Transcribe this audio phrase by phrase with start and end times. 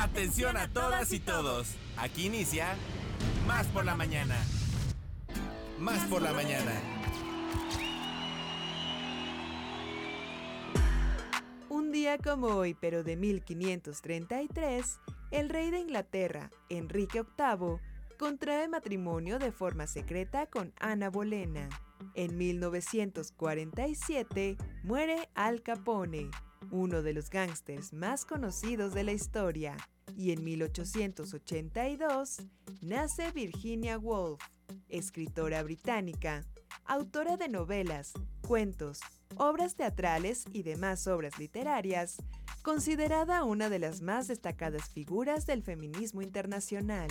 [0.00, 1.76] Atención a todas y todos.
[1.98, 2.74] Aquí inicia
[3.46, 4.34] Más por la mañana.
[5.78, 6.72] Más por la mañana.
[11.68, 15.00] Un día como hoy, pero de 1533,
[15.32, 17.76] el rey de Inglaterra, Enrique VIII,
[18.18, 21.68] contrae matrimonio de forma secreta con Ana Bolena.
[22.14, 26.30] En 1947 muere Al Capone,
[26.70, 29.76] uno de los gángsters más conocidos de la historia.
[30.16, 32.38] Y en 1882
[32.80, 34.40] nace Virginia Woolf,
[34.88, 36.44] escritora británica,
[36.84, 38.12] autora de novelas,
[38.46, 39.00] cuentos,
[39.36, 42.16] obras teatrales y demás obras literarias,
[42.62, 47.08] considerada una de las más destacadas figuras del feminismo internacional.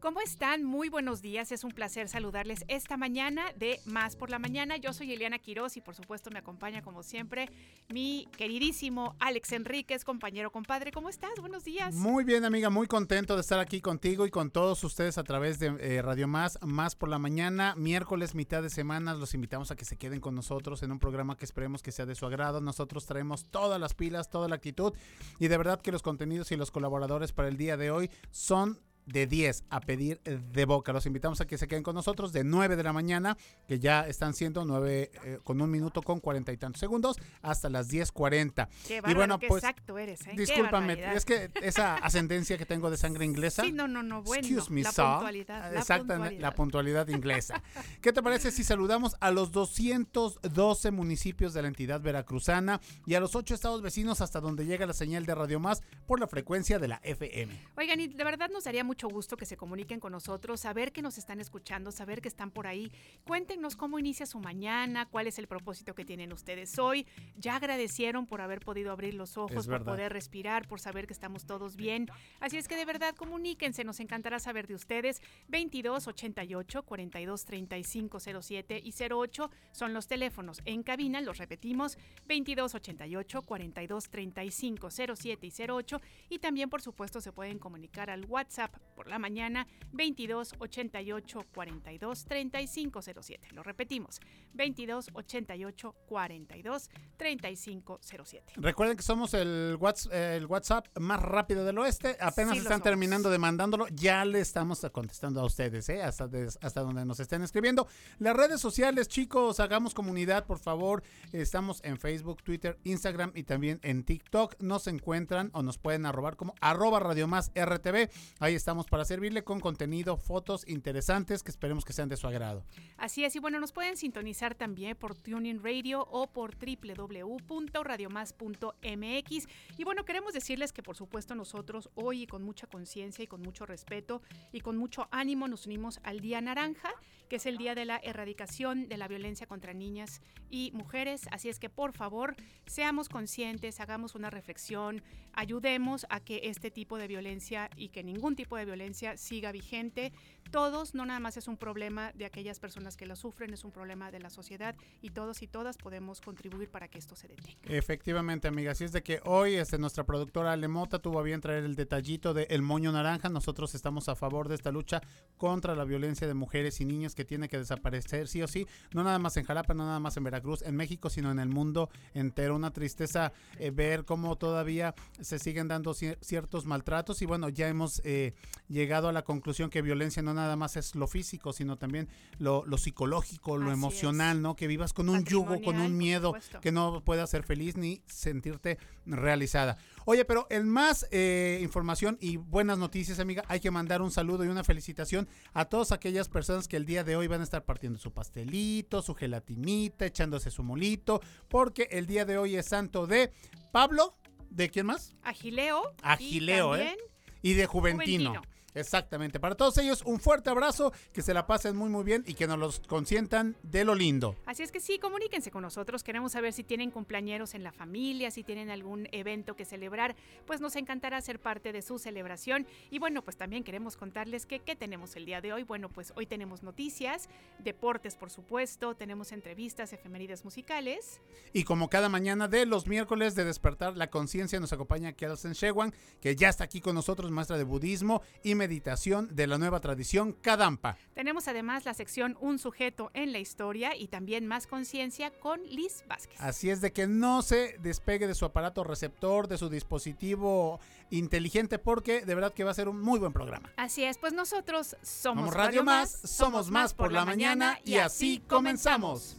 [0.00, 0.62] ¿Cómo están?
[0.62, 1.50] Muy buenos días.
[1.50, 4.76] Es un placer saludarles esta mañana de Más por la Mañana.
[4.76, 7.50] Yo soy Eliana Quiroz y por supuesto me acompaña como siempre
[7.88, 10.92] mi queridísimo Alex Enríquez, compañero, compadre.
[10.92, 11.32] ¿Cómo estás?
[11.40, 11.96] Buenos días.
[11.96, 12.70] Muy bien, amiga.
[12.70, 16.28] Muy contento de estar aquí contigo y con todos ustedes a través de eh, Radio
[16.28, 17.74] Más, Más por la Mañana.
[17.76, 21.36] Miércoles, mitad de semana, los invitamos a que se queden con nosotros en un programa
[21.36, 22.60] que esperemos que sea de su agrado.
[22.60, 24.92] Nosotros traemos todas las pilas, toda la actitud
[25.40, 28.78] y de verdad que los contenidos y los colaboradores para el día de hoy son
[29.08, 30.92] de 10 a pedir de boca.
[30.92, 34.06] Los invitamos a que se queden con nosotros de 9 de la mañana, que ya
[34.06, 38.68] están siendo 9 eh, con un minuto con cuarenta y tantos segundos, hasta las 10.40.
[38.86, 40.34] Qué y bueno, pues, exacto eres, ¿eh?
[40.36, 43.62] Discúlpame, es que esa ascendencia que tengo de sangre inglesa.
[43.62, 44.46] Sí, no, no, no, bueno.
[44.46, 46.32] Excuse me, la puntualidad.
[46.38, 47.62] La puntualidad inglesa.
[48.00, 53.20] ¿Qué te parece si saludamos a los 212 municipios de la entidad veracruzana y a
[53.20, 56.78] los 8 estados vecinos hasta donde llega la señal de Radio Más por la frecuencia
[56.78, 57.52] de la FM?
[57.76, 60.90] Oigan, y de verdad nos haría mucho mucho gusto que se comuniquen con nosotros, saber
[60.90, 62.90] que nos están escuchando, saber que están por ahí.
[63.24, 67.06] Cuéntenos cómo inicia su mañana, cuál es el propósito que tienen ustedes hoy.
[67.36, 71.46] Ya agradecieron por haber podido abrir los ojos, por poder respirar, por saber que estamos
[71.46, 72.08] todos bien.
[72.40, 75.22] Así es que de verdad comuníquense, nos encantará saber de ustedes.
[75.46, 82.74] 22 88 42 35 07 y 08 son los teléfonos en cabina, los repetimos, 22
[82.74, 86.00] 88 42 35 07 y 08
[86.30, 92.24] y también por supuesto se pueden comunicar al WhatsApp por la mañana 22 88 42
[92.24, 93.48] 35 07.
[93.52, 94.20] Lo repetimos,
[94.54, 98.52] 22 88 42 35 07.
[98.56, 102.16] Recuerden que somos el WhatsApp, el WhatsApp más rápido del oeste.
[102.20, 106.02] Apenas están terminando de mandándolo, ya le estamos contestando a ustedes, ¿eh?
[106.02, 106.28] hasta,
[106.60, 107.86] hasta donde nos estén escribiendo.
[108.18, 111.02] Las redes sociales, chicos, hagamos comunidad, por favor.
[111.32, 114.60] Estamos en Facebook, Twitter, Instagram y también en TikTok.
[114.60, 118.10] Nos encuentran o nos pueden arrobar como arroba Radio Más RTV.
[118.40, 122.66] Ahí estamos para servirle con contenido, fotos interesantes que esperemos que sean de su agrado.
[122.98, 129.48] Así es, y bueno, nos pueden sintonizar también por Tuning Radio o por www.radiomás.mx.
[129.78, 133.64] Y bueno, queremos decirles que por supuesto nosotros hoy con mucha conciencia y con mucho
[133.64, 134.20] respeto
[134.52, 136.90] y con mucho ánimo nos unimos al Día Naranja,
[137.30, 140.20] que es el Día de la Erradicación de la Violencia contra Niñas
[140.50, 141.26] y Mujeres.
[141.30, 142.36] Así es que por favor,
[142.66, 145.02] seamos conscientes, hagamos una reflexión,
[145.32, 150.12] ayudemos a que este tipo de violencia y que ningún tipo de violencia siga vigente.
[150.50, 153.70] Todos, no nada más es un problema de aquellas personas que lo sufren, es un
[153.70, 157.58] problema de la sociedad y todos y todas podemos contribuir para que esto se detenga.
[157.64, 158.72] Efectivamente, amiga.
[158.72, 162.32] Así es de que hoy este, nuestra productora Alemota tuvo a bien traer el detallito
[162.32, 163.28] de El Moño Naranja.
[163.28, 165.02] Nosotros estamos a favor de esta lucha
[165.36, 168.66] contra la violencia de mujeres y niños que tiene que desaparecer sí o sí.
[168.94, 171.48] No nada más en Jalapa, no nada más en Veracruz, en México, sino en el
[171.48, 172.56] mundo entero.
[172.56, 178.00] Una tristeza eh, ver cómo todavía se siguen dando ciertos maltratos y bueno, ya hemos
[178.04, 178.34] eh,
[178.68, 182.64] llegado a la conclusión que violencia no nada más es lo físico, sino también lo,
[182.76, 184.56] psicológico, lo emocional, ¿no?
[184.56, 188.78] Que vivas con un yugo, con un miedo, que no puedas ser feliz ni sentirte
[189.06, 189.78] realizada.
[190.04, 194.44] Oye, pero en más eh, información y buenas noticias, amiga, hay que mandar un saludo
[194.44, 197.64] y una felicitación a todas aquellas personas que el día de hoy van a estar
[197.64, 203.06] partiendo su pastelito, su gelatinita, echándose su molito, porque el día de hoy es santo
[203.06, 203.32] de
[203.72, 204.16] Pablo,
[204.50, 205.14] ¿de quién más?
[205.22, 205.94] Agileo.
[206.02, 206.96] Agileo, ¿eh?
[207.42, 208.42] Y de Juventino.
[208.74, 209.40] Exactamente.
[209.40, 212.46] Para todos ellos, un fuerte abrazo, que se la pasen muy muy bien y que
[212.46, 214.36] nos los consientan de lo lindo.
[214.46, 216.04] Así es que sí, comuníquense con nosotros.
[216.04, 220.14] Queremos saber si tienen cumpleañeros en la familia, si tienen algún evento que celebrar.
[220.46, 222.66] Pues nos encantará ser parte de su celebración.
[222.90, 225.64] Y bueno, pues también queremos contarles que qué tenemos el día de hoy.
[225.64, 227.28] Bueno, pues hoy tenemos noticias,
[227.58, 231.20] deportes por supuesto, tenemos entrevistas, efemérides musicales.
[231.52, 235.92] Y como cada mañana de los miércoles de despertar la conciencia, nos acompaña Kelsen Shewan,
[236.20, 240.32] que ya está aquí con nosotros, maestra de budismo y meditación de la nueva tradición
[240.32, 240.96] Kadampa.
[241.14, 246.04] Tenemos además la sección Un sujeto en la historia y también más conciencia con Liz
[246.06, 246.38] Vázquez.
[246.40, 250.80] Así es de que no se despegue de su aparato receptor, de su dispositivo
[251.10, 253.72] inteligente, porque de verdad que va a ser un muy buen programa.
[253.76, 258.42] Así es, pues nosotros somos, Somos Radio Más, somos más por la mañana y así
[258.46, 259.38] comenzamos.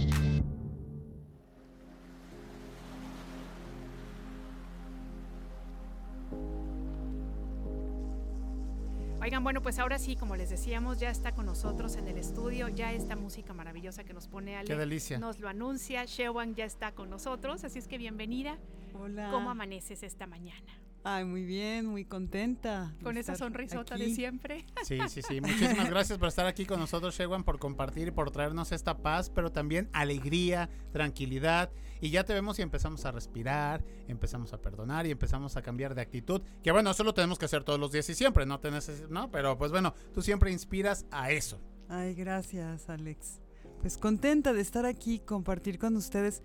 [9.21, 12.69] Oigan, bueno, pues ahora sí, como les decíamos, ya está con nosotros en el estudio,
[12.69, 14.67] ya esta música maravillosa que nos pone Ale.
[14.67, 15.19] Qué delicia.
[15.19, 18.57] Nos lo anuncia, Shewan ya está con nosotros, así es que bienvenida.
[18.99, 19.29] Hola.
[19.29, 20.73] ¿Cómo amaneces esta mañana?
[21.03, 22.93] Ay, muy bien, muy contenta.
[23.01, 24.65] Con esa sonrisota de siempre.
[24.83, 25.41] Sí, sí, sí.
[25.41, 29.31] Muchísimas gracias por estar aquí con nosotros, Shewan, por compartir y por traernos esta paz,
[29.31, 31.71] pero también alegría, tranquilidad.
[32.01, 35.95] Y ya te vemos y empezamos a respirar, empezamos a perdonar y empezamos a cambiar
[35.95, 36.41] de actitud.
[36.63, 39.07] Que bueno, eso lo tenemos que hacer todos los días y siempre, no te neces-
[39.09, 39.31] ¿no?
[39.31, 41.59] Pero pues bueno, tú siempre inspiras a eso.
[41.89, 43.39] Ay, gracias, Alex.
[43.81, 46.43] Pues contenta de estar aquí, compartir con ustedes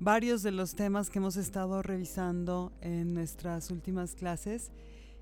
[0.00, 4.72] varios de los temas que hemos estado revisando en nuestras últimas clases.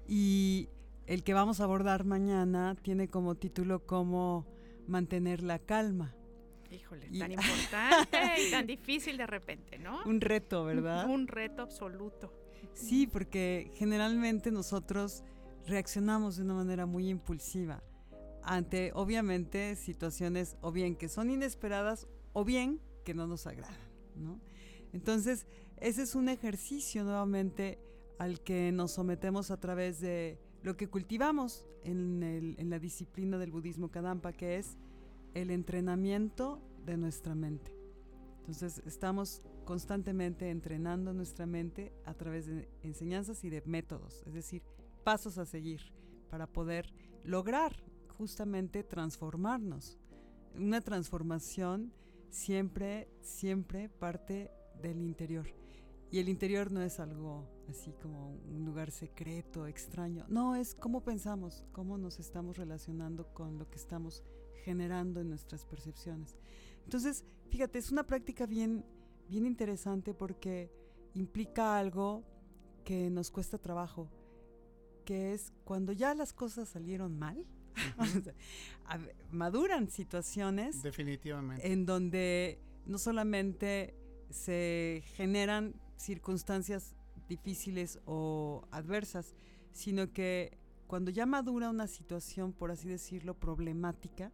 [0.09, 0.69] Y
[1.07, 4.47] el que vamos a abordar mañana tiene como título cómo
[4.87, 6.15] mantener la calma.
[6.71, 10.03] Híjole, Y- tan importante y tan difícil de repente, ¿no?
[10.05, 11.09] Un reto, ¿verdad?
[11.09, 12.33] Un reto absoluto.
[12.73, 15.23] Sí, porque generalmente nosotros
[15.67, 17.83] reaccionamos de una manera muy impulsiva
[18.43, 23.77] ante, obviamente, situaciones o bien que son inesperadas o bien que no nos agradan,
[24.17, 24.41] ¿no?
[24.93, 25.47] Entonces,
[25.79, 27.79] ese es un ejercicio nuevamente
[28.19, 33.91] al que nos sometemos a través de lo que cultivamos en, la disciplina del budismo
[33.91, 34.77] Kadampa, que es
[35.35, 37.75] el entrenamiento de nuestra mente.
[38.39, 44.63] Entonces, estamos constantemente entrenando nuestra mente a través de enseñanzas y de métodos, es decir,
[45.05, 45.81] pasos a seguir
[46.29, 46.93] para poder
[47.25, 47.73] lograr
[48.19, 49.99] justamente transformarnos.
[50.55, 51.93] Una transformación
[52.31, 54.51] siempre, siempre parte
[54.83, 55.47] del interior.
[56.11, 60.27] Y el interior no es algo así como un lugar secreto, extraño.
[60.29, 64.23] No, es cómo pensamos, cómo nos estamos relacionando con lo que estamos
[64.65, 66.37] generando en nuestras percepciones.
[66.85, 68.85] Entonces, fíjate, es una práctica bien,
[69.29, 70.71] bien interesante porque
[71.15, 72.25] implica algo
[72.85, 74.11] que nos cuesta trabajo,
[75.07, 77.47] que es cuando ya las cosas salieron mal,
[79.31, 81.73] maduran situaciones Definitivamente.
[81.73, 83.95] en donde no solamente
[84.33, 86.95] se generan circunstancias
[87.29, 89.35] difíciles o adversas,
[89.73, 94.33] sino que cuando ya madura una situación, por así decirlo, problemática,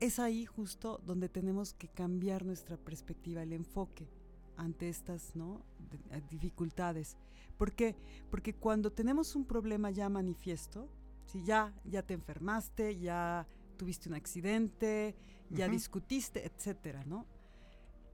[0.00, 4.08] es ahí justo donde tenemos que cambiar nuestra perspectiva, el enfoque
[4.56, 5.62] ante estas ¿no?
[5.90, 7.16] de- eh, dificultades.
[7.56, 7.96] ¿Por qué?
[8.30, 10.88] Porque cuando tenemos un problema ya manifiesto,
[11.26, 15.14] si ya, ya te enfermaste, ya tuviste un accidente,
[15.50, 17.26] ya discutiste, etcétera, ¿no?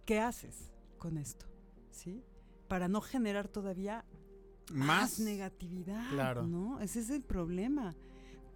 [0.05, 1.47] ¿Qué haces con esto?
[1.91, 2.23] ¿Sí?
[2.69, 4.05] Para no generar todavía
[4.73, 6.47] más, Más negatividad, claro.
[6.47, 6.81] ¿no?
[6.81, 7.95] Ese es el problema.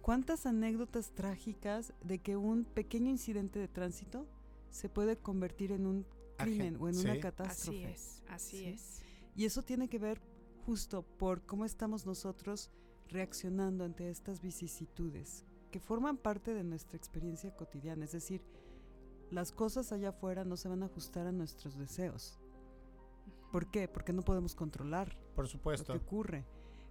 [0.01, 4.27] ¿Cuántas anécdotas trágicas de que un pequeño incidente de tránsito
[4.71, 6.05] se puede convertir en un
[6.37, 7.85] crimen o en una catástrofe?
[7.85, 8.65] Así es, así Sí.
[8.65, 9.01] es.
[9.35, 10.21] Y eso tiene que ver
[10.65, 12.71] justo por cómo estamos nosotros
[13.07, 18.05] reaccionando ante estas vicisitudes que forman parte de nuestra experiencia cotidiana.
[18.05, 18.41] Es decir,
[19.31, 22.39] las cosas allá afuera no se van a ajustar a nuestros deseos.
[23.51, 23.87] ¿Por qué?
[23.87, 25.93] Porque no podemos controlar Por lo supuesto.
[25.93, 26.45] que ocurre,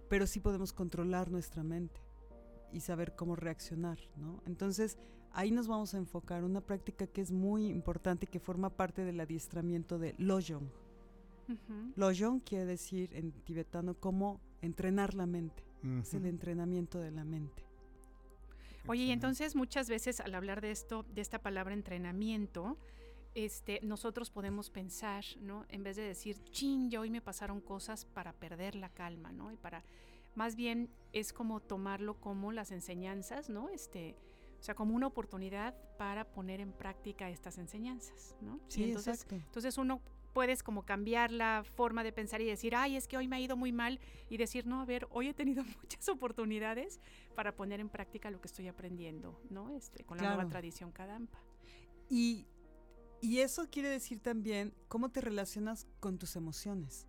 [0.09, 2.01] pero sí podemos controlar nuestra mente
[2.73, 4.41] y saber cómo reaccionar, ¿no?
[4.45, 4.97] Entonces,
[5.31, 9.03] ahí nos vamos a enfocar una práctica que es muy importante y que forma parte
[9.05, 10.69] del adiestramiento de Lojong.
[11.47, 11.93] Ujú.
[11.95, 15.63] Lojong quiere decir en tibetano cómo entrenar la mente.
[16.01, 17.65] Es el entrenamiento de la mente.
[18.87, 22.77] Oye, y entonces muchas veces al hablar de esto, de esta palabra entrenamiento,
[23.35, 25.65] este, nosotros podemos pensar, ¿no?
[25.69, 29.51] En vez de decir, chin, ya hoy me pasaron cosas para perder la calma, ¿no?
[29.51, 29.83] Y para,
[30.35, 33.69] más bien es como tomarlo como las enseñanzas, ¿no?
[33.69, 34.15] Este,
[34.59, 38.59] o sea, como una oportunidad para poner en práctica estas enseñanzas, ¿no?
[38.69, 39.35] Y Sí, entonces, exacto.
[39.35, 40.01] entonces uno
[40.33, 43.39] puedes como cambiar la forma de pensar y decir, ay, es que hoy me ha
[43.39, 46.99] ido muy mal y decir, no, a ver, hoy he tenido muchas oportunidades
[47.35, 49.69] para poner en práctica lo que estoy aprendiendo, ¿no?
[49.75, 51.39] Este, con la nueva tradición Kadampa.
[52.09, 52.45] Y,
[53.21, 57.07] y eso quiere decir también cómo te relacionas con tus emociones.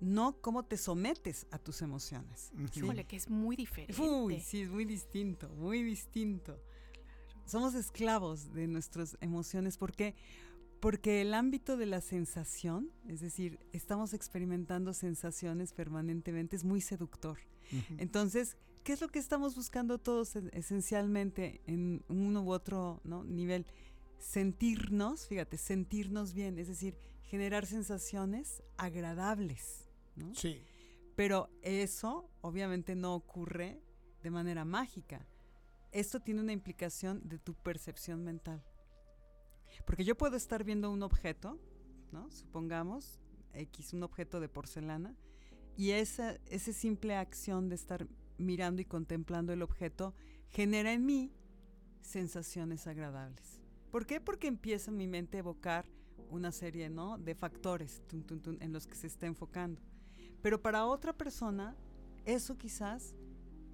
[0.00, 2.52] No cómo te sometes a tus emociones.
[2.76, 4.00] Híjole, que es muy diferente.
[4.00, 6.62] Uy, sí, es muy distinto, muy distinto.
[7.44, 9.76] Somos esclavos de nuestras emociones.
[9.76, 10.14] ¿Por qué?
[10.80, 17.38] Porque el ámbito de la sensación, es decir, estamos experimentando sensaciones permanentemente, es muy seductor.
[17.98, 23.24] Entonces, ¿qué es lo que estamos buscando todos e- esencialmente en uno u otro ¿no?
[23.24, 23.66] nivel?
[24.18, 29.88] Sentirnos, fíjate, sentirnos bien, es decir, generar sensaciones agradables.
[30.16, 30.34] ¿no?
[30.34, 30.62] Sí.
[31.16, 33.82] Pero eso obviamente no ocurre
[34.22, 35.26] de manera mágica.
[35.90, 38.62] Esto tiene una implicación de tu percepción mental.
[39.84, 41.58] Porque yo puedo estar viendo un objeto,
[42.12, 42.30] ¿no?
[42.30, 43.18] Supongamos,
[43.54, 45.14] X, un objeto de porcelana,
[45.76, 48.06] y esa, esa simple acción de estar
[48.36, 50.14] mirando y contemplando el objeto
[50.48, 51.32] genera en mí
[52.00, 53.60] sensaciones agradables.
[53.90, 54.20] ¿Por qué?
[54.20, 55.86] Porque empieza mi mente a evocar
[56.30, 57.18] una serie ¿no?
[57.18, 59.80] de factores tun, tun, en los que se está enfocando.
[60.42, 61.76] Pero para otra persona,
[62.24, 63.14] eso quizás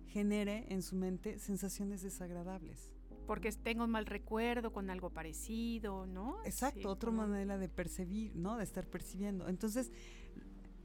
[0.06, 2.90] genere en su mente sensaciones desagradables.
[3.26, 6.44] Porque tengo un mal recuerdo con algo parecido, ¿no?
[6.44, 8.56] Exacto, Sí, otra como- manera de percibir, ¿no?
[8.58, 9.48] De estar percibiendo.
[9.48, 9.90] Entonces,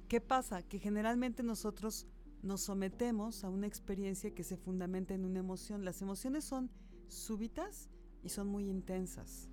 [0.07, 0.63] ¿qué pasa?
[0.63, 2.07] Que generalmente nosotros
[2.41, 5.83] nos sometemos a una experiencia que se fundamenta en una emoción.
[5.83, 6.71] Las emociones son
[7.07, 7.89] súbitas
[8.23, 9.49] y son muy intensas.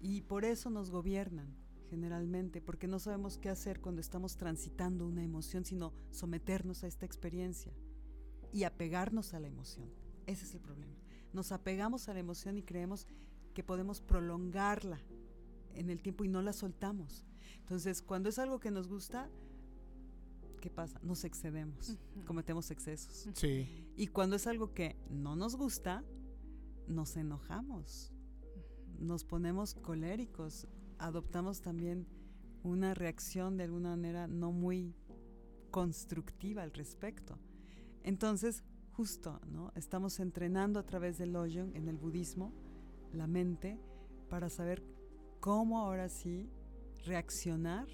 [0.00, 1.54] Y por eso nos gobiernan,
[1.88, 7.04] generalmente, porque no sabemos qué hacer cuando estamos transitando una emoción, sino someternos a esta
[7.04, 7.72] experiencia
[8.52, 9.90] y apegarnos a la emoción.
[10.26, 10.94] Ese es el problema.
[11.32, 13.06] Nos apegamos a la emoción y creemos
[13.54, 15.00] que podemos prolongarla
[15.74, 17.24] en el tiempo y no la soltamos.
[17.60, 19.28] Entonces, cuando es algo que nos gusta,
[20.60, 20.98] ¿qué pasa?
[21.02, 21.96] Nos excedemos,
[22.26, 23.28] cometemos excesos.
[23.34, 23.68] Sí.
[23.96, 26.04] Y cuando es algo que no nos gusta,
[26.86, 28.12] nos enojamos,
[28.98, 30.66] nos ponemos coléricos,
[30.98, 32.06] adoptamos también
[32.62, 34.94] una reacción de alguna manera no muy
[35.70, 37.38] constructiva al respecto.
[38.02, 38.62] Entonces,
[39.00, 39.72] justo, ¿no?
[39.76, 42.52] Estamos entrenando a través del Lojong en el budismo
[43.14, 43.78] la mente
[44.28, 44.82] para saber
[45.40, 46.50] cómo ahora sí
[47.06, 47.88] reaccionar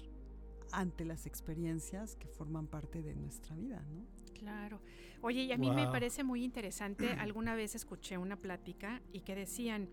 [0.73, 4.05] ante las experiencias que forman parte de nuestra vida, ¿no?
[4.33, 4.81] Claro.
[5.21, 9.33] Oye, y a mí me parece muy interesante, alguna vez escuché una plática y que
[9.33, 9.87] decían,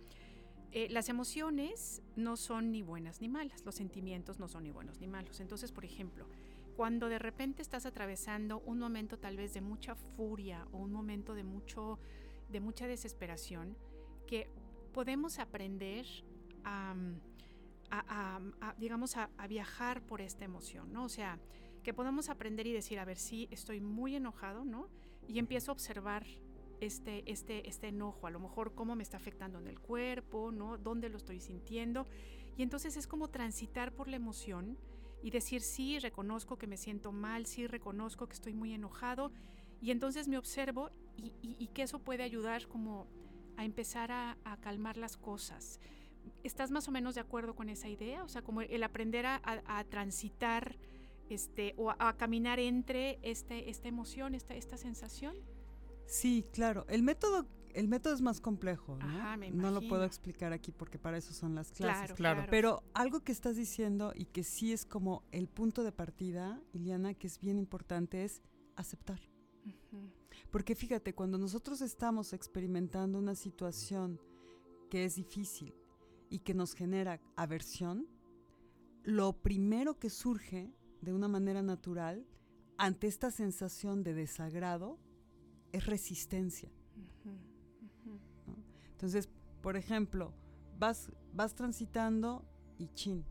[0.72, 4.98] eh, las emociones no son ni buenas ni malas, los sentimientos no son ni buenos
[4.98, 5.38] ni malos.
[5.38, 6.26] Entonces, por ejemplo,
[6.76, 11.34] cuando de repente estás atravesando un momento tal vez de mucha furia o un momento
[11.34, 11.98] de mucho
[12.48, 13.76] de mucha desesperación,
[14.26, 14.48] que
[14.92, 16.06] podemos aprender
[16.62, 16.94] a,
[17.90, 21.04] a- a- a, digamos, a, a viajar por esta emoción, ¿no?
[21.04, 21.38] O sea,
[21.82, 24.88] que podamos aprender y decir, a ver, sí, estoy muy enojado, ¿no?
[25.26, 26.24] Y empiezo a observar
[26.80, 30.76] este, este, este enojo, a lo mejor cómo me está afectando en el cuerpo, ¿no?
[30.78, 32.06] ¿Dónde lo estoy sintiendo?
[32.56, 34.78] Y entonces es como transitar por la emoción
[35.24, 39.32] y decir, sí, reconozco que me siento mal, sí, reconozco que estoy muy enojado.
[39.80, 43.06] Y entonces me observo y, y- que eso puede ayudar como
[43.56, 45.80] a empezar a, calmar las cosas.
[46.42, 48.22] ¿Estás más o menos de acuerdo con esa idea?
[48.22, 50.76] O sea, como el aprender a, a- transitar
[51.30, 55.34] este, o a, a caminar entre este, esta emoción, esta, esta sensación.
[56.04, 56.84] Sí, claro.
[56.90, 59.04] El método, el método es más complejo, ¿no?
[59.04, 62.16] Ajá, me no lo puedo explicar aquí porque para eso son las clases.
[62.16, 62.46] Claro.
[62.48, 67.14] Pero algo que estás diciendo y que sí es como el punto de partida, Iliana,
[67.14, 68.42] que es bien importante, es
[68.76, 69.20] aceptar.
[70.50, 74.20] Porque fíjate, cuando nosotros estamos experimentando una situación
[74.90, 75.74] que es difícil
[76.30, 78.06] y que nos genera aversión,
[79.02, 82.26] lo primero que surge de una manera natural
[82.78, 84.98] ante esta sensación de desagrado
[85.72, 86.70] es resistencia.
[89.04, 89.28] Entonces,
[89.60, 90.32] por ejemplo,
[90.78, 92.42] vas, vas transitando
[92.78, 93.22] y chin,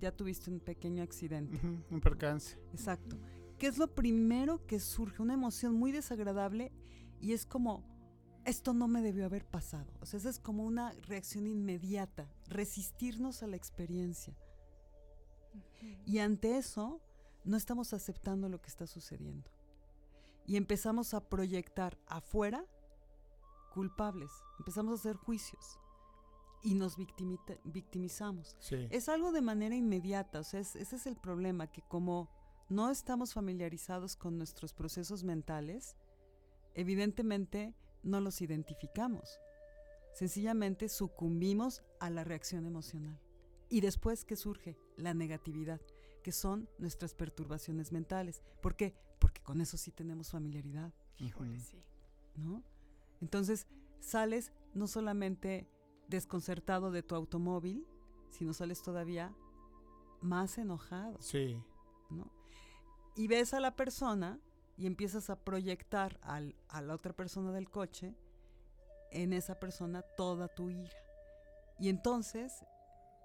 [0.00, 1.56] ya tuviste un pequeño accidente.
[1.88, 2.58] Un percance.
[2.72, 3.16] Exacto.
[3.56, 5.22] ¿Qué es lo primero que surge?
[5.22, 6.72] Una emoción muy desagradable
[7.20, 7.84] y es como,
[8.44, 9.92] esto no me debió haber pasado.
[10.00, 14.36] O sea, esa es como una reacción inmediata, resistirnos a la experiencia.
[16.06, 17.00] Y ante eso,
[17.44, 19.48] no estamos aceptando lo que está sucediendo.
[20.44, 22.66] y empezamos a proyectar afuera
[23.70, 25.78] culpables, empezamos a hacer juicios
[26.62, 26.96] y nos
[27.64, 28.56] victimizamos.
[28.60, 28.86] Sí.
[28.90, 32.28] Es algo de manera inmediata, o sea, es- ese es el problema, que como
[32.68, 35.96] no estamos familiarizados con nuestros procesos mentales,
[36.74, 39.40] evidentemente no los identificamos.
[40.12, 43.18] Sencillamente sucumbimos a la reacción emocional.
[43.68, 44.76] Y después, ¿qué surge?
[44.96, 45.80] La negatividad,
[46.22, 48.42] que son nuestras perturbaciones mentales.
[48.60, 48.94] ¿Por qué?
[49.18, 50.92] Porque con eso sí tenemos familiaridad.
[51.18, 51.78] Híjole, sí.
[52.36, 52.62] ¿no?
[53.20, 53.66] Entonces
[54.00, 55.68] sales no solamente
[56.08, 57.86] desconcertado de tu automóvil,
[58.30, 59.32] sino sales todavía
[60.20, 61.56] más enojado, Sí.
[62.10, 62.30] ¿no?
[63.16, 64.38] Y ves a la persona
[64.76, 68.14] y empiezas a proyectar al- a la otra persona del coche
[69.10, 70.96] en esa persona toda tu ira.
[71.78, 72.64] Y entonces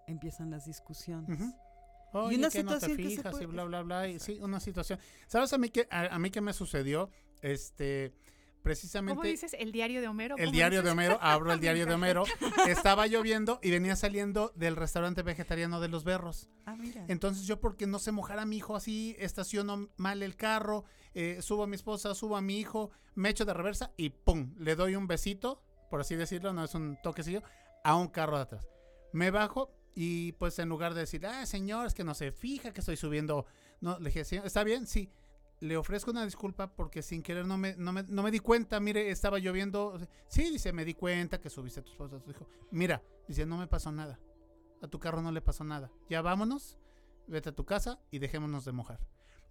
[0.08, 1.40] empiezan las discusiones.
[2.14, 4.08] Oye, una que no te situación que se fijas y bla, bla, bla.
[4.08, 5.00] Y, sí, una situación.
[5.28, 7.10] ¿Sabes a mí qué, a, a mí qué me sucedió?
[7.42, 8.14] Este,
[8.66, 9.16] precisamente...
[9.16, 9.56] ¿Cómo dices?
[9.60, 10.36] ¿El diario de Homero?
[10.38, 10.90] El ¿Cómo diario de?
[10.90, 12.24] Homero, abro el diario de Homero.
[12.68, 16.50] Estaba lloviendo y venía saliendo del restaurante vegetariano de los berros.
[16.66, 17.06] Ah, mira.
[17.08, 21.38] Entonces yo porque no sé mojar a mi hijo así, estaciono mal el carro, eh,
[21.44, 24.56] subo a mi esposa, subo a mi hijo, me echo de reversa y ¡pum!
[24.58, 27.44] Le doy un besito, por así decirlo, no es un toquecillo,
[27.84, 28.68] a un carro de atrás.
[29.14, 32.74] Me bajo y pues en lugar de decir, ah, señor, es que no se fija
[32.74, 33.46] que estoy subiendo,
[33.80, 34.88] no, le dije, "Señor, ¿está bien?
[34.88, 35.12] Sí.
[35.62, 38.80] Le ofrezco una disculpa porque sin querer no me, no me, no me di cuenta,
[38.80, 39.98] mire, estaba lloviendo.
[40.28, 42.48] Sí, dice, me di cuenta que subiste a tu esposa, a tu hijo.
[42.72, 44.20] Mira, dice, no me pasó nada.
[44.82, 45.92] A tu carro no le pasó nada.
[46.10, 46.78] Ya vámonos,
[47.28, 49.00] vete a tu casa y dejémonos de mojar.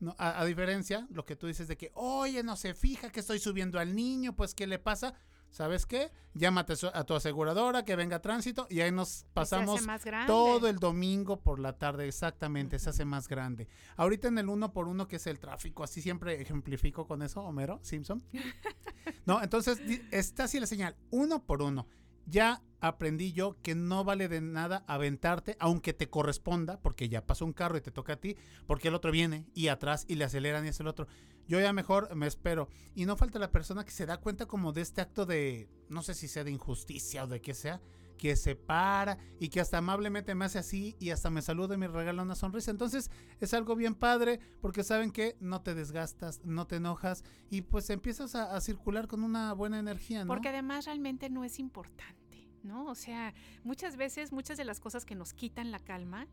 [0.00, 3.20] No, a, a diferencia, lo que tú dices de que, oye, no se fija que
[3.20, 5.14] estoy subiendo al niño, pues, ¿qué le pasa?
[5.54, 6.11] ¿Sabes qué?
[6.34, 9.87] Llámate a tu aseguradora, que venga a tránsito y ahí nos pasamos
[10.26, 13.68] todo el domingo por la tarde, exactamente, se hace más grande.
[13.96, 17.40] Ahorita en el uno por uno, que es el tráfico, así siempre ejemplifico con eso,
[17.40, 18.23] Homero Simpson.
[19.26, 19.80] No, entonces
[20.11, 21.87] está así la señal, uno por uno.
[22.26, 27.44] Ya aprendí yo que no vale de nada aventarte, aunque te corresponda, porque ya pasó
[27.44, 30.25] un carro y te toca a ti, porque el otro viene y atrás y le
[30.25, 31.06] aceleran y es el otro.
[31.46, 32.68] Yo ya mejor me espero.
[32.94, 36.02] Y no falta la persona que se da cuenta como de este acto de, no
[36.02, 37.80] sé si sea de injusticia o de qué sea,
[38.16, 41.78] que se para y que hasta amablemente me hace así y hasta me saluda y
[41.78, 42.70] me regala una sonrisa.
[42.70, 43.10] Entonces
[43.40, 47.90] es algo bien padre porque saben que no te desgastas, no te enojas y pues
[47.90, 50.28] empiezas a, a circular con una buena energía, ¿no?
[50.28, 52.86] Porque además realmente no es importante, ¿no?
[52.86, 56.28] O sea, muchas veces, muchas de las cosas que nos quitan la calma,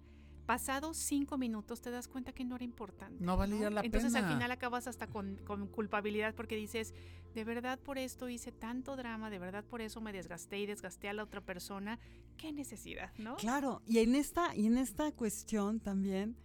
[0.46, 3.24] pasados cinco minutos te das cuenta que no era importante.
[3.24, 4.28] No valía la Entonces pena.
[4.28, 6.94] al final acabas hasta con, con culpabilidad porque dices,
[7.34, 11.10] de verdad por esto hice tanto drama, de verdad por eso me desgasté y desgasté
[11.10, 12.00] a la otra persona.
[12.38, 13.36] ¿Qué necesidad, no?
[13.38, 16.36] Claro, y en esta, y en esta cuestión también,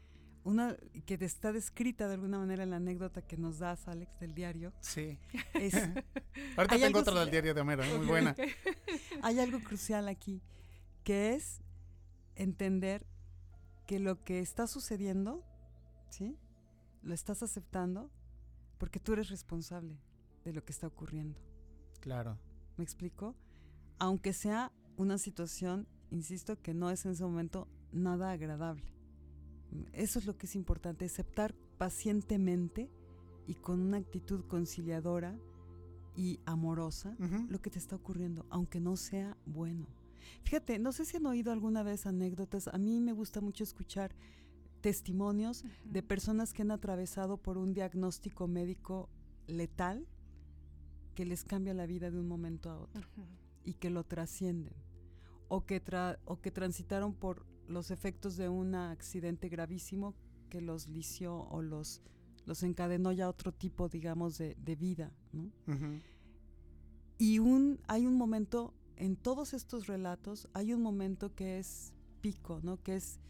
[0.45, 4.35] una que está descrita de alguna manera en la anécdota que nos das, Alex, del
[4.35, 5.19] diario, Sí.
[5.55, 5.75] es,
[6.57, 8.37] Ahorita tengo otra del diario de Homero, muy buena.
[9.23, 10.43] hay algo crucial aquí,
[11.03, 11.63] que es
[12.37, 13.07] entender
[13.87, 15.45] que lo que está sucediendo,
[16.11, 16.37] ¿sí?
[17.03, 18.11] Lo estás aceptando
[18.79, 19.97] porque tú eres responsable
[20.45, 21.41] de lo que está ocurriendo.
[22.01, 22.39] Claro.
[22.77, 23.35] ¿Me explico?
[23.99, 28.85] Aunque sea una situación, insisto, que no es en ese momento nada agradable.
[29.93, 32.91] Eso es lo que es importante, aceptar pacientemente
[33.47, 35.39] y con una actitud conciliadora
[36.17, 37.15] y amorosa
[37.49, 39.87] lo que te está ocurriendo, aunque no sea bueno.
[40.45, 44.15] Fíjate, no sé si han oído alguna vez anécdotas, a mí me gusta mucho escuchar
[44.81, 49.09] testimonios de personas que han atravesado por un diagnóstico médico
[49.47, 50.07] letal
[51.15, 53.03] que les cambia la vida de un momento a otro
[53.65, 54.75] y que lo trascienden
[55.49, 60.15] o que, tra- o que transitaron por los efectos de un accidente gravísimo
[60.51, 62.01] que los lició o los,
[62.45, 65.13] los encadenó ya a otro tipo, digamos, de, de vida.
[67.19, 72.61] Y un, hay un momento, en todos estos relatos, hay un momento que es pico,
[72.63, 72.83] ¿no?
[72.83, 73.21] que es,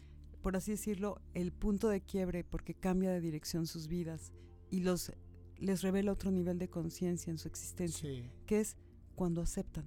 [0.41, 4.31] por así decirlo, el punto de quiebre porque cambia de dirección sus vidas
[4.69, 5.11] y los,
[5.57, 8.29] les revela otro nivel de conciencia en su existencia Sí.
[8.45, 8.77] que es
[9.15, 9.85] cuando aceptan.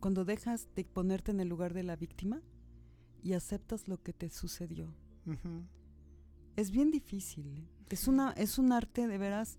[0.00, 2.40] Cuando dejas de ponerte en el lugar de la víctima
[3.22, 4.94] y aceptas lo que te sucedió.
[5.26, 5.64] Ujú.
[6.56, 7.46] Es bien difícil.
[7.58, 7.68] ¿eh?
[7.90, 9.58] Es, una, es un arte de veras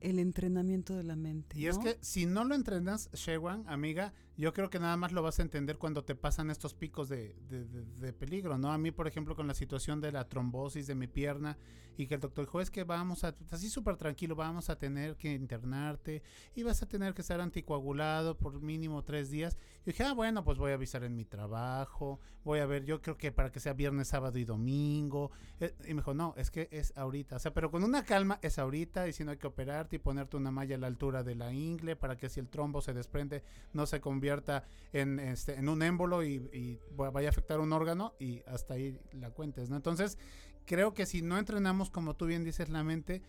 [0.00, 1.58] el entrenamiento de la mente.
[1.58, 5.20] Y es que si no lo entrenas, Shewan, amiga, Yo creo que nada más lo
[5.22, 8.72] vas a entender cuando te pasan estos picos de, de- de- de peligro, ¿no?
[8.72, 11.58] A mí, por ejemplo, con la situación de la trombosis de mi pierna
[11.98, 15.16] y que el doctor dijo, es que vamos a, así súper tranquilo, vamos a tener
[15.18, 16.22] que internarte
[16.54, 19.58] y vas a tener que estar anticoagulado por mínimo tres días.
[19.84, 23.02] Y dije, ah, bueno, pues voy a avisar en mi trabajo, voy a ver, yo
[23.02, 25.30] creo que para que sea viernes, sábado y domingo.
[25.60, 27.36] Eh, Y me dijo, no, es que es ahorita.
[27.36, 29.46] O sea, pero con una calma es ahorita y si no hay que
[29.96, 32.80] y ponerte una malla a la altura de la ingle para que si el trombo
[32.80, 37.30] se desprende no se convierta en, este, en un émbolo y, y va- vaya a
[37.30, 39.76] afectar un órgano y hasta ahí la cuentes, ¿no?
[39.76, 40.18] Entonces,
[40.66, 43.22] creo que si no entrenamos, como tú bien dices, la mente,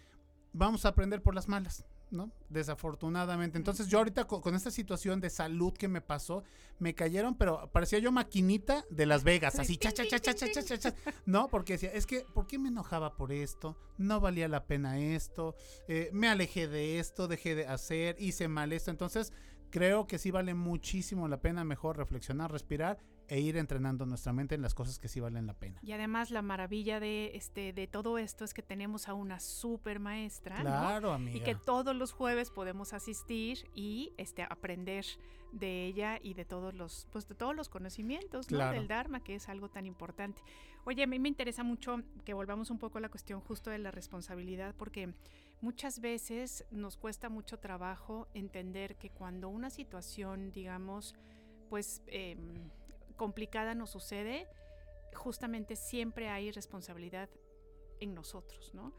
[0.54, 2.32] vamos a aprender por las malas, ¿no?
[2.50, 3.58] Desafortunadamente.
[3.58, 6.44] Entonces, yo ahorita co- con, esta situación de salud que me pasó,
[6.80, 10.52] me cayeron, pero parecía yo maquinita de Las Vegas, así, cha, cha, cha, cha, cha,
[10.52, 10.96] cha, cha, cha,
[11.26, 11.48] ¿no?
[11.48, 13.78] Porque decía, es que, ¿por qué me enojaba por esto?
[13.98, 15.56] No valía la pena esto,
[15.88, 18.92] eh, me alejé de esto, dejé de hacer, hice mal esto.
[18.92, 19.32] Entonces,
[19.70, 23.00] creo que sí vale muchísimo la pena mejor reflexionar, respirar
[23.32, 25.80] e ir entrenando nuestra mente en las cosas que sí valen la pena.
[25.82, 30.02] Y además la maravilla de este de todo esto es que tenemos a una super
[30.02, 30.64] maestra, ¿no?
[30.64, 31.38] Claro, amiga.
[31.38, 35.06] y que todos los jueves podemos asistir y este aprender
[35.54, 38.58] de ella y de todos los pues de todos los conocimientos ¿no?
[38.58, 38.78] Claro.
[38.78, 40.42] del Dharma que es algo tan importante
[40.86, 43.78] oye a mí me interesa mucho que volvamos un poco a la cuestión justo de
[43.78, 45.14] la responsabilidad porque
[45.60, 51.16] muchas veces nos cuesta mucho trabajo entender que cuando una situación digamos
[51.70, 52.70] pues em,
[53.26, 54.48] complicada nos sucede
[55.14, 57.30] justamente siempre hay responsabilidad
[58.00, 58.94] en nosotros no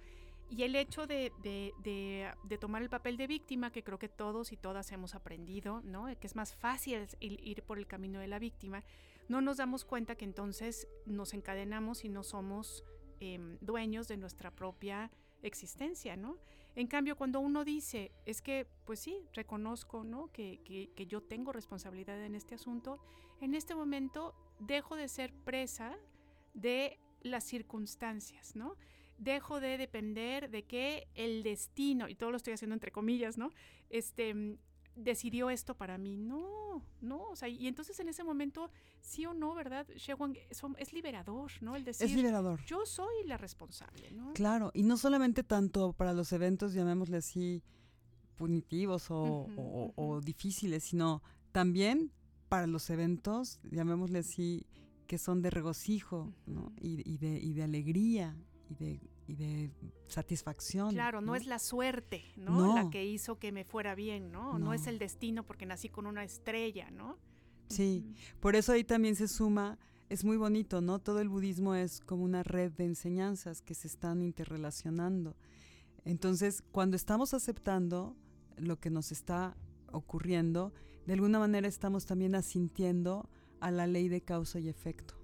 [0.49, 4.53] y el hecho de, de- de- tomar el papel de víctima, que creo que todos
[4.53, 6.01] y todas hemos aprendido, ¿no?
[6.21, 8.85] Que es más fácil ir, por el camino de la víctima,
[9.29, 12.85] no nos damos cuenta que entonces nos encadenamos y no somos
[13.21, 15.11] em, dueños de nuestra propia
[15.43, 16.37] existencia, ¿no?
[16.75, 20.31] En cambio, cuando uno dice, es que, pues sí, reconozco, ¿no?
[20.33, 20.61] Que-
[20.95, 23.01] que yo tengo responsabilidad en este asunto,
[23.43, 25.99] en este momento dejo de ser presa
[26.55, 28.77] de las circunstancias, ¿no?
[29.23, 33.51] dejo de depender de que el destino, y todo lo estoy haciendo entre comillas, ¿no?
[33.89, 34.59] Este mm,
[34.97, 36.17] decidió esto para mí.
[36.17, 39.87] No, no, o sea, y entonces en ese momento, sí o no, ¿verdad?
[39.97, 40.37] Shewang,
[40.79, 41.77] es liberador, ¿no?
[41.77, 42.65] El decir, Es liberador.
[42.65, 44.33] yo soy la responsable, ¿no?
[44.33, 47.63] Claro, y no solamente tanto para los eventos, llamémosle así,
[48.37, 52.11] punitivos o, difíciles, sino también
[52.53, 54.67] para los eventos, llamémosle así,
[55.07, 56.71] que son de regocijo, ¿no?
[56.83, 58.37] Y, y de, y de alegría
[58.69, 59.71] y de, y de
[60.07, 60.93] satisfacción.
[60.93, 62.61] Claro, no, es la suerte, ¿no?
[62.61, 62.75] No.
[62.75, 64.59] La que hizo que me fuera bien, ¿no?
[64.59, 67.17] No, es el destino porque nací con una estrella, ¿no?
[67.69, 68.05] Sí,
[68.39, 69.79] por eso ahí también se suma,
[70.11, 70.99] es muy bonito, ¿no?
[70.99, 75.39] Todo el budismo es como una red de enseñanzas que se están interrelacionando.
[76.05, 78.15] Entonces, cuando estamos aceptando
[78.59, 79.57] lo que nos está
[79.91, 80.75] ocurriendo,
[81.07, 83.29] de alguna manera estamos también asintiendo
[83.61, 85.15] a la ley de causa y efecto.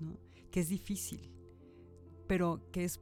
[0.00, 0.18] ¿no?
[0.50, 1.30] Que es difícil,
[2.26, 3.00] pero que es,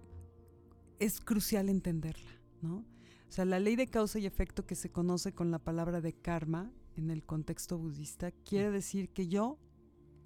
[0.99, 2.31] es crucial entenderla,
[2.63, 2.85] ¿no?
[3.29, 6.13] O sea, la ley de causa y efecto que se conoce con la palabra de
[6.13, 9.59] karma en el contexto budista quiere decir que yo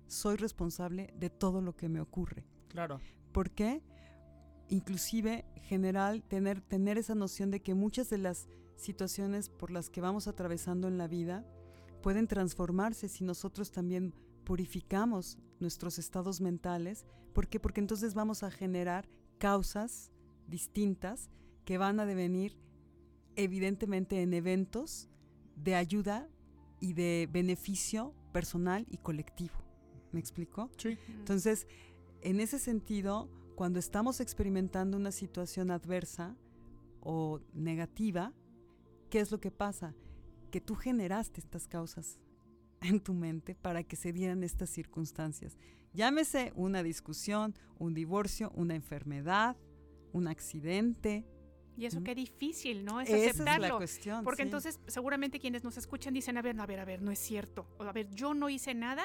[0.09, 2.45] soy responsable de todo lo que me ocurre.
[2.69, 3.01] Claro.
[3.33, 3.83] ¿Por qué?
[4.69, 10.01] Inclusive, general, tener, tener esa noción de que muchas de las situaciones por las que
[10.01, 11.47] vamos atravesando en la vida
[12.09, 17.05] pueden transformarse si nosotros también purificamos nuestros estados mentales.
[17.35, 17.61] ¿Por qué?
[17.61, 20.11] Porque entonces vamos a generar causas
[20.47, 21.29] distintas
[21.67, 22.57] que van a devenir
[23.37, 25.11] evidentemente en eventos
[25.55, 26.31] de ayuda
[26.81, 29.57] y de beneficio personal y colectivo.
[30.11, 30.71] ¿Me explico?
[30.79, 30.97] Sí.
[31.11, 31.67] Entonces,
[32.23, 36.39] en ese sentido, cuando estamos experimentando una situación adversa
[37.03, 38.33] o negativa,
[39.11, 39.95] ¿qué es lo que pasa?
[40.51, 42.19] Que tú generaste estas causas
[42.81, 45.57] en tu mente para que se dieran estas circunstancias.
[45.93, 49.57] Llámese una discusión, un divorcio, una enfermedad,
[50.13, 51.27] un accidente.
[51.77, 53.01] Y eso qué difícil, ¿no?
[53.01, 53.69] Es Esa es aceptarlo.
[53.69, 54.25] la cuestión.
[54.25, 54.49] Porque sí.
[54.49, 57.19] entonces seguramente quienes nos escuchan dicen, a ver, no, a ver, a ver, no es
[57.19, 57.67] cierto.
[57.79, 59.05] O, a ver, yo no hice nada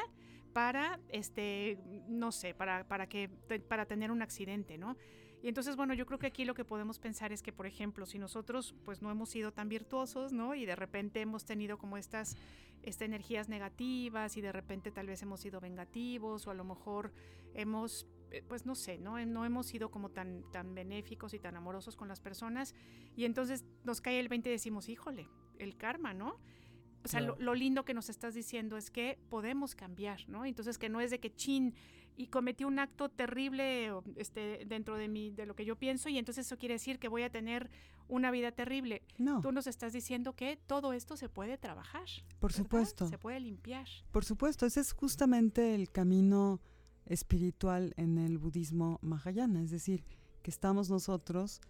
[0.53, 3.29] para, este, no sé, para, para, que,
[3.67, 4.97] para tener un accidente, ¿no?
[5.43, 8.06] Y entonces, bueno, yo creo que aquí lo que podemos pensar es que, por ejemplo,
[8.06, 10.56] si nosotros pues no hemos sido tan virtuosos, ¿no?
[10.56, 12.38] Y de repente hemos tenido como estas,
[12.82, 17.12] estas energías negativas y de repente tal vez hemos sido vengativos o a lo mejor
[17.53, 19.23] hemos, eh, pues no sé, ¿no?
[19.25, 22.73] No hemos sido como tan, tan benéficos y tan amorosos con las personas
[23.17, 25.27] y entonces nos cae el 20 y decimos, híjole,
[25.60, 26.39] el karma, ¿no?
[27.03, 27.36] O sea, Claro.
[27.38, 30.45] lo, lo lindo que nos estás diciendo es que podemos cambiar, ¿no?
[30.45, 31.75] Entonces que no es de que chin
[32.15, 36.17] y cometí un acto terrible este, dentro de mí, de lo que yo pienso y
[36.17, 37.69] entonces eso quiere decir que voy a tener
[38.08, 39.02] una vida terrible.
[39.17, 42.06] No, Tú nos estás diciendo que todo esto se puede trabajar.
[42.39, 42.63] por ¿verdad?
[42.63, 43.08] supuesto.
[43.08, 43.88] Se puede limpiar.
[44.12, 46.62] Por supuesto, ese es justamente el camino
[47.06, 50.04] espiritual en el budismo mahayana, es decir,
[50.41, 51.62] que estamos nosotros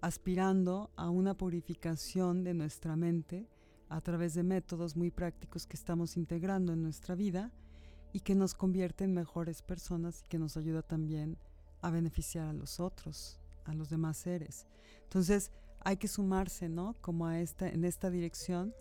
[0.00, 3.48] aspirando a una purificación de nuestra mente
[3.88, 7.52] a través de métodos muy prácticos que estamos integrando en nuestra vida
[8.18, 11.38] y que nos convierte en mejores personas y que nos ayuda también
[11.82, 14.66] a beneficiar a los otros, a los demás seres.
[15.04, 15.52] Entonces,
[15.84, 16.96] hay que sumarse, ¿no?
[17.00, 18.74] Como a esta en esta dirección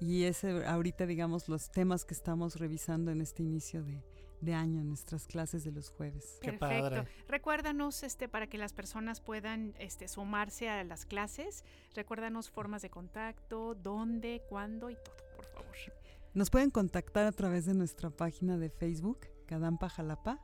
[0.00, 4.02] y ese ahorita digamos los temas que estamos revisando en este inicio de,
[4.40, 6.38] de año en nuestras clases de los jueves.
[6.42, 6.96] Qué Perfecto.
[6.96, 7.08] padre.
[7.28, 11.62] Recuérdanos este para que las personas puedan este sumarse a las clases.
[11.94, 15.76] Recuérdanos formas de contacto, dónde, cuándo y todo, por favor.
[16.34, 20.40] Nos pueden contactar a través de nuestra página de Facebook, Kadampa Jalapa,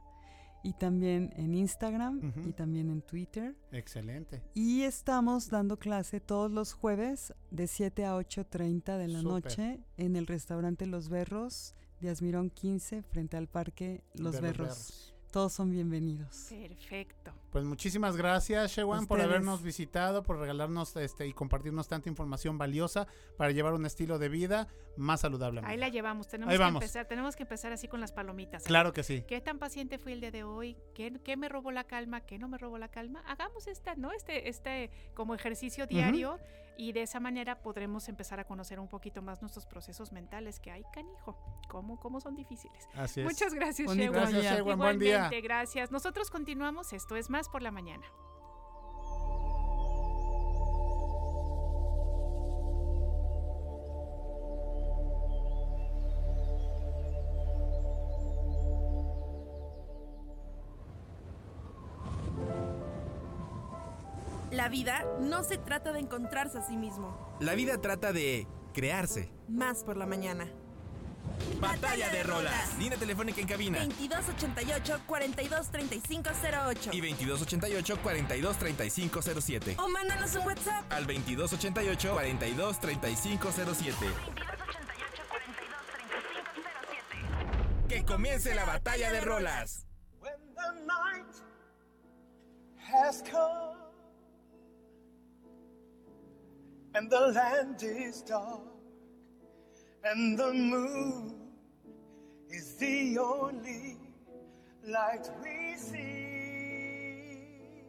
[0.63, 3.57] y también en Instagram y también en Twitter.
[3.73, 4.41] Excelente.
[4.55, 10.15] Y estamos dando clase todos los jueves de 7 a 8.30 de la noche en
[10.15, 15.13] el restaurante Los Berros de Asmirón 15 frente al parque Los Berros.
[15.33, 16.47] Todos son bienvenidos.
[16.51, 17.33] Perfecto.
[17.51, 23.09] Pues muchísimas gracias, Shewan, por habernos visitado, por regalarnos este y compartirnos tanta información valiosa
[23.37, 25.61] para llevar un estilo de vida más saludable.
[25.65, 26.29] Ahí la llevamos.
[26.29, 26.83] Tenemos Ahí que vamos.
[26.83, 27.07] empezar.
[27.07, 28.63] Tenemos que empezar así con las palomitas.
[28.63, 29.25] Claro que sí.
[29.27, 30.77] ¿Qué tan paciente fui el día de hoy?
[30.95, 32.21] ¿Qué, qué me robó la calma?
[32.21, 33.23] ¿Qué no me robó la calma?
[33.27, 34.13] Hagamos esta, ¿no?
[34.13, 36.39] Este, este como ejercicio diario
[36.77, 40.71] y de esa manera podremos empezar a conocer un poquito más nuestros procesos mentales que
[40.71, 41.37] hay, canijo.
[41.69, 42.89] ¿Cómo, cómo son difíciles?
[42.95, 43.27] Así es.
[43.27, 44.13] Muchas gracias, Shewan.
[44.13, 44.57] Gracias.
[44.57, 44.79] Shewan.
[44.79, 45.17] Buen día.
[45.17, 45.91] Igualmente, gracias.
[45.91, 46.93] Nosotros continuamos.
[46.93, 48.07] Esto es Más por la Mañana.
[64.51, 67.17] La vida no se trata de encontrarse a sí mismo.
[67.41, 69.31] La vida trata de crearse.
[69.49, 70.51] Más por la mañana.
[71.61, 72.79] Batalla de rolas.
[72.79, 73.79] Línea telefónica en cabina.
[73.81, 79.77] 2288 423508 Y 2288 423507.
[79.79, 80.91] O mándanos un WhatsApp.
[80.93, 84.07] Al 2288 423507.
[87.89, 89.87] Que comience la batalla de rolas.
[90.21, 91.35] When the night
[92.79, 93.77] has come
[96.95, 98.70] and the land is dark
[100.05, 101.35] and the moon
[102.51, 103.97] is the only
[104.87, 107.85] light we see.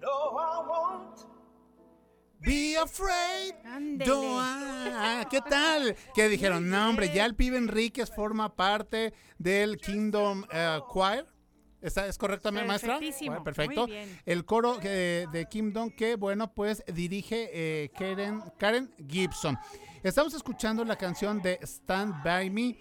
[0.00, 1.26] No, I won't
[2.40, 3.54] Be afraid.
[3.64, 4.04] Ándele.
[4.10, 5.96] Don't- ah, ¿Qué tal?
[6.14, 11.26] Que dijeron, no, hombre, ya el pibe Enríquez forma parte del Kingdom eh, Choir.
[11.80, 12.98] ¿Está, ¿Es correcto, mi maestra?
[12.98, 13.82] Bueno, perfecto.
[13.86, 14.20] muy bien.
[14.24, 19.58] El coro eh, de Kingdom que, bueno, pues dirige eh, Karen, Karen Gibson.
[20.04, 22.76] Estamos escuchando la canción de Stand By Me.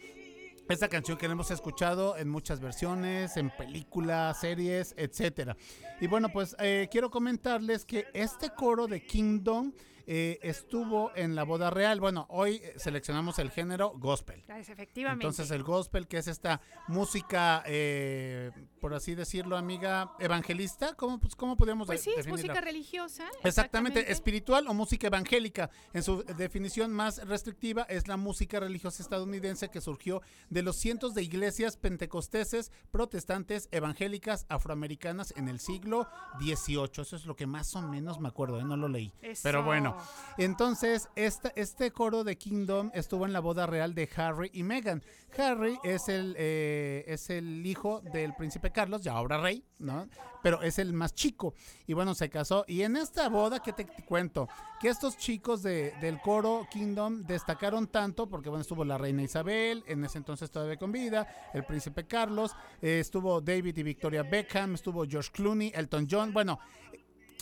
[0.68, 5.56] Esta canción que hemos escuchado en muchas versiones, en películas, series, etcétera.
[6.02, 9.72] Y bueno, pues eh, quiero comentarles que este coro de Kingdom
[10.06, 12.00] eh, estuvo en la boda real.
[12.00, 14.44] Bueno, hoy eh, seleccionamos el género gospel.
[14.50, 15.26] Efectivamente.
[15.26, 21.36] Entonces el gospel, que es esta música, eh, por así decirlo, amiga, evangelista, ¿cómo, pues,
[21.36, 23.26] cómo podríamos pues sí, es música religiosa.
[23.44, 25.70] Exactamente, espiritual o música evangélica.
[25.94, 31.14] En su definición más restrictiva es la música religiosa estadounidense que surgió de los cientos
[31.14, 36.08] de iglesias pentecosteses, protestantes, evangélicas, afroamericanas en el siglo
[36.40, 37.02] XVIII.
[37.02, 38.64] Eso es lo que más o menos me acuerdo, ¿eh?
[38.64, 39.14] no lo leí.
[39.44, 39.93] Pero Eso.
[40.38, 45.04] Entonces este coro de Kingdom estuvo en la boda real de Harry y Meghan.
[45.38, 50.08] Harry es el, eh, es el hijo del príncipe Carlos, ya ahora rey, ¿no?
[50.44, 51.56] Pero es el más chico.
[51.88, 52.66] Y bueno, se casó.
[52.68, 54.48] Y en esta boda, ¿qué te cuento?
[54.80, 59.84] Que estos chicos de- del coro Kingdom destacaron tanto, porque bueno, estuvo la reina Isabel,
[59.88, 64.76] en ese entonces todavía con vida, el príncipe Carlos, eh, estuvo David y Victoria Beckham,
[64.76, 66.60] estuvo George Clooney, Elton John, bueno.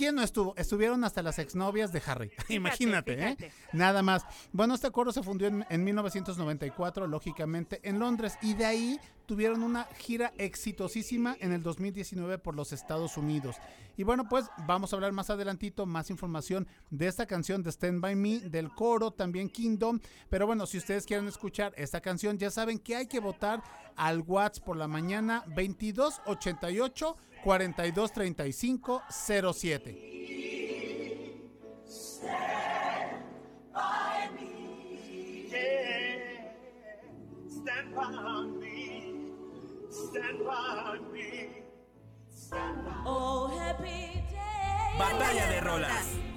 [0.02, 0.56] ¿Quién no estuvo?
[0.58, 2.32] Estuvieron hasta las exnovias de Harry.
[2.50, 3.38] Imagínate, ¿eh?
[3.72, 4.26] Nada más.
[4.52, 8.36] Bueno, este coro se fundió en, en 1994, lógicamente, en Londres.
[8.42, 13.58] Y de ahí tuvieron una gira exitosísima en el 2019 por los Estados Unidos.
[13.96, 18.02] Y bueno, pues vamos a hablar más adelantito, más información de esta canción de Stand
[18.02, 20.00] By Me, del coro, también Kingdom.
[20.30, 23.62] Pero bueno, si ustedes quieren escuchar esta canción, ya saben que hay que votar
[23.96, 29.02] al WhatsApp por la mañana 2288 4235
[29.54, 29.96] 07.
[35.50, 36.18] Yeah,
[37.50, 39.32] stand by me,
[39.90, 41.50] stand by me.
[43.06, 44.98] Oh, happy day.
[44.98, 46.31] Batalla de rolas.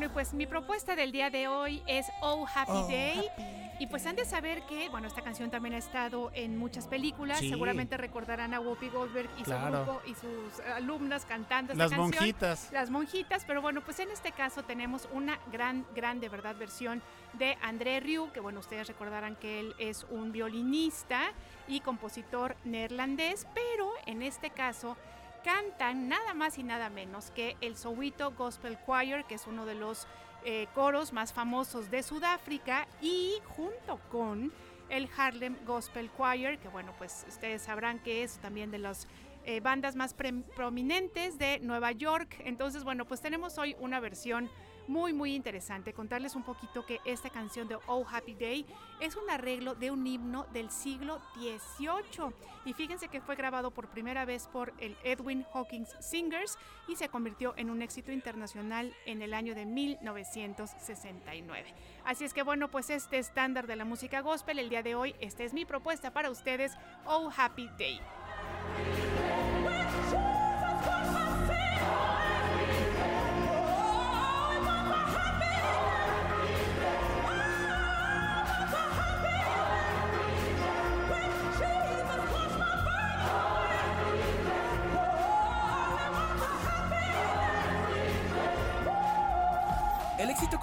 [0.00, 3.18] Bueno, y pues mi propuesta del día de hoy es Oh Happy Oh, Day.
[3.18, 3.44] happy.
[3.80, 7.40] Y pues han de saber que, bueno, esta canción también ha estado en muchas películas.
[7.40, 7.50] Sí.
[7.50, 9.84] Seguramente recordarán a Whoopi Goldberg y Claro.
[9.84, 12.18] su grupo y sus alumnas cantando Las esta canción.
[12.24, 12.72] monjitas.
[12.72, 17.02] Las monjitas, pero bueno, pues en este caso tenemos una gran, gran de verdad versión
[17.34, 21.20] de André Rieu, que bueno, ustedes recordarán que él es un violinista
[21.68, 24.96] y compositor neerlandés, pero en este caso
[25.42, 29.74] cantan nada más y nada menos que el Soweto Gospel Choir, que es uno de
[29.74, 30.06] los
[30.44, 34.52] eh, coros más famosos de Sudáfrica, y junto con
[34.88, 39.06] el Harlem Gospel Choir, que bueno, pues ustedes sabrán que es también de las
[39.44, 42.36] eh, bandas más prominentes de Nueva York.
[42.44, 44.50] Entonces, bueno, pues tenemos hoy una versión
[44.88, 45.92] muy, muy interesante.
[45.92, 48.66] Contarles un poquito que esta canción de Oh Happy Day
[49.00, 52.32] es un arreglo de un himno del siglo XVIII.
[52.64, 57.08] Y fíjense que fue grabado por primera vez por el Edwin Hawkins Singers y se
[57.08, 61.74] convirtió en un éxito internacional en el año de 1969.
[62.04, 65.14] Así es que bueno, pues este estándar de la música gospel el día de hoy,
[65.20, 66.72] esta es mi propuesta para ustedes,
[67.06, 68.00] Oh Happy Day.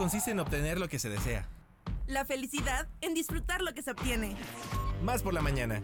[0.07, 1.45] Consiste en obtener lo que se desea.
[2.07, 4.37] La felicidad en disfrutar lo que se obtiene.
[5.03, 5.81] Más por la mañana.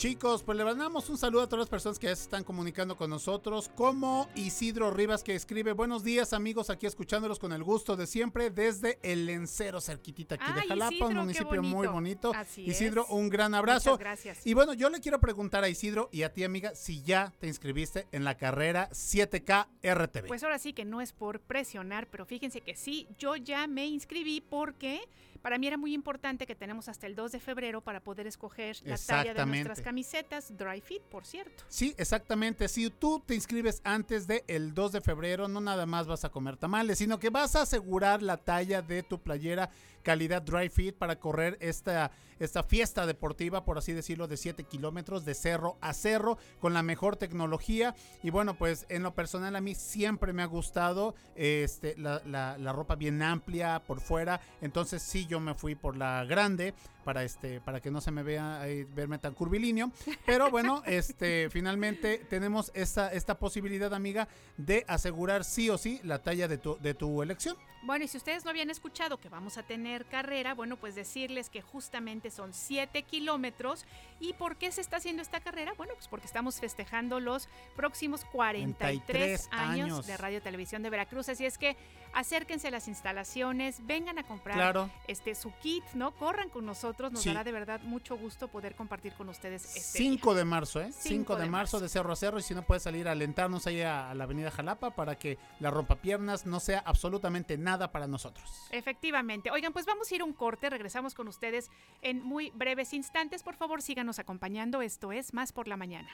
[0.00, 2.96] Chicos, pues le mandamos un saludo a todas las personas que ya se están comunicando
[2.96, 7.96] con nosotros, como Isidro Rivas que escribe, buenos días amigos, aquí escuchándolos con el gusto
[7.96, 12.28] de siempre desde el Lencero, cerquitita aquí de Jalapa, Isidro, un municipio muy bonito.
[12.28, 12.32] bonito.
[12.34, 13.10] Así Isidro, es.
[13.10, 13.90] un gran abrazo.
[13.90, 14.46] Muchas gracias.
[14.46, 17.46] Y bueno, yo le quiero preguntar a Isidro y a ti amiga si ya te
[17.46, 20.28] inscribiste en la carrera 7K RTV.
[20.28, 23.86] Pues ahora sí que no es por presionar, pero fíjense que sí, yo ya me
[23.86, 25.02] inscribí porque
[25.42, 28.76] para mí era muy importante que tenemos hasta el 2 de febrero para poder escoger
[28.84, 31.64] la talla de nuestras camisetas, Dry Fit, por cierto.
[31.68, 32.68] Sí, exactamente.
[32.68, 36.56] Si tú te inscribes antes del 2 de febrero, no nada más vas a comer
[36.56, 39.70] tamales, sino que vas a asegurar la talla de tu playera
[40.02, 45.24] calidad dry fit para correr esta, esta fiesta deportiva, por así decirlo, de 7 kilómetros
[45.24, 47.94] de cerro a cerro con la mejor tecnología.
[48.22, 52.56] Y bueno, pues en lo personal a mí siempre me ha gustado este, la, la-
[52.58, 54.40] la ropa bien amplia por fuera.
[54.60, 58.22] Entonces sí, yo me fui por la grande para este para que no se me
[58.22, 58.60] vea
[58.94, 59.90] verme tan curvilíneo
[60.26, 66.18] pero bueno este finalmente tenemos esta esta posibilidad amiga de asegurar sí o sí la
[66.22, 69.56] talla de tu de tu elección Bueno, y si ustedes no habían escuchado que vamos
[69.56, 73.84] a tener carrera, bueno, pues decirles que justamente son 7 kilómetros.
[74.20, 75.72] ¿Y por qué se está haciendo esta carrera?
[75.78, 80.06] Bueno, pues porque estamos festejando los próximos 43 43 años, años.
[80.06, 81.28] de Radio Televisión de Veracruz.
[81.30, 81.76] Así es que
[82.12, 86.10] acérquense a las instalaciones, vengan a comprar claro este su kit, ¿no?
[86.12, 87.28] Corran con nosotros, nos Sí.
[87.30, 90.90] dará de verdad mucho gusto poder compartir con ustedes este 5 de marzo, ¿eh?
[90.92, 91.80] 5 Cinco de, de marzo, marzo.
[91.80, 92.38] de cerro a cerro.
[92.38, 95.38] Y si no puedes salir a alentarnos ahí a, a la avenida Jalapa para que
[95.60, 98.66] la rompapiernas no sea absolutamente nada para nosotros.
[98.70, 99.50] Efectivamente.
[99.50, 101.70] Oigan, pues vamos a ir a un corte, regresamos con ustedes
[102.02, 103.42] en muy breves instantes.
[103.42, 104.82] Por favor, síganos acompañando.
[104.82, 106.10] Esto es Más por la Mañana.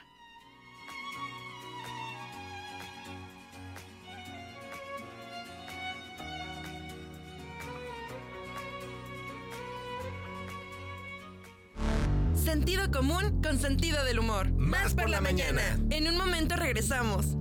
[12.47, 14.49] Sentido común con sentido del humor.
[14.51, 15.61] Más por la mañana.
[15.89, 17.35] En un momento regresamos.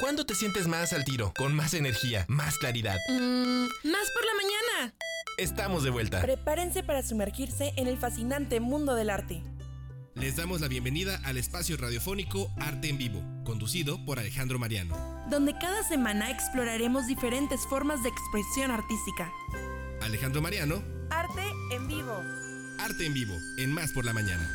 [0.00, 1.32] ¿Cuándo te sientes más al tiro?
[1.36, 2.96] Con más energía, más claridad.
[3.08, 4.94] Mm, más por la mañana.
[5.38, 6.20] Estamos de vuelta.
[6.22, 9.42] Prepárense para sumergirse en el fascinante mundo del arte.
[10.14, 14.96] Les damos la bienvenida al espacio radiofónico Arte en Vivo, conducido por Alejandro Mariano.
[15.30, 19.30] donde cada semana exploraremos diferentes formas de expresión artística.
[20.00, 22.22] Alejandro Mariano, Arte en vivo.
[22.78, 24.48] Arte en Vivo, en Más por la Mañana.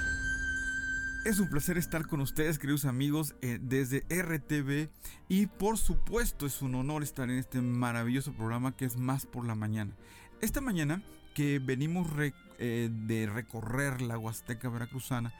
[1.26, 4.90] Es un placer estar con ustedes, queridos amigos, eh, desde RTV.
[5.30, 9.48] Y por supuesto, es un honor estar en este maravilloso programa que es Más por
[9.48, 9.96] la Mañana.
[10.42, 11.02] Esta mañana
[11.34, 12.08] que venimos
[12.60, 15.34] eh, de recorrer la Huasteca Veracruzana,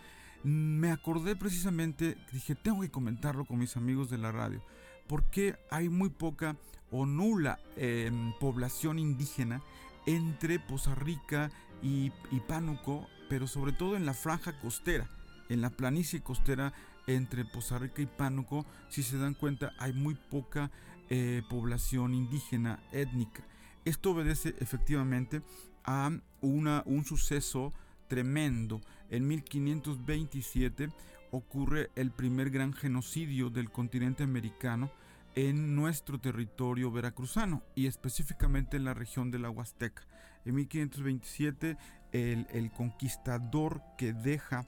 [0.44, 4.64] me acordé precisamente, dije, tengo que comentarlo con mis amigos de la radio,
[5.08, 6.56] porque hay muy poca
[6.92, 9.62] o nula em, población indígena
[10.06, 15.10] entre Poza Rica y, y Pánuco, pero sobre todo en la franja costera,
[15.50, 16.74] en la planicie costera
[17.08, 20.72] entre Poza Rica y Pánuco, si se dan cuenta, hay muy poca
[21.10, 23.44] eh, población indígena étnica.
[23.86, 25.42] Esto obedece efectivamente
[25.84, 27.74] a una, un suceso
[28.08, 28.82] tremendo.
[29.10, 30.90] En 1527
[31.32, 34.92] ocurre el primer gran genocidio del continente americano
[35.36, 40.04] en nuestro territorio veracruzano y específicamente en la región de la Huasteca.
[40.46, 41.78] En 1527
[42.12, 44.68] el, el conquistador que deja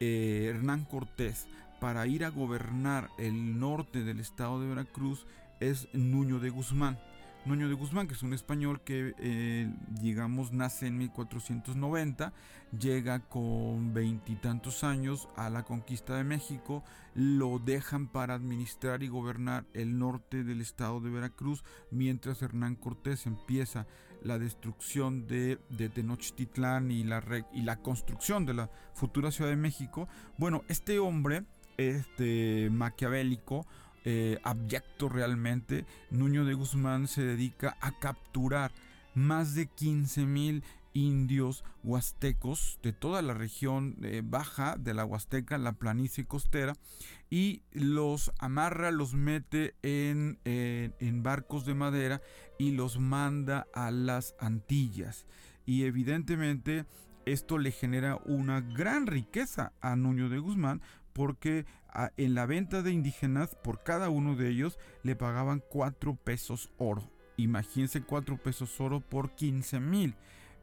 [0.00, 1.46] eh, Hernán Cortés
[1.80, 5.26] para ir a gobernar el norte del estado de Veracruz
[5.60, 6.98] es Nuño de Guzmán.
[7.44, 9.70] Nuño de Guzmán, que es un español que, eh,
[10.00, 12.32] digamos, nace en 1490,
[12.78, 16.82] llega con veintitantos años a la conquista de México,
[17.14, 23.26] lo dejan para administrar y gobernar el norte del estado de Veracruz, mientras Hernán Cortés
[23.26, 23.86] empieza
[24.24, 30.08] la destrucción de, de Tenochtitlán y la, construcción de la futura Ciudad de México.
[30.38, 31.44] Bueno, este hombre,
[31.76, 33.66] este maquiavélico,
[34.04, 38.72] eh, abyecto realmente, Nuño de Guzmán se dedica a capturar
[39.14, 40.64] más de 15 mil
[40.94, 46.74] indios huastecos de toda la región eh, baja de la Huasteca, la planicie costera,
[47.30, 52.22] y los amarra, los mete en, en- en barcos de madera
[52.58, 55.26] y los manda a las Antillas.
[55.66, 56.84] Y evidentemente
[57.26, 60.80] esto le genera una gran riqueza a Nuño de Guzmán
[61.12, 61.64] porque
[62.16, 67.10] en la venta de indígenas por cada uno de ellos le pagaban 4 pesos oro.
[67.36, 70.14] Imagínense 4 pesos oro por 15 mil.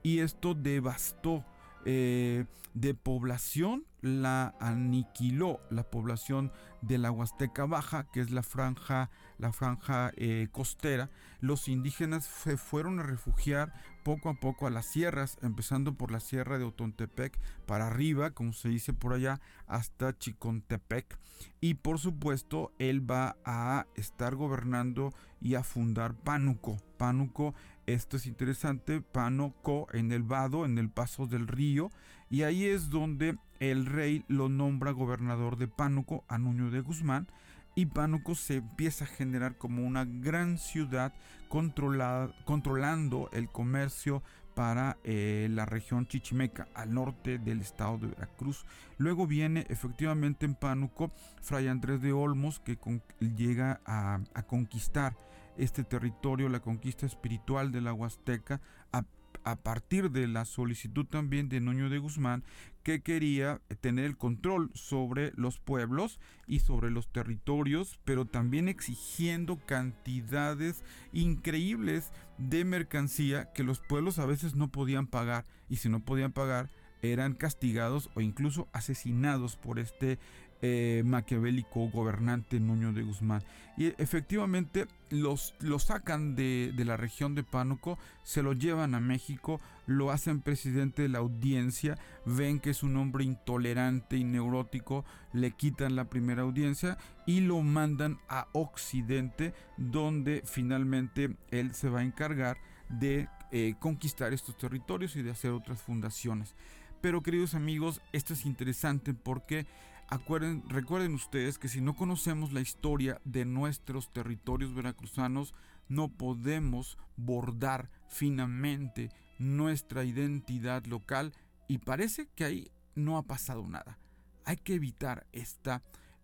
[0.04, 1.45] Y esto devastó
[1.86, 9.10] eh, de población, la aniquiló la población de la Huasteca Baja, que es la franja,
[9.38, 11.10] la franja eh, costera.
[11.39, 13.74] Los indígenas se fueron a refugiar
[14.04, 18.54] poco a poco a las sierras, empezando por la sierra de Otontepec para arriba, como
[18.54, 21.20] se dice por allá, hasta Chicontepec.
[21.60, 26.78] Y por supuesto, él va a estar gobernando y a fundar Pánuco.
[26.97, 27.54] Pánuco,
[27.94, 31.92] esto es interesante, Pánuco en el vado, en el paso del río.
[32.30, 37.28] Y ahí es donde el rey lo nombra gobernador de Pánuco a Nuño de Guzmán.
[37.76, 41.14] Y Pánuco se empieza a generar como una gran ciudad
[41.48, 44.24] controlada, controlando el comercio
[44.56, 48.66] para eh, la región chichimeca al norte del estado de Veracruz.
[48.98, 51.12] Luego viene efectivamente en Pánuco
[51.42, 52.78] Fray Andrés de Olmos que
[53.20, 55.16] llega a conquistar
[55.58, 61.62] este territorio, la conquista espiritual de la Huasteca, a, partir de la solicitud también de
[61.62, 62.43] Nuño de Guzmán,
[62.84, 69.58] que quería tener el control sobre los pueblos y sobre los territorios, pero también exigiendo
[69.66, 76.02] cantidades increíbles de mercancía que los pueblos a veces no podían pagar y si no
[76.02, 76.70] podían pagar
[77.02, 80.20] eran castigados o incluso asesinados por este
[80.62, 83.43] eh, maquiavélico gobernante Nuño de Guzmán.
[83.78, 88.99] Y efectivamente los, lo sacan de, de la región de Pánuco, se lo llevan a
[88.99, 95.05] México, lo hacen presidente de la audiencia, ven que es un hombre intolerante y neurótico,
[95.34, 102.01] le quitan la primera audiencia y lo mandan a Occidente, donde finalmente él se va
[102.01, 102.57] a encargar
[102.89, 106.55] de eh, conquistar estos territorios y de hacer otras fundaciones.
[107.01, 109.66] Pero queridos amigos, esto es interesante porque
[110.12, 115.53] acuerden, recuerden ustedes que si no conocemos la historia de nuestros territorios veracruzanos,
[115.89, 119.09] no podemos bordar finamente
[119.39, 121.34] nuestra identidad local
[121.68, 123.97] y parece que ahí no ha pasado nada.
[124.45, 125.82] Hay que evitar esta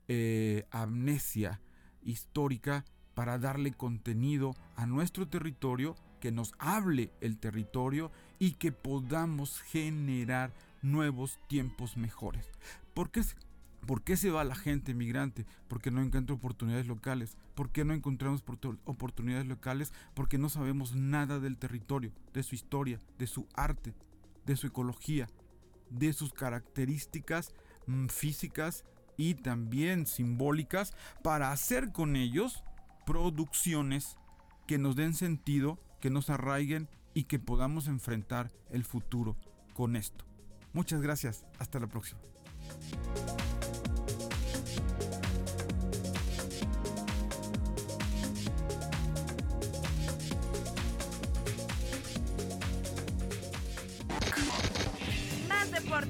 [0.07, 1.61] eh, amnesia
[2.03, 9.61] histórica para darle contenido a nuestro territorio, que nos hable el territorio y que podamos
[9.61, 12.47] generar nuevos tiempos mejores.
[12.93, 13.35] ¿Por qué, se-
[13.87, 15.47] por qué se va la gente migrante?
[15.67, 17.37] Porque no encuentra oportunidades locales.
[17.55, 19.93] ¿Por qué no encontramos portu- oportunidades locales?
[20.13, 23.95] Porque no sabemos nada del territorio, de su historia, de su arte,
[24.45, 25.27] de su ecología,
[25.89, 27.53] de sus características
[27.87, 28.83] mm, físicas
[29.17, 32.63] y también simbólicas para hacer con ellos
[33.05, 34.17] producciones
[34.67, 39.35] que nos den sentido, que nos arraiguen y que podamos enfrentar el futuro
[39.73, 40.25] con esto.
[40.73, 42.19] Muchas gracias, hasta la próxima.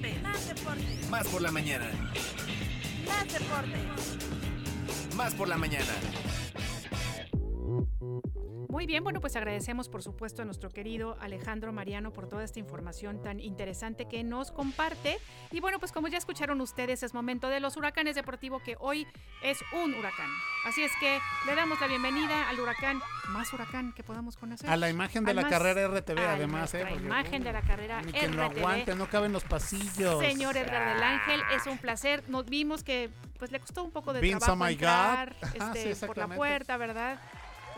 [0.07, 0.21] Deporte.
[0.23, 0.97] Más deporte.
[1.09, 1.85] Más por la mañana.
[3.05, 3.77] Más deporte.
[5.15, 5.93] Más por la mañana.
[8.77, 12.59] Muy bien, bueno, pues agradecemos por supuesto a nuestro querido Alejandro Mariano por toda esta
[12.59, 15.17] información tan interesante que nos comparte.
[15.49, 19.07] Y bueno, pues como ya escucharon ustedes, es momento de los huracanes deportivo que hoy
[19.41, 20.29] es un huracán.
[20.67, 21.17] Así es que
[21.47, 24.69] le damos la bienvenida al huracán, más huracán que podamos conocer.
[24.69, 26.77] A la imagen de la carrera RTV, a además, ¿eh?
[26.77, 28.59] nuestra porque, imagen uh, de la carrera Ni quien lo RTV.
[28.59, 30.19] aguante, no caben los pasillos.
[30.19, 32.23] Señor Edgar del Ángel, es un placer.
[32.27, 33.09] Nos vimos que
[33.39, 34.71] pues le costó un poco de Vince, trabajo oh God.
[34.71, 37.19] entrar Ajá, este, sí, por la puerta, ¿verdad?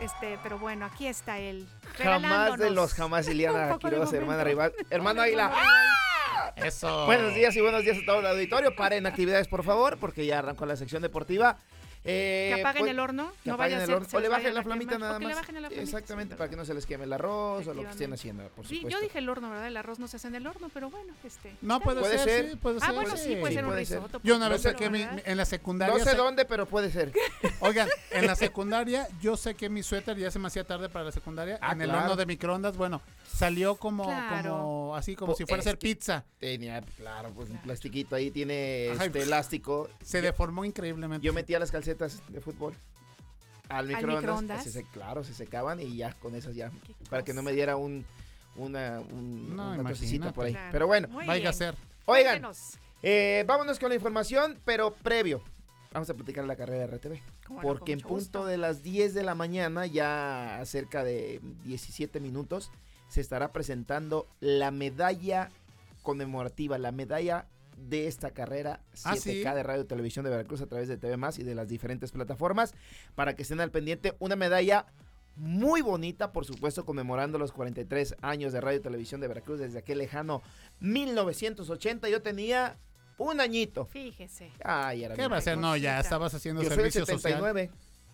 [0.00, 1.68] Este, pero bueno, aquí está él.
[1.98, 3.34] Jamás de los jamás, de
[3.78, 4.72] Quiroz, hermana rival.
[4.88, 5.52] Hermano Águila.
[6.56, 7.06] Eso.
[7.06, 8.74] Buenos días y buenos días a todo el auditorio.
[8.74, 11.58] Paren actividades, por favor, porque ya arrancó la sección deportiva.
[12.02, 14.08] Eh, Que apaguen pues, el horno, que no vaya a el ser horno.
[14.08, 15.34] se O le bajen la flamita quemar, nada que más.
[15.34, 17.66] le bajen a la flamita, Exactamente, sí, para que no se les queme el arroz
[17.66, 18.98] o lo que estén haciendo, por Sí, supuesto.
[18.98, 19.66] yo dije el horno, ¿verdad?
[19.66, 21.54] El arroz no se hace en el horno, pero bueno, este.
[21.60, 22.50] No, puede, ser, ser.
[22.52, 22.94] sí, puede Ah, ser.
[22.94, 23.98] bueno, sí, puede sí, ser un puede ser.
[23.98, 24.20] risotto.
[24.24, 25.94] Yo una vez saqué mi, en la secundaria.
[25.98, 27.12] No sé dónde, pero puede ser.
[27.60, 31.12] Oigan, en la secundaria yo saqué mi suéter, ya se me hacía tarde para la
[31.12, 31.58] secundaria.
[31.60, 32.04] Ah, en el claro.
[32.04, 33.02] horno de microondas, bueno,
[33.32, 34.50] salió como, Claro.
[34.58, 36.24] como así, como Po- si fuera a que- pizza.
[36.38, 39.88] Tenía, claro, pues un plastiquito ahí, tiene Ay, este elástico.
[40.04, 41.24] Se Yo- deformó increíblemente.
[41.26, 42.74] Yo metía las calcetas de fútbol
[43.68, 44.20] al microondas.
[44.22, 44.64] microondas?
[44.64, 46.70] se- se- claro, se secaban y ya con esas ya.
[47.08, 48.04] Para que no me diera un,
[48.56, 50.32] una, un, No, una imagínate.
[50.34, 50.52] por ahí.
[50.52, 50.68] Claro.
[50.72, 51.74] Pero bueno, Muy Vaya a ser.
[52.06, 52.42] oigan,
[53.02, 55.42] eh, vámonos con la información, pero previo.
[55.92, 57.20] Vamos a platicar la carrera de RTV.
[57.62, 58.46] Porque en punto gusto.
[58.46, 62.70] de las 10 de la mañana, ya cerca de 17 minutos,
[63.10, 65.50] se estará presentando la medalla
[66.02, 67.46] conmemorativa, la medalla
[67.76, 69.42] de esta carrera Ah, 7K ¿sí?
[69.42, 72.12] de Radio y Televisión de Veracruz a través de TV Más y de las diferentes
[72.12, 72.74] plataformas
[73.14, 74.14] para que estén al pendiente.
[74.18, 74.86] Una medalla
[75.36, 79.78] muy bonita, por supuesto, conmemorando los 43 años de Radio y Televisión de Veracruz desde
[79.78, 80.42] aquel lejano
[80.80, 82.08] 1980.
[82.08, 82.76] Yo tenía
[83.18, 83.86] un añito.
[83.86, 84.50] Fíjese.
[84.64, 85.58] Ay, era ¿Qué va a ser?
[85.58, 87.34] No, ya estabas haciendo Yo soy del servicio social.
[87.40, 87.70] 79.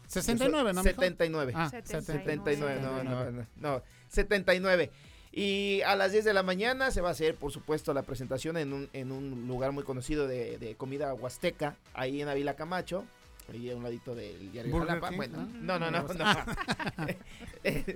[0.07, 0.95] 69, ¿no, mijo?
[0.95, 1.53] 79.
[1.57, 2.81] Ah, 79, no, 79.
[2.81, 4.91] no, no, no, 79.
[5.33, 8.57] Y a las 10 de la mañana se va a hacer, por supuesto, la presentación
[8.57, 13.05] en un, en un lugar muy conocido de, de comida huasteca, ahí en Avila Camacho,
[13.53, 15.09] ahí a un ladito del diario Burger Jalapa.
[15.11, 15.79] King, Bueno, ¿no?
[15.79, 17.07] no, no, no, no.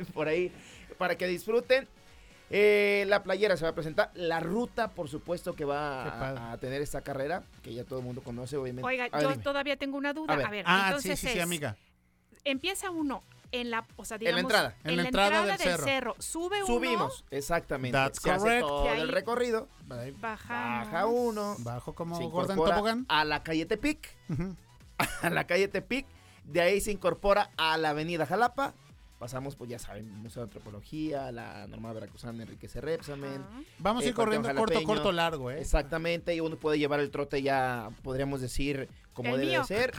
[0.12, 0.52] Por ahí,
[0.98, 1.88] para que disfruten.
[2.52, 6.58] Eh, la playera se va a presentar, la ruta, por supuesto, que va a, a
[6.58, 8.84] tener esta carrera, que ya todo el mundo conoce, obviamente.
[8.86, 9.42] Oiga, A ver, yo dime.
[9.44, 10.34] todavía tengo una duda.
[10.34, 10.46] A ver.
[10.46, 11.76] A ver, Ah, entonces sí, sí, sí, amiga.
[12.42, 13.22] Empieza uno
[13.52, 14.76] en la, o sea, En la digamos, entrada.
[14.84, 16.14] En, la entrada, del, cerro.
[16.18, 17.96] Sube uno, Subimos, exactamente.
[17.96, 18.60] That's se hace correct.
[18.66, 19.68] todo De ahí- el recorrido.
[20.20, 20.20] bajamos.
[20.92, 21.56] Baja uno.
[21.60, 23.06] Bajo como Gordon incorpora Tobogán.
[23.08, 24.16] a la calle Tepic.
[24.28, 24.56] Ujú.
[25.22, 26.06] A la calle Tepic.
[26.44, 28.74] De ahí se incorpora a la avenida Jalapa.
[29.18, 33.42] Pasamos, pues ya saben, Museo de Antropología, la normal veracruzana Enrique Repsamen.
[33.42, 33.60] Ajá.
[33.78, 35.60] Vamos a Eh, ir corriendo corto, corto, largo, ¿eh?
[35.60, 39.60] Exactamente, y uno puede llevar el trote ya, podríamos decir, como El debe mío.
[39.60, 39.92] de ser.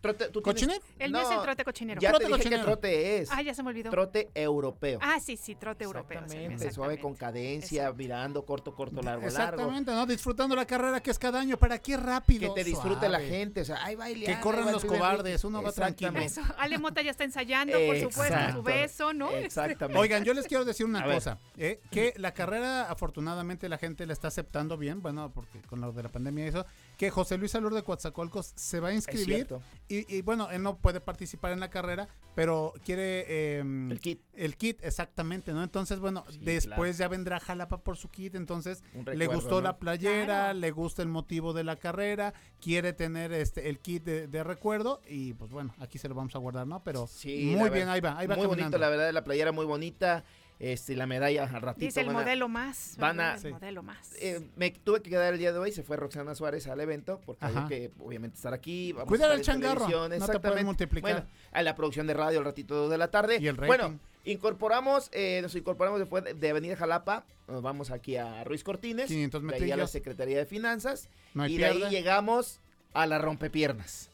[0.00, 0.84] Trote, ¿tú tienes- ¿Cochinero?
[0.98, 2.00] El mío es el trote cochinero.
[2.00, 2.62] Ya Trote te dije cochinero.
[2.62, 3.30] qué trote es.
[3.30, 3.90] Ah, ya se me olvidó.
[3.90, 4.98] Trote europeo.
[5.02, 6.20] Ah, sí, sí, trote europeo.
[6.20, 7.96] Exactamente, suave con cadencia, Exacto.
[7.98, 9.26] virando, corto, corto, largo, largo.
[9.28, 10.06] Exactamente, ¿no?
[10.06, 11.56] Disfrutando la carrera que es cada año.
[11.56, 12.52] ¿Para qué rápido?
[12.54, 13.28] Que te disfrute la Suave.
[13.28, 16.18] gente, o sea, va Ileana, Que corran los cobardes, uno va tranquilo.
[16.18, 19.30] Eso, Ale Mota ya está ensayando, por supuesto, su beso, ¿no?
[19.30, 19.98] Exactamente.
[20.00, 21.14] Oigan, yo les quiero decir una A ver.
[21.16, 21.80] cosa, ¿eh?
[21.90, 26.02] que la carrera afortunadamente la gente la está aceptando bien, bueno, porque con lo de
[26.02, 26.66] la pandemia y eso,
[27.02, 29.48] que José Luis Alur de Coatzacoalcos se va a inscribir
[29.88, 33.58] y, y, bueno, él no puede participar en la carrera, pero quiere eh,
[33.90, 34.20] El kit.
[34.34, 35.64] el kit exactamente, ¿no?
[35.64, 38.84] Entonces, bueno, Sí, después ya vendrá Jalapa por su kit, entonces
[39.14, 39.62] le gustó ¿no?
[39.62, 40.58] la playera, Claro.
[40.60, 45.00] le gusta el motivo de la carrera, quiere tener este el kit de, de recuerdo
[45.08, 46.84] y pues bueno, aquí se lo vamos a guardar, ¿no?
[46.84, 48.78] Pero Sí, muy bien, ahí va, ahí va Muy bonito, caminando.
[48.78, 50.22] la verdad, la playera muy bonita.
[50.62, 51.84] Este, la medalla al ratito.
[51.84, 52.94] Dice el van a- modelo más.
[52.98, 53.34] van a-.
[53.34, 53.48] El Sí.
[53.50, 54.12] modelo más.
[54.20, 57.20] eh, me tuve que quedar el día de hoy, se fue Roxana Suárez al evento,
[57.26, 58.92] porque había que obviamente estar aquí.
[58.92, 60.64] Vamos Cuidar a el estar en changarro, no te pueden exactamente.
[60.64, 61.12] multiplicar.
[61.12, 63.38] Bueno, a la producción de radio al ratito dos de la tarde.
[63.40, 63.66] Y el rating.
[63.66, 68.62] Bueno, incorporamos, eh, nos incorporamos después de- de Avenida Jalapa, nos vamos aquí a Ruiz
[68.62, 71.84] Cortines, 500 de ahí a la metrillos, Secretaría de Finanzas, no hay y de ahí
[71.90, 72.60] llegamos
[72.94, 74.11] a la rompepiernas.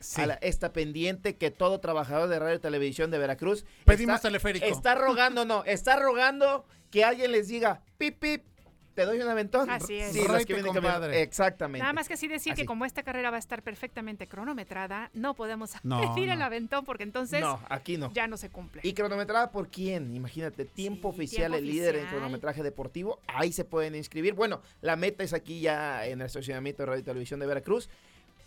[0.00, 0.20] Sí.
[0.20, 4.28] A la- esta pendiente que todo trabajador de radio y televisión de Veracruz Pedimos está,
[4.28, 4.66] teleférico.
[4.66, 8.44] está rogando, no, está rogando que alguien les diga, pip, pip,
[8.94, 9.70] te doy un aventón.
[9.70, 10.12] Así es.
[10.12, 11.14] Sí, los que vienen.
[11.14, 11.80] Exactamente.
[11.80, 12.62] Nada más que sí decir Así.
[12.62, 16.44] que como esta carrera va a estar perfectamente cronometrada, no podemos No, pedir el no.
[16.46, 18.12] aventón porque entonces no, aquí no.
[18.12, 18.80] ya no se cumple.
[18.84, 20.14] ¿Y cronometrada por quién?
[20.14, 23.20] Imagínate, tiempo Sí, oficial, tiempo el líder en cronometraje deportivo.
[23.28, 24.34] Ahí se pueden inscribir.
[24.34, 27.88] Bueno, la meta es aquí ya en el estacionamiento de Radio y Televisión de Veracruz.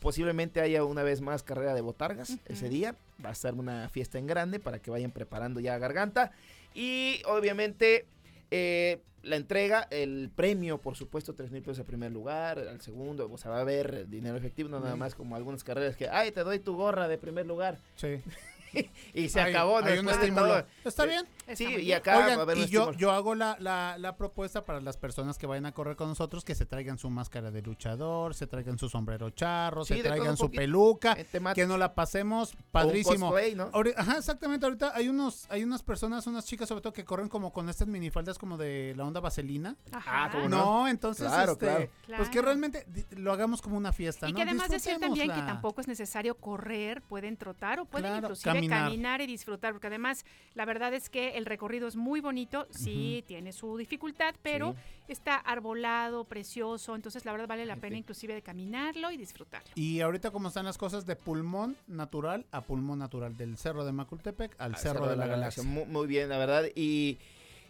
[0.01, 2.95] Posiblemente haya una vez más carrera de botargas ese día.
[3.23, 6.31] Va a ser una fiesta en grande para que vayan preparando ya garganta.
[6.73, 8.07] Y obviamente
[8.49, 13.29] eh, la entrega, el premio, por supuesto, 3 mil pesos al primer lugar, al segundo,
[13.31, 16.31] o sea, va a haber dinero efectivo, no nada más como algunas carreras que, ay,
[16.31, 17.77] te doy tu gorra de primer lugar.
[17.95, 18.21] Sí.
[19.13, 19.78] y se Hay- acabó.
[19.80, 20.65] hay un estímulo.
[20.84, 21.26] Está bien.
[21.53, 21.97] Sí, Está muy y bien.
[21.97, 24.80] acá va a Oigan, haber un y yo, yo hago la, la, la propuesta para
[24.80, 28.34] las personas que vayan a correr con nosotros que se traigan su máscara de luchador,
[28.36, 31.61] se traigan su sombrero charro, Sí, se traigan su peluca, temática.
[31.61, 33.28] que nos la pasemos padrísimo.
[33.32, 33.69] cosplay, ¿no?
[33.72, 34.65] Ahori- Ajá, exactamente.
[34.65, 37.88] Ahorita hay unos, hay unas personas, unas chicas sobre todo que corren como con estas
[37.88, 39.76] minifaldas como de la onda vaselina.
[39.91, 40.26] Ajá.
[40.26, 41.89] Ah, ¿cómo No, entonces, Claro, este, claro.
[42.17, 44.38] pues que realmente lo hagamos como una fiesta, Y ¿no?
[44.38, 48.51] que además decir también que tampoco es necesario correr, pueden trotar o pueden Claro, inclusive
[48.70, 48.89] caminar.
[48.89, 49.22] caminar.
[49.22, 53.51] y disfrutar, porque además la verdad es que el recorrido es muy bonito, sí tiene
[53.53, 54.76] su dificultad, pero
[55.07, 59.70] está arbolado, precioso, entonces la verdad vale la pena inclusive de caminarlo y disfrutarlo.
[59.76, 63.91] Y ahorita como están las cosas de pulmón natural a pulmón natural, del cerro de
[63.91, 65.64] Macultepec al, Al cerro, de la, Galaxia.
[65.64, 66.66] Muy, muy bien, la verdad.
[66.76, 67.18] Y,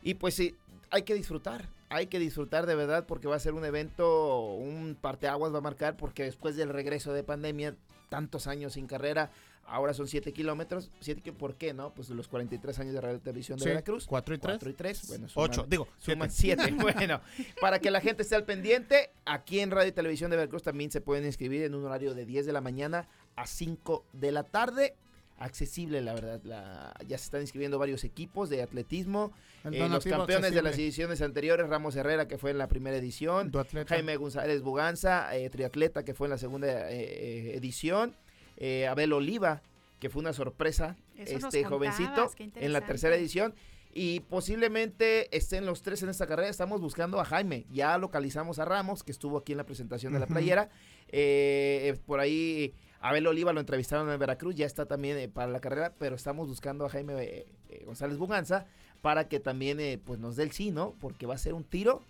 [0.01, 0.55] y pues sí,
[0.89, 1.67] hay que disfrutar.
[1.89, 5.61] Hay que disfrutar de verdad porque va a ser un evento, un parteaguas va a
[5.61, 7.75] marcar porque después del regreso de pandemia,
[8.09, 9.31] tantos años sin carrera,
[9.65, 10.91] ahora son 7 kilómetros.
[10.99, 11.93] Siete ¿Por qué no?
[11.93, 14.05] Pues los 43 años de Radio Televisión de Sí, Veracruz.
[14.07, 14.53] 4 y 3.
[14.57, 16.63] 4 y 3, bueno, suman- digo, Suman siete.
[16.67, 16.77] 7.
[16.81, 17.21] bueno,
[17.59, 20.91] para que la gente esté al pendiente, aquí en Radio y Televisión de Veracruz también
[20.91, 24.43] se pueden inscribir en un horario de 10 de la mañana a 5 de la
[24.43, 24.95] tarde.
[25.37, 26.39] Accesible, la verdad.
[26.43, 29.31] la- ya se están inscribiendo varios equipos de atletismo.
[29.63, 33.51] Eh, los campeones de las ediciones anteriores, Ramos Herrera, que fue en la primera edición.
[33.87, 38.15] Jaime González Buganza, eh, triatleta, que fue en la segunda eh, eh, edición.
[38.61, 39.63] Eh, Abel Oliva,
[39.99, 43.55] que fue una sorpresa, Eso este jovencito, en la tercera edición.
[43.93, 46.47] Y posiblemente estén los tres en esta carrera.
[46.47, 47.65] Estamos buscando a Jaime.
[47.73, 50.69] Ya localizamos a Ramos, que estuvo aquí en la presentación de la playera.
[51.09, 54.55] Eh, eh, por ahí Abel Oliva lo entrevistaron en Veracruz.
[54.55, 55.93] Ya está también eh, para la carrera.
[55.99, 58.65] Pero estamos buscando a Jaime eh, eh, González Buganza
[59.01, 60.95] para que también eh, pues nos dé el sí, ¿no?
[61.01, 62.01] Porque va a ser un tiro.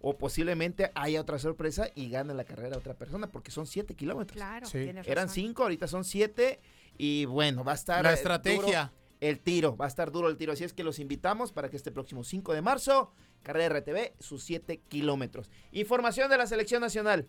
[0.00, 3.28] O posiblemente haya otra sorpresa y gane la carrera otra persona.
[3.30, 4.36] Porque son siete kilómetros.
[4.36, 4.78] Claro, Sí.
[4.84, 5.34] tienes Eran razón.
[5.34, 6.60] cinco, ahorita son siete.
[6.96, 8.04] Y bueno, va a estar.
[8.04, 8.84] La eh, estrategia.
[8.84, 10.52] duro el tiro, va a estar duro el tiro.
[10.52, 14.42] Así es que los invitamos para que este próximo 5 de marzo, carrera RTV, sus
[14.44, 15.50] 7 kilómetros.
[15.72, 17.26] Información de la selección nacional.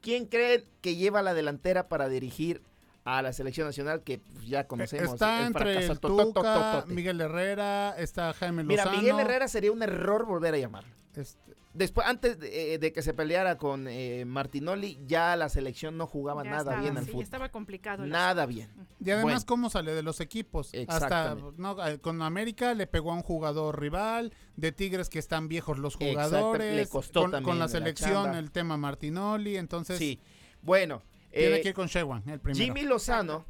[0.00, 2.62] ¿Quién creen que lleva la delantera para dirigir
[3.04, 5.14] a la selección nacional que pues, ya conocemos?
[5.14, 6.84] Está entre el Tuca?
[6.86, 9.02] Miguel Herrera, está Jaime Mira, Lozano.
[9.02, 10.94] Miguel Herrera sería un error volver a llamarlo.
[11.18, 15.96] Este, Después, antes de, eh, de que se peleara con eh, Martinoli, ya la selección
[15.96, 17.22] no jugaba Ya nada estaba, bien al sí, fútbol.
[17.24, 18.06] estaba complicado.
[18.06, 18.68] Nada bien.
[18.98, 19.40] y además Bueno.
[19.46, 20.72] cómo sale de los equipos.
[20.88, 25.46] Hasta no, eh, con América le pegó a un jugador rival, de Tigres que están
[25.46, 30.18] viejos los jugadores, le costó con, también con la selección el tema Martinoli, entonces Sí.
[30.62, 32.64] Bueno, tiene eh, que ir con Shewan, el primero.
[32.64, 33.44] Jimmy Lozano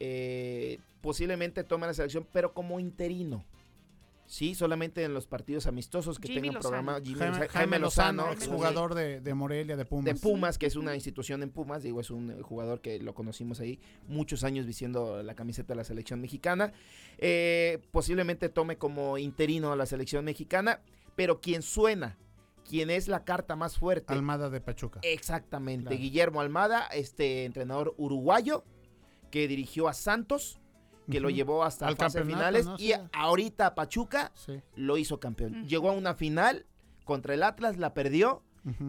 [0.00, 3.44] eh, posiblemente tome la selección, pero como interino.
[4.30, 8.32] Sí, solamente en los partidos amistosos que tengan programa Jimmy Jaime, Loza- Jaime Lozano, Lozano,
[8.32, 10.04] exjugador de, de Morelia, de Pumas.
[10.04, 13.12] de Pumas, que es una institución en Pumas, digo, es un eh, jugador que lo
[13.12, 16.72] conocimos ahí muchos años vistiendo la camiseta de la selección mexicana.
[17.18, 20.80] Eh, posiblemente tome como interino a la selección mexicana,
[21.16, 22.16] pero quien suena,
[22.68, 25.00] quien es la carta más fuerte, Almada de Pachuca.
[25.02, 25.88] Exactamente.
[25.88, 26.00] Claro.
[26.00, 28.62] Guillermo Almada, este entrenador uruguayo
[29.32, 30.60] que dirigió a Santos,
[31.10, 32.74] que lo llevó hasta Al finales ¿no?
[32.74, 32.94] y Sí.
[33.12, 34.60] ahorita Pachuca Sí.
[34.76, 35.66] lo hizo campeón.
[35.68, 36.66] Llegó a una final
[37.04, 38.42] contra el Atlas, la perdió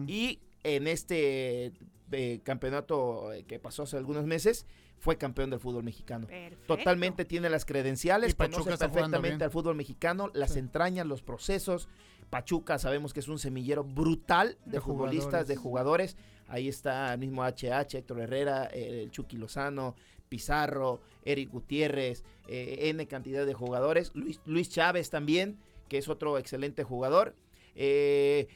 [0.06, 1.72] y en este
[2.14, 4.66] eh, campeonato eh, que pasó hace algunos meses
[4.98, 6.26] fue campeón del fútbol mexicano.
[6.28, 6.76] Perfecto.
[6.76, 10.58] Totalmente tiene las credenciales, Y Pachuca conoce perfectamente al fútbol mexicano, las Sí.
[10.60, 11.88] entrañas, los procesos.
[12.30, 16.16] Pachuca sabemos que es un semillero brutal de, De futbolistas, de jugadores.
[16.48, 19.96] Ahí está el mismo HH, Héctor Herrera, el Chucky Lozano,
[20.32, 24.12] Pizarro, Eric Gutiérrez, eh, N cantidad de jugadores.
[24.14, 25.58] Luis, Luis Chávez también,
[25.90, 27.36] que es otro excelente jugador.
[27.74, 28.48] Eh,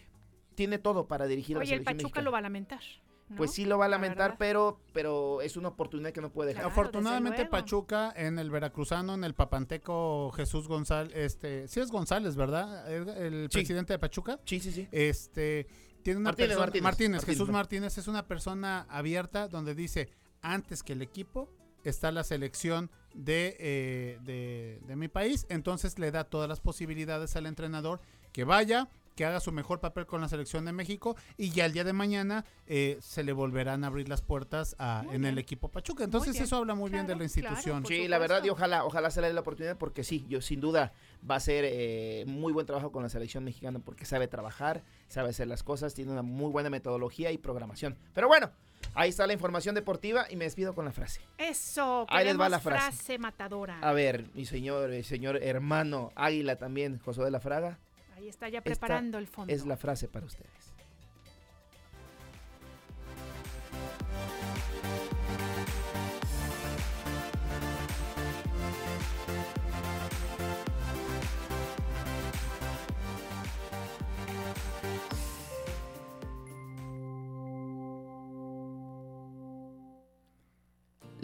[0.55, 2.25] tiene todo para dirigir a la Oye, el selección Pachuca mexicana.
[2.25, 2.81] lo va a lamentar.
[3.29, 3.37] ¿no?
[3.37, 6.51] Pues sí lo va a La lamentar, pero, pero es una oportunidad que no puede
[6.55, 6.63] dejar.
[6.63, 7.45] Claro, Afortunadamente.
[7.45, 12.91] Pachuca en el veracruzano, en el papanteco Jesús González, este, sí es González, ¿verdad?
[12.91, 13.59] El, el Sí.
[13.59, 14.39] presidente de Pachuca.
[14.47, 14.89] Sí, sí, sí.
[14.93, 15.67] Este,
[16.03, 17.49] tiene una Martínez, persona, Martínez, Martínez, Martínez, Jesús.
[17.51, 20.09] Martínez es una persona abierta donde dice,
[20.41, 21.51] antes que el equipo
[21.89, 27.35] está la selección de, eh, de, de mi país, entonces le da todas las posibilidades
[27.37, 28.01] al entrenador
[28.33, 31.73] que vaya, que haga su mejor papel con la selección de México y ya el
[31.73, 35.71] día de mañana eh, se le volverán a abrir las puertas a- en el equipo
[35.71, 36.05] Pachuca.
[36.05, 37.81] Entonces eso habla muy bien de la institución.
[37.83, 40.43] claro, Sí, la verdad, y ojalá, ojalá se le dé la oportunidad porque sí, yo
[40.43, 40.93] sin duda
[41.29, 45.31] va a ser eh, muy buen trabajo con la selección mexicana porque sabe trabajar, sabe
[45.31, 47.97] hacer las cosas, tiene una muy buena metodología y programación.
[48.13, 48.51] Pero bueno,
[48.97, 51.21] ahí está la información deportiva y me despido con la frase.
[51.39, 52.93] Eso, Ahí les va la frase.
[52.97, 53.79] frase matadora.
[53.81, 57.79] A ver, mi señor, eh, señor hermano Águila también, José de la Fraga,
[58.17, 59.53] Ahí está ya Esta preparando el fondo.
[59.53, 60.75] es la frase para ustedes.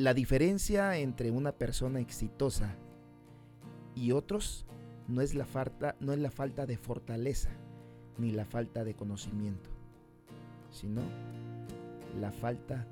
[0.03, 2.75] La diferencia entre una persona exitosa
[3.95, 4.67] y otros
[5.07, 7.51] no es la falta, no es la falta de fortaleza
[8.19, 9.71] ni la falta de conocimiento,
[10.73, 11.03] sino
[12.19, 12.85] la falta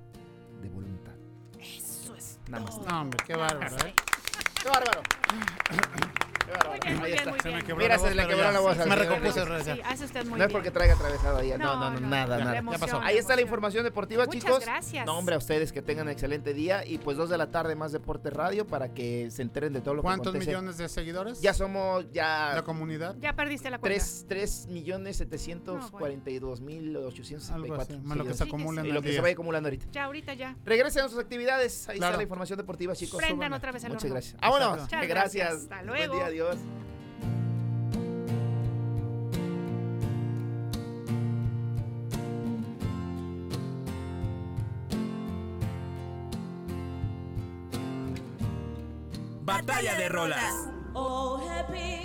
[0.62, 1.16] de voluntad.
[1.58, 2.38] Eso es.
[2.48, 2.88] Namaste.
[2.88, 3.94] No, hombre, qué bárbaro, ¿eh?
[4.62, 5.02] ¡Qué bárbaro!
[6.50, 7.30] Muy bien, muy Ahí bien, está.
[7.30, 7.66] muy Se me bien.
[7.66, 8.52] quebró Mira, la se le quebró ya.
[8.52, 9.76] la voz Sí, al Me recompuse, Sí, gracias.
[9.76, 11.50] sí, hace usted muy No es porque traiga atravesado ahí.
[11.50, 12.56] No, no, no, nada, nada.
[12.58, 13.00] emoción, pasó.
[13.02, 14.60] Ahí está la información deportiva, Muchas chicos.
[14.64, 15.06] gracias.
[15.06, 17.92] No, hombre, a ustedes que tengan excelente día y pues dos de la tarde más
[17.92, 20.50] Deporte Radio para que se enteren de todo lo que ¿Cuántos acontece.
[20.50, 21.40] millones de seguidores?
[21.40, 23.16] Ya somos ya la comunidad.
[23.20, 23.96] Ya perdiste la cuenta.
[23.98, 29.02] 3, 3 millones 742 mil Algo 864 así, más lo que se acumula en lo
[29.02, 29.86] que se vaya acumulando ahorita.
[29.92, 30.56] Ya, ahorita ya.
[30.64, 31.88] Regresen a sus actividades.
[31.88, 32.10] Ahí Claro.
[32.12, 33.18] está la información deportiva, chicos.
[33.18, 34.40] Prendan otra vez el Muchas gracias.
[34.40, 34.80] Vámonos.
[34.82, 35.52] Muchas Gracias.
[35.54, 36.14] Hasta Buen luego.
[36.40, 36.58] Adiós.
[49.42, 50.54] Batalla de rolas.
[50.94, 51.99] Oh, happy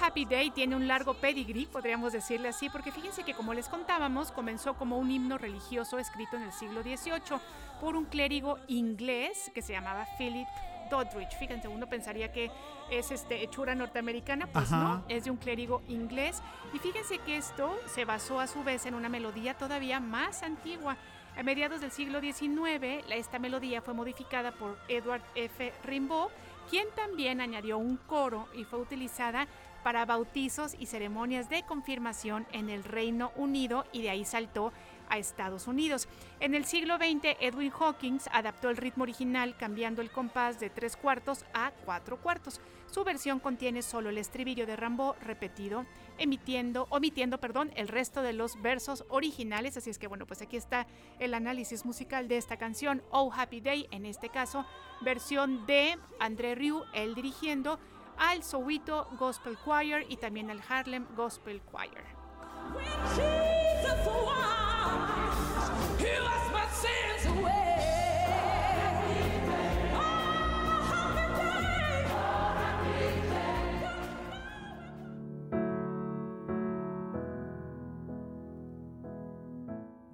[0.00, 4.32] Happy Day tiene un largo pedigree, podríamos decirle así, porque fíjense que como les contábamos,
[4.32, 7.40] comenzó como un himno religioso escrito en el siglo XVIII
[7.80, 10.46] por un clérigo inglés que se llamaba Philip
[10.90, 11.36] Doddridge.
[11.38, 12.50] Fíjense, uno pensaría que
[12.90, 14.76] es este hechura norteamericana, pues Ajá.
[14.84, 16.42] no, es de un clérigo inglés.
[16.72, 20.96] Y fíjense que esto se basó a su vez en una melodía todavía más antigua.
[21.36, 25.72] A mediados del siglo XIX, esta melodía fue modificada por Edward F.
[25.82, 26.28] Rimbaud,
[26.70, 29.48] quien también añadió un coro y fue utilizada
[29.84, 34.72] para bautizos y ceremonias de confirmación en el Reino Unido y de ahí saltó
[35.10, 36.08] a Estados Unidos.
[36.40, 40.96] En el siglo XX, Edwin Hawkins adaptó el ritmo original cambiando el compás de tres
[40.96, 42.62] cuartos a cuatro cuartos.
[42.90, 45.84] Su versión contiene solo el estribillo de Rambo repetido,
[46.16, 49.76] emitiendo, omitiendo, perdón, el resto de los versos originales.
[49.76, 50.86] Así es que bueno, pues aquí está
[51.18, 54.64] el análisis musical de esta canción, Oh Happy Day, en este caso,
[55.02, 57.78] versión de André Rieu, él dirigiendo
[58.18, 62.04] al Soweto Gospel Choir y también al Harlem Gospel Choir.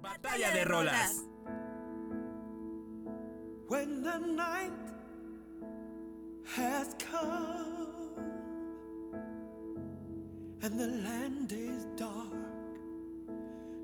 [0.01, 1.25] Batalla de rolas.
[3.67, 4.90] When the night
[6.55, 7.81] has come.
[10.63, 12.31] And the land is dark.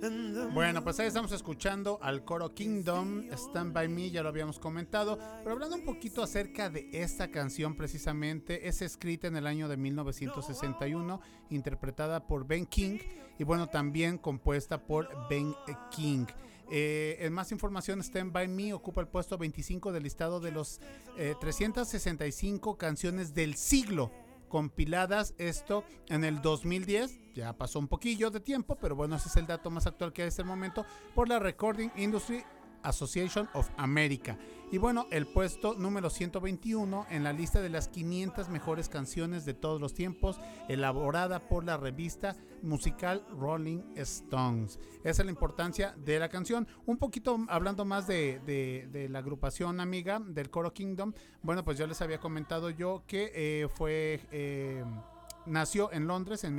[0.03, 4.29] And the Bueno, pues ahí estamos escuchando al coro Kingdom, Stand By Me, ya lo
[4.29, 9.47] habíamos comentado, pero hablando un poquito acerca de esta canción precisamente, es escrita en el
[9.47, 12.99] año de 1961, interpretada por Ben King
[13.39, 15.55] y bueno, también compuesta por Ben
[15.89, 16.27] King.
[16.69, 20.81] Eh, en más información, Stand By Me ocupa el puesto 25 del listado de los
[21.17, 24.11] eh, 365 canciones del siglo
[24.49, 25.33] compiladas.
[25.37, 29.45] Esto en el 2010 ya pasó un poquillo de tiempo pero bueno ese es el
[29.45, 32.43] dato más actual que hay hasta el momento por la Recording Industry
[32.81, 34.37] Association of America
[34.71, 39.53] y bueno el puesto número 121 en la lista de las 500 mejores canciones de
[39.53, 44.79] todos los tiempos elaborada por la revista musical Rolling Stones.
[45.03, 46.67] Esa es la importancia de la canción.
[46.85, 51.13] Un poquito hablando más de, de- la agrupación amiga del Coro Kingdom
[51.43, 54.83] bueno pues yo les había comentado yo que eh, fue eh,
[55.45, 56.55] nació en Londres en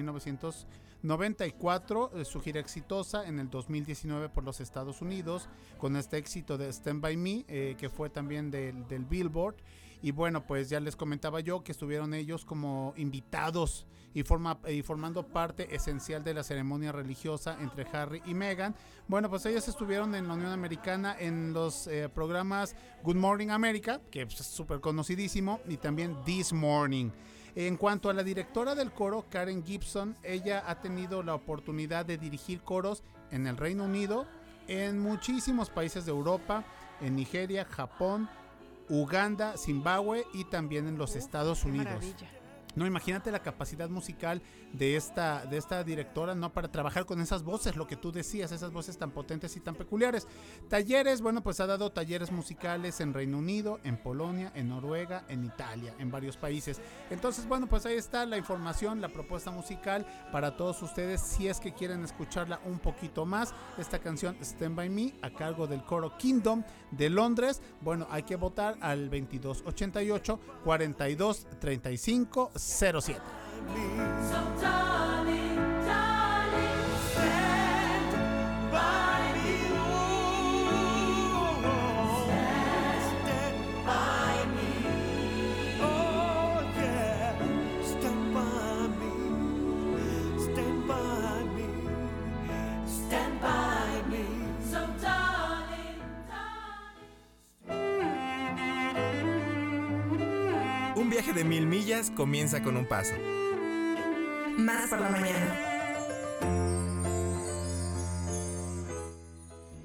[1.02, 6.58] 1994, eh, su gira exitosa en el 2019 por los Estados Unidos, con este éxito
[6.58, 9.56] de Stand By Me, eh, que fue también del, del Billboard.
[10.00, 14.82] Y bueno, pues ya les comentaba yo que estuvieron ellos como invitados y, forma, y
[14.82, 18.74] formando parte esencial de la ceremonia religiosa entre Harry y Meghan.
[19.08, 24.00] Bueno, pues ellos estuvieron en la Unión Americana en los eh, programas Good Morning America,
[24.10, 27.10] que es súper conocidísimo, y también This Morning.
[27.58, 32.16] En cuanto a la directora del coro, Karen Gibson, ella ha tenido la oportunidad de
[32.16, 33.02] dirigir coros
[33.32, 34.28] en el Reino Unido,
[34.68, 36.62] en muchísimos países de Europa,
[37.00, 38.28] en Nigeria, Japón,
[38.88, 41.86] Uganda, Zimbabue y también en los Estados Unidos.
[41.86, 42.37] maravilla.
[42.78, 44.40] No, imagínate la capacidad musical
[44.72, 46.52] de esta, de esta directora, ¿no?
[46.52, 49.74] Para trabajar con esas voces, lo que tú decías, esas voces tan potentes y tan
[49.74, 50.28] peculiares.
[50.68, 55.44] Talleres, bueno, pues ha dado talleres musicales en Reino Unido, en Polonia, en Noruega, en
[55.44, 56.80] Italia, en varios países.
[57.10, 61.58] Entonces, bueno, pues ahí está la información, la propuesta musical para todos ustedes, si es
[61.58, 63.54] que quieren escucharla un poquito más.
[63.76, 66.62] Esta canción, Stand By Me, a cargo del coro Kingdom
[66.92, 67.60] de Londres.
[67.80, 73.20] Bueno, hay que votar al 2288 42 35 07.
[101.28, 103.14] Viaje de mil millas comienza con un paso.
[104.56, 105.64] Más por la mañana.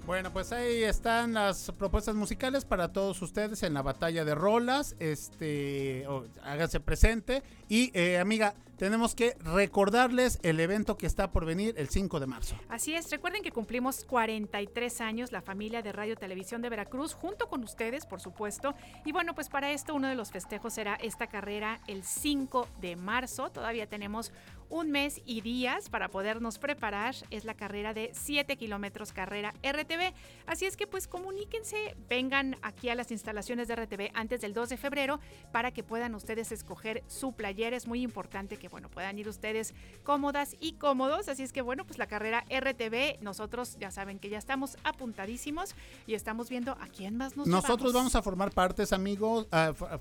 [0.05, 4.95] Bueno, pues ahí están las propuestas musicales para todos ustedes en la batalla de rolas.
[4.99, 7.41] Este, o- háganse presente.
[7.69, 12.27] Y eh, amiga, tenemos que recordarles el evento que está por venir el 5 de
[12.27, 12.55] marzo.
[12.69, 17.47] Así es, recuerden que cumplimos 43 años la familia de Radio Televisión de Veracruz, junto
[17.47, 18.73] con ustedes, por supuesto.
[19.05, 22.95] Y bueno, pues para esto uno de los festejos será esta carrera el 5 de
[22.95, 23.49] marzo.
[23.51, 24.31] Todavía tenemos
[24.69, 27.15] un mes y días para podernos preparar.
[27.29, 30.13] Es la carrera de 7 kilómetros carrera RTV.
[30.47, 34.69] Así es que pues comuníquense, vengan aquí a las instalaciones de RTV antes del 2
[34.69, 35.19] de febrero
[35.51, 37.77] para que puedan ustedes escoger su playera.
[37.77, 41.27] Es muy importante que bueno, puedan ir ustedes cómodas y cómodos.
[41.27, 45.75] Así es que bueno, pues la carrera RTV, nosotros ya saben que ya estamos apuntadísimos
[46.07, 49.47] y estamos viendo a quién más nos Nosotros vamos a formar partes, amigos,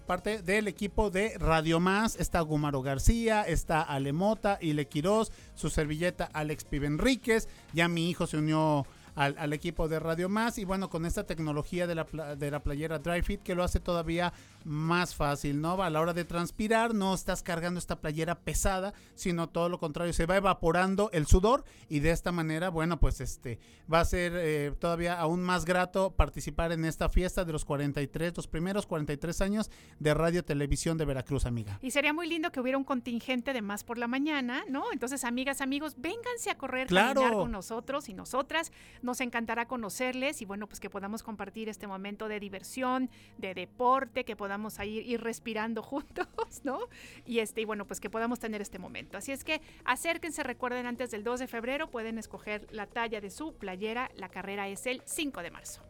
[0.07, 2.17] parte del equipo de Radio Más.
[2.17, 7.49] Está Gumaro García, está Alemota, Ile Quiroz, su servilleta Alex Pibenríquez.
[7.73, 10.59] Ya mi hijo se unió al, al equipo de Radio Más.
[10.59, 12.05] Y bueno, con esta tecnología de la,
[12.37, 14.33] de la playera Dry Fit que lo hace todavía
[14.65, 15.83] más fácil, ¿no?
[15.83, 20.13] A la hora de transpirar, no estás cargando esta playera pesada, sino todo lo contrario,
[20.13, 23.59] se va evaporando el sudor y de esta manera, bueno, pues este
[23.93, 28.37] va a ser eh, todavía aún más grato participar en esta fiesta de los 43,
[28.37, 31.79] los primeros 43 años de Radio Televisión de Veracruz, amiga.
[31.83, 34.85] Y sería muy lindo que hubiera un contingente de más por la mañana, ¿no?
[34.93, 37.15] Entonces, amigas, amigos, vénganse a correr, Claro.
[37.21, 38.73] caminar con nosotros y nosotras.
[39.03, 44.25] Nos encantará conocerles y bueno, pues que podamos compartir este momento de diversión, de deporte,
[44.25, 46.27] que podamos ahí ir respirando juntos,
[46.65, 46.79] ¿no?
[47.27, 49.19] Y este, y bueno, pues que podamos tener este momento.
[49.19, 53.31] Así es que acérquense, recuerden antes del 2 de febrero, pueden escoger la talla de
[53.31, 54.11] su playera.
[54.17, 55.83] La carrera es el 5 de marzo.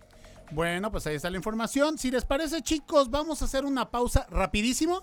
[0.52, 1.98] Bueno, pues ahí está la información.
[1.98, 5.02] Si les parece, chicos, vamos a hacer una pausa rapidísimo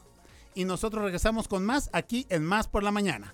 [0.53, 3.33] y nosotros regresamos con más aquí en Más por la Mañana.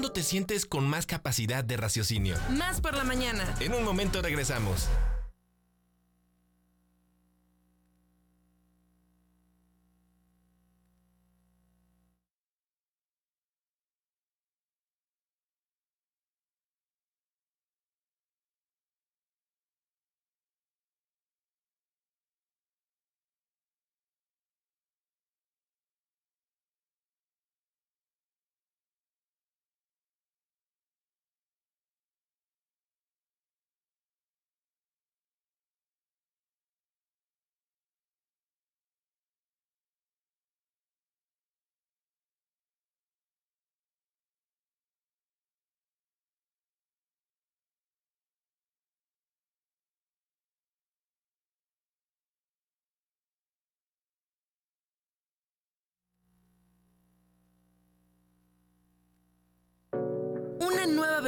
[0.00, 2.34] ¿Cuándo te sientes con más capacidad de raciocinio?
[2.56, 3.54] Más por la mañana.
[3.60, 4.88] En un momento regresamos.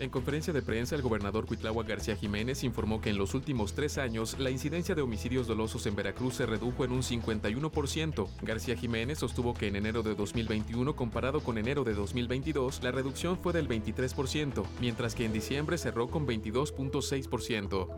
[0.00, 3.98] En conferencia de prensa, el gobernador Cuitláhuac García Jiménez informó que en los últimos tres
[3.98, 8.28] años la incidencia de homicidios dolosos en Veracruz se redujo en un 51%.
[8.42, 13.38] García Jiménez sostuvo que en enero de 2021 comparado con enero de 2022 la reducción
[13.38, 17.88] fue del 23%, mientras que en diciembre cerró con 22.6%.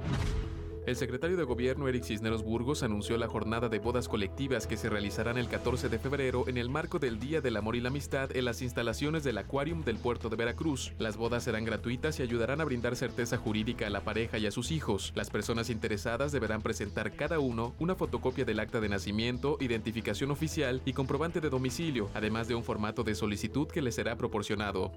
[0.87, 4.89] El secretario de Gobierno Eric Cisneros Burgos anunció la jornada de bodas colectivas que se
[4.89, 8.35] realizarán el 14 de febrero en el marco del Día del Amor y la Amistad
[8.35, 10.95] en las instalaciones del Aquarium del puerto de Veracruz.
[10.99, 14.51] Las bodas serán gratuitas y ayudarán a brindar certeza jurídica a la pareja y a
[14.51, 15.13] sus hijos.
[15.15, 20.81] Las personas interesadas deberán presentar cada uno una fotocopia del acta de nacimiento, identificación oficial
[20.87, 24.93] y comprobante de domicilio, además de un formato de solicitud que les será proporcionado.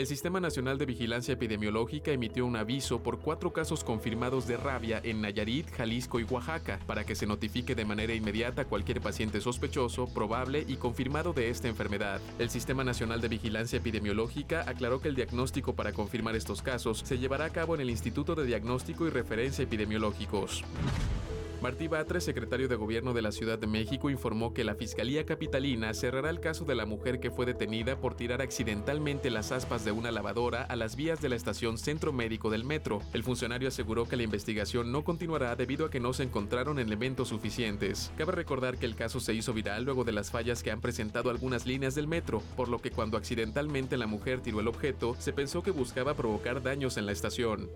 [0.00, 4.98] El Sistema Nacional de Vigilancia Epidemiológica emitió un aviso por cuatro casos confirmados de rabia
[5.04, 10.06] en Nayarit, Jalisco y Oaxaca, para que se notifique de manera inmediata cualquier paciente sospechoso,
[10.06, 12.18] probable y confirmado de esta enfermedad.
[12.38, 17.18] El Sistema Nacional de Vigilancia Epidemiológica aclaró que el diagnóstico para confirmar estos casos se
[17.18, 20.64] llevará a cabo en el Instituto de Diagnóstico y Referencia Epidemiológicos.
[21.62, 25.92] Martí Batres, secretario de Gobierno de la Ciudad de México, informó que la Fiscalía Capitalina
[25.92, 29.92] cerrará el caso de la mujer que fue detenida por tirar accidentalmente las aspas de
[29.92, 33.02] una lavadora a las vías de la estación Centro Médico del Metro.
[33.12, 37.28] El funcionario aseguró que la investigación no continuará debido a que no se encontraron elementos
[37.28, 38.10] suficientes.
[38.16, 41.28] Cabe recordar que el caso se hizo viral luego de las fallas que han presentado
[41.28, 45.34] algunas líneas del metro, por lo que cuando accidentalmente la mujer tiró el objeto, se
[45.34, 47.68] pensó que buscaba provocar daños en la estación.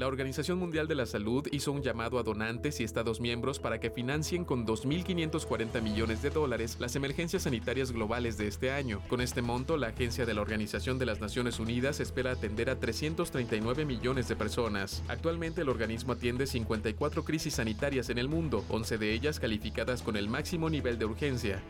[0.00, 3.80] La Organización Mundial de la Salud hizo un llamado a donantes y Estados miembros para
[3.80, 9.02] que financien con 2.540 millones de dólares las emergencias sanitarias globales de este año.
[9.08, 12.80] Con este monto, la Agencia de la Organización de las Naciones Unidas espera atender a
[12.80, 15.02] 339 millones de personas.
[15.06, 20.16] Actualmente el organismo atiende 54 crisis sanitarias en el mundo, 11 de ellas calificadas con
[20.16, 21.62] el máximo nivel de urgencia.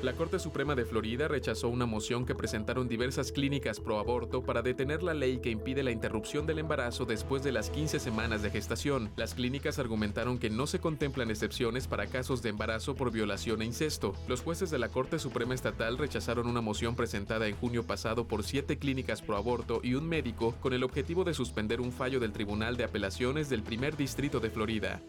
[0.00, 4.62] La Corte Suprema de Florida rechazó una moción que presentaron diversas clínicas pro aborto para
[4.62, 8.50] detener la ley que impide la interrupción del embarazo después de las 15 semanas de
[8.50, 9.10] gestación.
[9.16, 13.64] Las clínicas argumentaron que no se contemplan excepciones para casos de embarazo por violación e
[13.64, 14.14] incesto.
[14.28, 18.44] Los jueces de la Corte Suprema Estatal rechazaron una moción presentada en junio pasado por
[18.44, 22.32] siete clínicas pro aborto y un médico con el objetivo de suspender un fallo del
[22.32, 25.02] Tribunal de Apelaciones del primer distrito de Florida.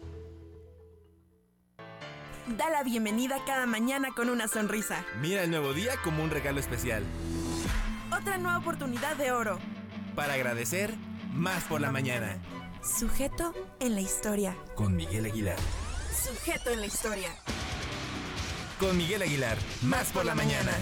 [2.56, 5.04] Da la bienvenida cada mañana con una sonrisa.
[5.20, 7.04] Mira el nuevo día como un regalo especial.
[8.10, 9.60] Otra nueva oportunidad de oro.
[10.16, 10.92] Para agradecer,
[11.32, 12.38] más por la mañana.
[12.82, 14.56] Sujeto en la historia.
[14.74, 15.58] Con Miguel Aguilar.
[16.12, 17.28] Sujeto en la historia.
[18.80, 20.72] Con Miguel Aguilar, más por la mañana.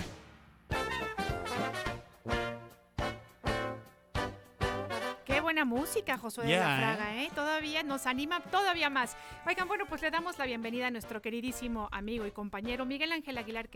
[5.89, 7.31] Música, Josué de la Fraga, ¿eh?
[7.35, 9.17] Todavía nos anima todavía más.
[9.47, 13.39] Oigan, bueno, pues le damos la bienvenida a nuestro queridísimo amigo y compañero Miguel Ángel
[13.39, 13.69] Aguilar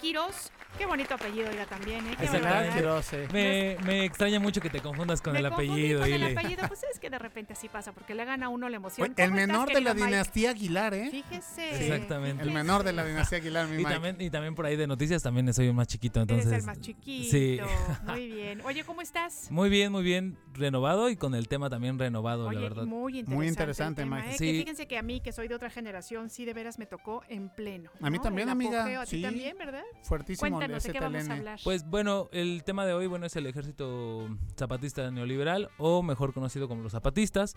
[0.00, 0.50] Quiros.
[0.78, 2.16] Qué bonito apellido, oiga, también, ¿eh?
[2.18, 2.74] Qué barbaridad.
[2.74, 3.28] Quiroz, eh.
[3.32, 6.00] Me, me extraña mucho que te confundas con Me el apellido.
[6.00, 8.68] con el apellido, pues es que de repente así pasa, porque le gana a uno
[8.70, 9.12] la emoción.
[9.14, 10.06] Fue el ¿Cómo estás, menor de la Mike?
[10.06, 11.08] dinastía Aguilar, ¿eh?
[11.10, 11.84] Fíjese.
[11.86, 12.42] Exactamente.
[12.42, 13.90] El menor de la dinastía Aguilar, mi Y Mike.
[13.90, 16.46] también, y también por ahí de noticias también soy el más chiquito, entonces.
[16.46, 17.30] Eres el más chiquito.
[17.30, 17.60] Sí.
[18.06, 18.62] Muy bien.
[18.62, 19.50] Oye, ¿cómo estás?
[19.50, 20.38] Muy bien, muy bien.
[20.54, 22.84] Renovado y con el tema también renovado, Oye, la verdad.
[22.84, 23.34] muy interesante.
[23.36, 24.30] Muy interesante, tema, Mike.
[24.30, 24.38] ¿eh?
[24.38, 24.44] Sí.
[24.52, 27.22] Que fíjense que a mí, que soy de otra generación, sí de veras me tocó
[27.28, 27.90] en pleno.
[28.00, 28.22] A mí ¿no?
[28.22, 29.22] también, El amiga, apogeo, A ti sí.
[29.22, 29.82] también, ¿verdad?
[30.02, 31.32] Fuertísimo Cuéntanos de ese qué vamos a TLN.
[31.32, 31.60] hablar.
[31.64, 36.68] Pues bueno, el tema de hoy bueno es el ejército zapatista neoliberal o mejor conocido
[36.68, 37.54] como los zapatistas.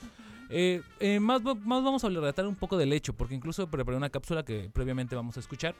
[0.49, 4.10] Eh, eh, más, más vamos a relatar un poco del hecho, porque incluso preparé una
[4.10, 5.76] cápsula que previamente vamos a escuchar.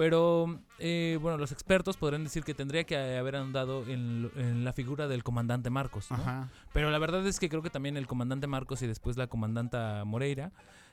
[0.00, 5.08] Pero eh, bueno, los expertos podrían decir que tendría que haber andado en, la figura
[5.08, 6.08] del comandante Marcos.
[6.72, 10.02] Pero la verdad es que creo que también el comandante Marcos y después la comandanta
[10.06, 10.52] Moreira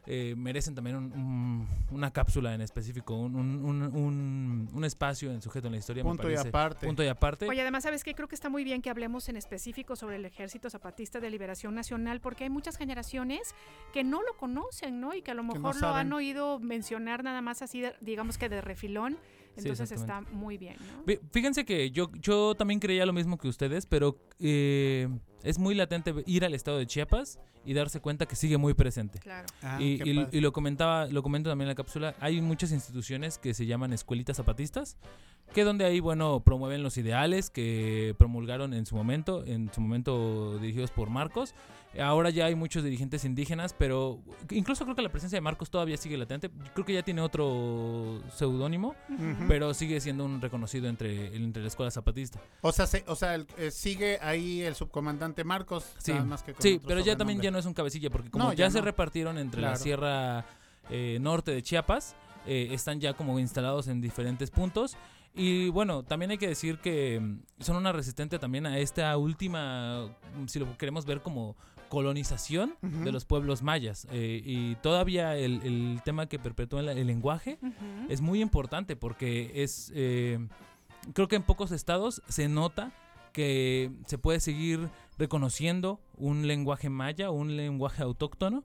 [0.09, 5.31] eh, merecen también un- un- una cápsula en específico, un, un- un- un- un espacio
[5.31, 6.03] en sujeto en la historia.
[6.03, 6.87] me Punto y aparte.
[6.87, 7.45] Punto y aparte.
[7.47, 8.15] Oye, además, ¿sabes qué?
[8.15, 11.75] Creo que está muy bien que hablemos en específico sobre el Ejército Zapatista de Liberación
[11.75, 13.53] Nacional, porque hay muchas generaciones
[13.93, 15.13] que no lo conocen, ¿no?
[15.13, 18.37] Y que a lo no mejor lo han oído mencionar nada más así, de- digamos
[18.37, 19.17] que de refilón.
[19.57, 20.75] Sí, Entonces está muy bien,
[21.31, 25.09] Fíjense que yo, yo también creía lo mismo que ustedes, pero eh,
[25.43, 29.19] es muy latente ir al estado de Chiapas y darse cuenta que sigue muy presente.
[29.19, 29.45] Claro.
[29.61, 29.97] Ah, y,
[30.39, 34.37] lo comentaba, lo comento también en la cápsula, hay muchas instituciones que se llaman escuelitas
[34.37, 34.97] zapatistas,
[35.53, 40.57] que donde ahí, bueno, promueven los ideales que promulgaron en su momento, en su momento
[40.59, 41.53] dirigidos por Marcos.
[41.99, 44.19] Ahora ya hay muchos dirigentes indígenas, pero
[44.51, 46.49] incluso creo que la presencia de Marcos todavía sigue latente.
[46.73, 48.93] Creo que ya tiene otro seudónimo,
[49.47, 52.39] pero sigue siendo un reconocido entre, entre la escuela zapatista.
[52.61, 55.85] O sea, se- o sea el- eh, sigue ahí el subcomandante Marcos.
[55.97, 58.29] Sí, nada más que con sí pero ya también ya no es un cabecilla, porque
[58.29, 60.45] como No, ya, ya se repartieron entre la sierra
[60.89, 62.15] eh, norte de Chiapas,
[62.45, 64.97] eh, están ya como instalados en diferentes puntos.
[65.33, 70.07] Y bueno, también hay que decir que mm, son una resistente también a esta última,
[70.35, 71.55] mm, si lo queremos ver como
[71.89, 74.07] colonización de los pueblos mayas.
[74.11, 77.59] Eh, y todavía el, el tema que perpetúa el, el lenguaje
[78.09, 80.39] es muy importante porque es, eh,
[81.13, 82.91] creo que en pocos estados se nota
[83.31, 88.63] que se puede seguir reconociendo un lenguaje maya, un lenguaje autóctono,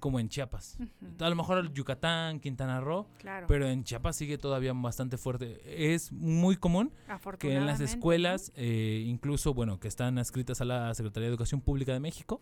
[0.00, 0.78] como en Chiapas.
[1.20, 3.46] A lo mejor Yucatán, Quintana Roo, Claro.
[3.46, 5.60] pero en Chiapas sigue todavía bastante fuerte.
[5.94, 6.92] Es muy común
[7.38, 11.60] que en las escuelas, eh, incluso, bueno, que están adscritas a la Secretaría de Educación
[11.60, 12.40] Pública de México,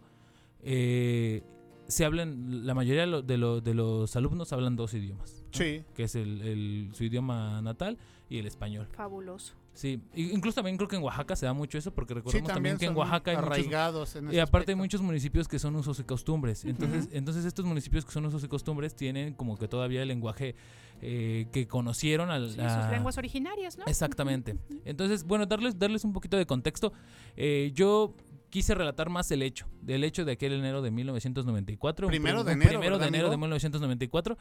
[0.63, 1.43] eh,
[1.91, 5.59] se hablan, la mayoría de, lo- de lo- de los alumnos hablan dos idiomas, ¿no?
[5.59, 5.83] Sí.
[5.95, 8.87] que es el, el- su idioma natal y el español.
[8.93, 9.55] Fabuloso.
[9.73, 12.79] Sí, incluso también creo que en Oaxaca se da mucho eso, porque recordemos también, también
[12.79, 15.99] que en Oaxaca hay muchos, arraigados en y aparte hay muchos municipios que son usos
[16.01, 16.65] y costumbres.
[16.65, 20.57] Entonces, entonces estos municipios que son usos y costumbres tienen como que todavía el lenguaje
[21.03, 23.85] eh, que conocieron al, Sí, sus lenguas originarias, ¿no?
[23.87, 24.57] Exactamente.
[24.85, 26.93] Entonces, bueno, darles, darles un poquito de contexto.
[27.37, 28.15] Eh, yo
[28.51, 32.07] quise relatar más el hecho, del hecho de aquel enero de 1994.
[32.07, 33.47] un Primero prim- de un enero, Primero de ¿verdad, enero de amigo?
[33.47, 34.37] 1994.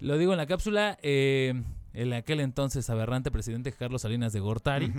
[0.00, 0.98] Lo digo en la cápsula.
[1.02, 4.90] eh, el aquel entonces aberrante presidente Carlos Salinas de Gortari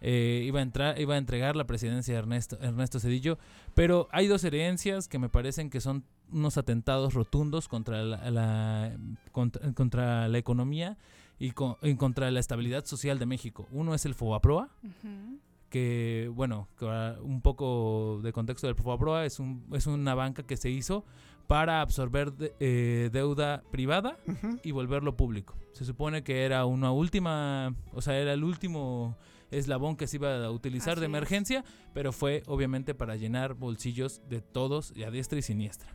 [0.00, 3.38] eh, iba a entrar, iba a entregar la presidencia a Ernesto, Ernesto Cedillo,
[3.74, 8.96] pero hay dos herencias que me parecen que son unos atentados rotundos contra la, la-
[9.32, 10.96] contra, contra la economía
[11.40, 13.66] y, con- y contra la estabilidad social de México.
[13.72, 15.38] Uno es el FOBAPROA, Ujú.
[15.68, 16.84] Que bueno, que
[17.22, 21.04] un poco de contexto del FOBAPROA es, un, es una banca que se hizo
[21.46, 24.18] para absorber de- eh, deuda privada
[24.62, 25.56] y volverlo público.
[25.72, 29.16] Se supone que era una última, o sea, era el último
[29.50, 31.10] eslabón que se iba a utilizar Así de es.
[31.10, 31.64] emergencia,
[31.94, 35.88] pero fue obviamente para llenar bolsillos de todos y a diestra y siniestra.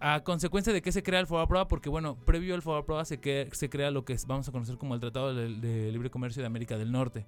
[0.00, 3.48] A consecuencia de que se crea el FOBAPROA, porque bueno, previo al FOBAPROA se, que-
[3.52, 6.46] se crea lo que vamos a conocer como el Tratado de, de Libre Comercio de
[6.46, 7.26] América del Norte,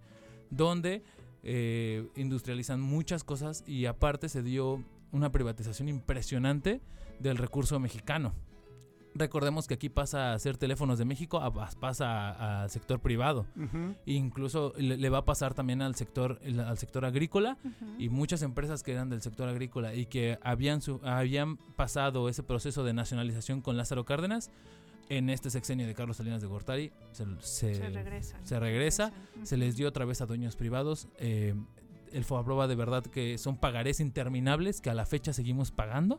[0.51, 1.03] donde
[1.43, 4.82] eh, industrializan muchas cosas y aparte se dio
[5.12, 6.80] una privatización impresionante
[7.18, 8.32] del recurso mexicano.
[9.12, 13.01] Recordemos que aquí pasa a ser teléfonos de México, a- a- pasa a- al sector
[13.01, 13.45] privado.
[14.07, 17.59] Incluso le, le va a pasar también al sector, el- al sector agrícola
[17.99, 22.45] y muchas empresas que eran del sector agrícola y que habían, su- habían pasado ese
[22.45, 24.53] proceso de nacionalización con Lázaro Cárdenas,
[25.11, 29.88] en este sexenio de Carlos Salinas de Gortari se, se- se regresa, se les dio
[29.88, 31.08] otra vez a dueños privados.
[31.18, 31.54] eh,
[32.12, 36.18] el FOBAPROA de verdad que son pagarés interminables que a la fecha seguimos pagando.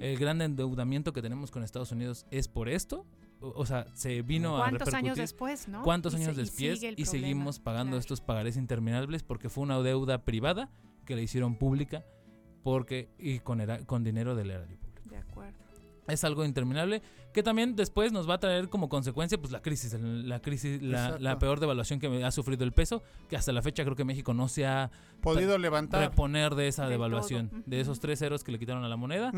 [0.00, 3.04] El gran endeudamiento que tenemos con Estados Unidos es por esto.
[3.40, 5.82] O, o sea, se vino a ¿Cuántos años después, no?
[5.82, 7.98] cuántos Y años se- después y, seguimos pagando claro.
[7.98, 10.70] estos pagarés interminables porque fue una deuda privada
[11.04, 12.04] que le hicieron pública
[12.62, 15.08] porque y con, era- con dinero del erario público.
[15.10, 15.63] De acuerdo.
[16.06, 17.00] Es algo interminable
[17.32, 20.82] que también después nos va a traer como consecuencia pues la crisis, el- la crisis,
[20.82, 24.04] la, la peor devaluación que ha sufrido el peso, que hasta la fecha creo que
[24.04, 24.90] México no se ha
[25.22, 26.00] Podido levantar.
[26.10, 27.62] reponer de esa devaluación, todo.
[27.66, 29.32] de esos tres ceros que le quitaron a la moneda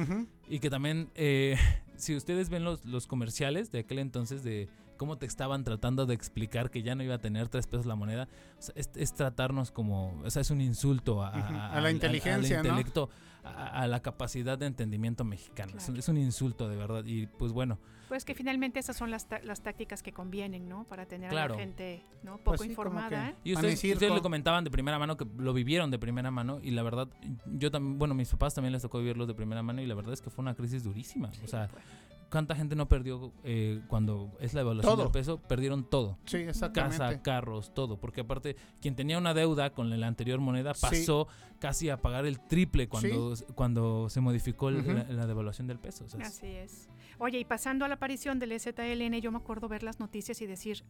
[0.49, 1.57] y que también, eh,
[1.97, 6.15] si ustedes ven los, los comerciales de aquel entonces de cómo te estaban tratando de
[6.15, 8.29] explicar que ya no iba a tener tres pesos la moneda,
[8.59, 11.93] o sea, es, es tratarnos como, o sea, es un insulto a, la al- al-
[11.93, 12.71] inteligencia, al ¿no?
[12.71, 13.11] intelecto,
[13.45, 15.73] a, a la capacidad de entendimiento mexicano.
[15.77, 16.01] Es, un, Claro.
[16.01, 17.79] es un insulto de verdad y pues bueno,
[18.09, 20.85] Pues que finalmente esas son las, ta- las tácticas que convienen, ¿no?
[20.85, 22.39] Para tener a la gente ¿no?
[22.39, 23.33] poco Pues sí, como informada.
[23.43, 26.59] que- Y ustedes, ustedes le comentaban de primera mano que lo vivieron de primera mano
[26.63, 27.09] y la verdad,
[27.47, 30.13] yo también, bueno, mis papás también les tocó vivirlos de primera mano y la verdad
[30.13, 31.33] es que fue una crisis durísima.
[31.33, 31.85] Sí, o sea, pues.
[32.31, 35.03] ¿Cuánta gente no perdió eh, cuando es la evaluación Todo.
[35.05, 35.39] del peso?
[35.39, 36.19] Perdieron todo.
[36.27, 36.99] Sí, exactamente.
[36.99, 37.99] Casa, carros, todo.
[37.99, 40.81] Porque aparte, quien tenía una deuda con la anterior moneda Sí.
[40.83, 46.05] pasó casi a pagar el triple cuando, cuando se modificó la, la devaluación del peso.
[46.05, 46.89] O sea, es- Así es.
[47.19, 50.47] Oye, y pasando a la aparición del EZLN, yo me acuerdo ver las noticias y
[50.47, 50.85] decir,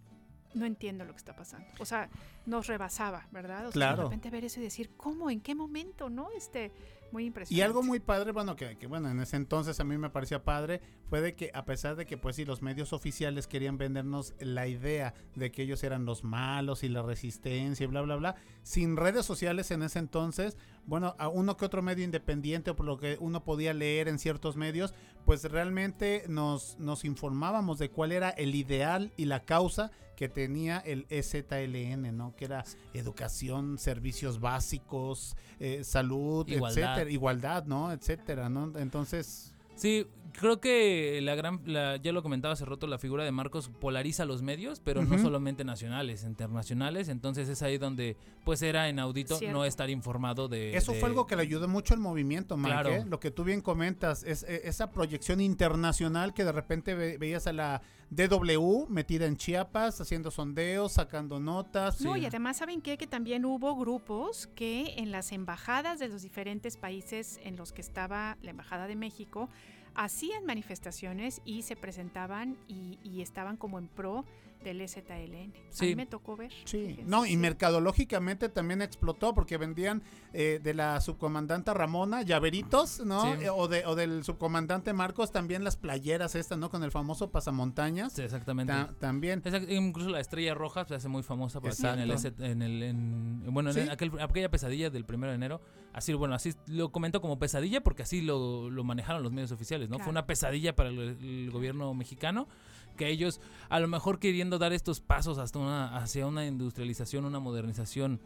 [0.56, 1.66] no entiendo lo que está pasando.
[1.78, 2.08] O sea,
[2.46, 3.66] nos rebasaba, ¿verdad?
[3.66, 3.96] O sea, Claro.
[3.98, 5.30] de repente ver eso y decir, ¿cómo?
[5.30, 6.08] ¿En qué momento?
[6.10, 6.28] ¿No?
[6.36, 6.72] Este,
[7.12, 7.54] muy impresionante.
[7.58, 10.42] Y algo muy padre, bueno, que, que, bueno, en ese entonces a mí me parecía
[10.42, 14.34] padre, fue de que a pesar de que pues sí, los medios oficiales querían vendernos
[14.40, 18.34] la idea de que ellos eran los malos y la resistencia y bla, bla, bla,
[18.62, 22.86] sin redes sociales en ese entonces, bueno, a uno que otro medio independiente o por
[22.86, 24.94] lo que uno podía leer en ciertos medios,
[25.24, 30.78] pues realmente nos, nos informábamos de cuál era el ideal y la causa que tenía
[30.78, 32.34] el EZLN, ¿no?
[32.34, 32.64] Que era
[32.94, 36.82] educación, servicios básicos, eh, salud, Igualdad.
[36.92, 37.92] etcétera, igualdad, ¿no?
[37.92, 38.76] Etcétera, ¿no?
[38.78, 40.06] Entonces, Sí,
[40.38, 44.24] creo que la gran, la- ya lo comentaba hace rato, la figura de Marcos polariza
[44.24, 47.08] los medios, pero no solamente nacionales, internacionales.
[47.08, 49.56] Entonces es ahí donde pues era inaudito Cierto.
[49.58, 50.76] no estar informado de...
[50.76, 52.90] eso de- fue algo que le ayudó mucho al movimiento, Mike, Claro.
[52.90, 53.04] ¿eh?
[53.08, 57.46] Lo que tú bien comentas, es eh, esa proyección internacional que de repente ve- veías
[57.46, 62.00] a la DW metida en Chiapas, haciendo sondeos, sacando notas.
[62.00, 62.20] No, Sí.
[62.20, 62.96] y además, ¿saben qué?
[62.96, 67.80] Que también hubo grupos que en las embajadas de los diferentes países en los que
[67.80, 69.48] estaba la Embajada de México
[69.96, 74.24] hacían manifestaciones y se presentaban y, y estaban como en pro
[74.64, 75.52] del EZLN.
[75.56, 75.86] A Sí.
[75.86, 76.52] mí me tocó ver.
[76.64, 80.02] Sí, fíjense, no, y mercadológicamente también explotó porque vendían
[80.32, 83.22] eh, de la subcomandante Ramona llaveritos, ¿no?
[83.36, 83.44] Sí.
[83.44, 86.68] Eh, o, de, o del subcomandante Marcos también las playeras estas, ¿no?
[86.70, 88.12] Con el famoso pasamontañas.
[88.12, 88.72] Sí, exactamente.
[88.72, 89.42] Ta- también.
[89.68, 92.10] Incluso la estrella roja se hace muy famosa por aquí en el.
[92.10, 95.60] S- en el en- bueno en aquel- aquella pesadilla del primero de enero
[95.92, 99.88] así bueno así lo comento como pesadilla porque así lo, lo manejaron los medios oficiales
[99.88, 102.48] no fue una pesadilla para el, el gobierno mexicano
[102.96, 107.38] que ellos a lo mejor queriendo dar estos pasos hasta una, hacia una industrialización, una
[107.38, 108.20] modernización,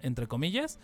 [0.00, 0.78] entre comillas,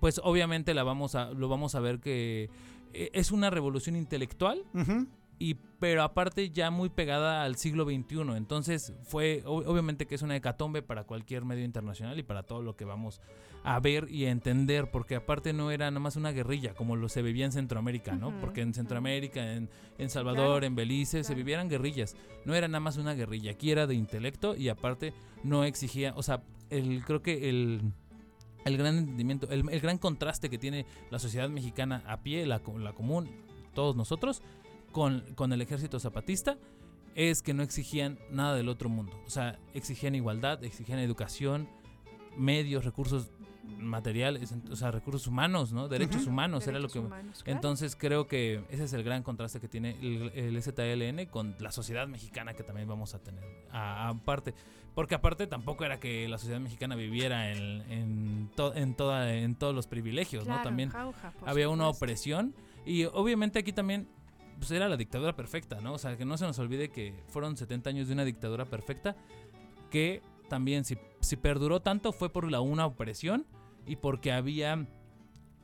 [0.00, 2.50] pues obviamente la vamos a, lo vamos a ver que
[2.92, 5.06] eh, es una revolución intelectual, Ujú.
[5.38, 8.20] Y pero aparte ya muy pegada al siglo XXI.
[8.36, 12.62] Entonces fue ob- obviamente que es una hecatombe para cualquier medio internacional y para todo
[12.62, 13.20] lo que vamos
[13.62, 17.08] a ver y a entender, porque aparte no era nada más una guerrilla como lo
[17.10, 18.32] se vivía en Centroamérica, ¿no?
[18.40, 18.72] Porque en.
[18.72, 19.68] Centroamérica, en,
[19.98, 22.16] en Salvador, claro, en Belice, se vivieran guerrillas.
[22.44, 26.22] No era nada más una guerrilla, aquí era de intelecto y aparte no exigía, o
[26.22, 27.82] sea, el, creo que el
[28.64, 32.60] el gran entendimiento, el, el gran contraste que tiene la sociedad mexicana a pie, la,
[32.78, 33.30] la común,
[33.74, 34.42] todos nosotros,
[34.96, 36.56] con, con el ejército zapatista,
[37.14, 39.12] es que no exigían nada del otro mundo.
[39.26, 41.68] O sea, exigían igualdad, exigían educación,
[42.34, 43.30] medios, recursos
[43.78, 45.88] materiales, o sea, recursos humanos, ¿no?
[45.88, 46.94] Derechos humanos, era lo que...
[47.00, 47.58] Derechos humanos, claro.
[47.58, 51.72] Entonces creo que ese es el gran contraste que tiene el, el ZLN con la
[51.72, 53.44] sociedad mexicana que también vamos a tener.
[53.72, 54.54] Aparte,
[54.94, 59.56] porque aparte tampoco era que la sociedad mexicana viviera en, en, to- en, toda, en
[59.56, 60.64] todos los privilegios, Claro, ¿no?
[60.64, 62.54] También jauja, había una opresión
[62.86, 64.08] y obviamente aquí también
[64.58, 65.94] pues era la dictadura perfecta, ¿no?
[65.94, 69.16] O sea, que no se nos olvide que fueron 70 años de una dictadura perfecta
[69.90, 73.46] que también si, si perduró tanto fue por la una opresión
[73.86, 74.86] y porque había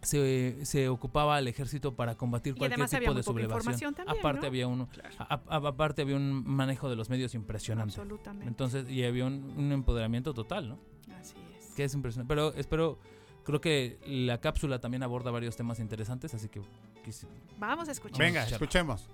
[0.02, 3.94] se, se ocupaba al ejército para combatir Y cualquier había tipo de sublevación.
[3.94, 4.46] también, aparte ¿no?
[4.48, 5.14] había un Claro.
[5.20, 7.92] a- a- aparte había un manejo de los medios impresionante.
[7.94, 8.48] Absolutamente.
[8.48, 10.78] Entonces, y había un, un empoderamiento total, ¿no?
[11.20, 11.66] Así es.
[11.76, 12.28] Que es impresionante.
[12.28, 12.98] Pero espero,
[13.44, 16.60] creo que la cápsula también aborda varios temas interesantes, así que
[17.04, 17.26] quisi-
[17.58, 18.18] Vamos a escuchar.
[18.18, 19.06] Venga, escuchemos.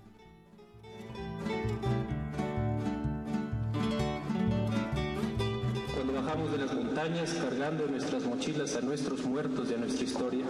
[5.95, 10.45] Cuando bajamos de las montañas cargando nuestras mochilas a nuestros muertos y a nuestra historia,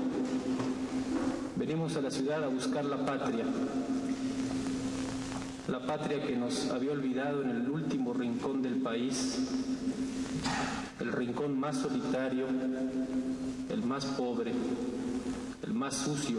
[1.56, 3.44] venimos a la ciudad a buscar la patria.
[5.68, 9.38] La patria que nos había olvidado en el último rincón del país,
[11.00, 12.46] el rincón más solitario,
[13.70, 14.52] el más pobre,
[15.62, 16.38] el más sucio,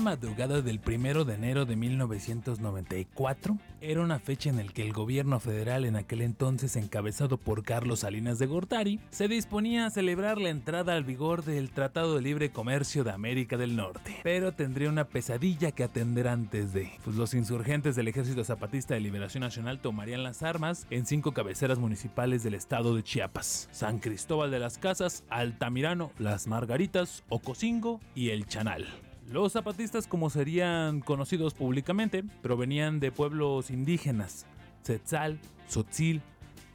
[0.00, 5.40] madrugada del primero de enero de 1994, era una fecha en la que el gobierno
[5.40, 10.50] federal, en aquel entonces encabezado por Carlos Salinas de Gortari, se disponía a celebrar la
[10.50, 14.20] entrada al vigor del Tratado de Libre Comercio de América del Norte.
[14.22, 19.00] Pero tendría una pesadilla que atender antes de, pues los insurgentes del Ejército Zapatista de
[19.00, 24.50] Liberación Nacional tomarían las armas en cinco cabeceras municipales del estado de Chiapas: San Cristóbal
[24.50, 28.86] de las Casas, Altamirano, Las Margaritas, Ocosingo y El Chanal.
[29.28, 34.46] Los zapatistas, como serían conocidos públicamente, provenían de pueblos indígenas,
[34.82, 35.38] Tzetzal,
[35.68, 36.20] Tzotzil,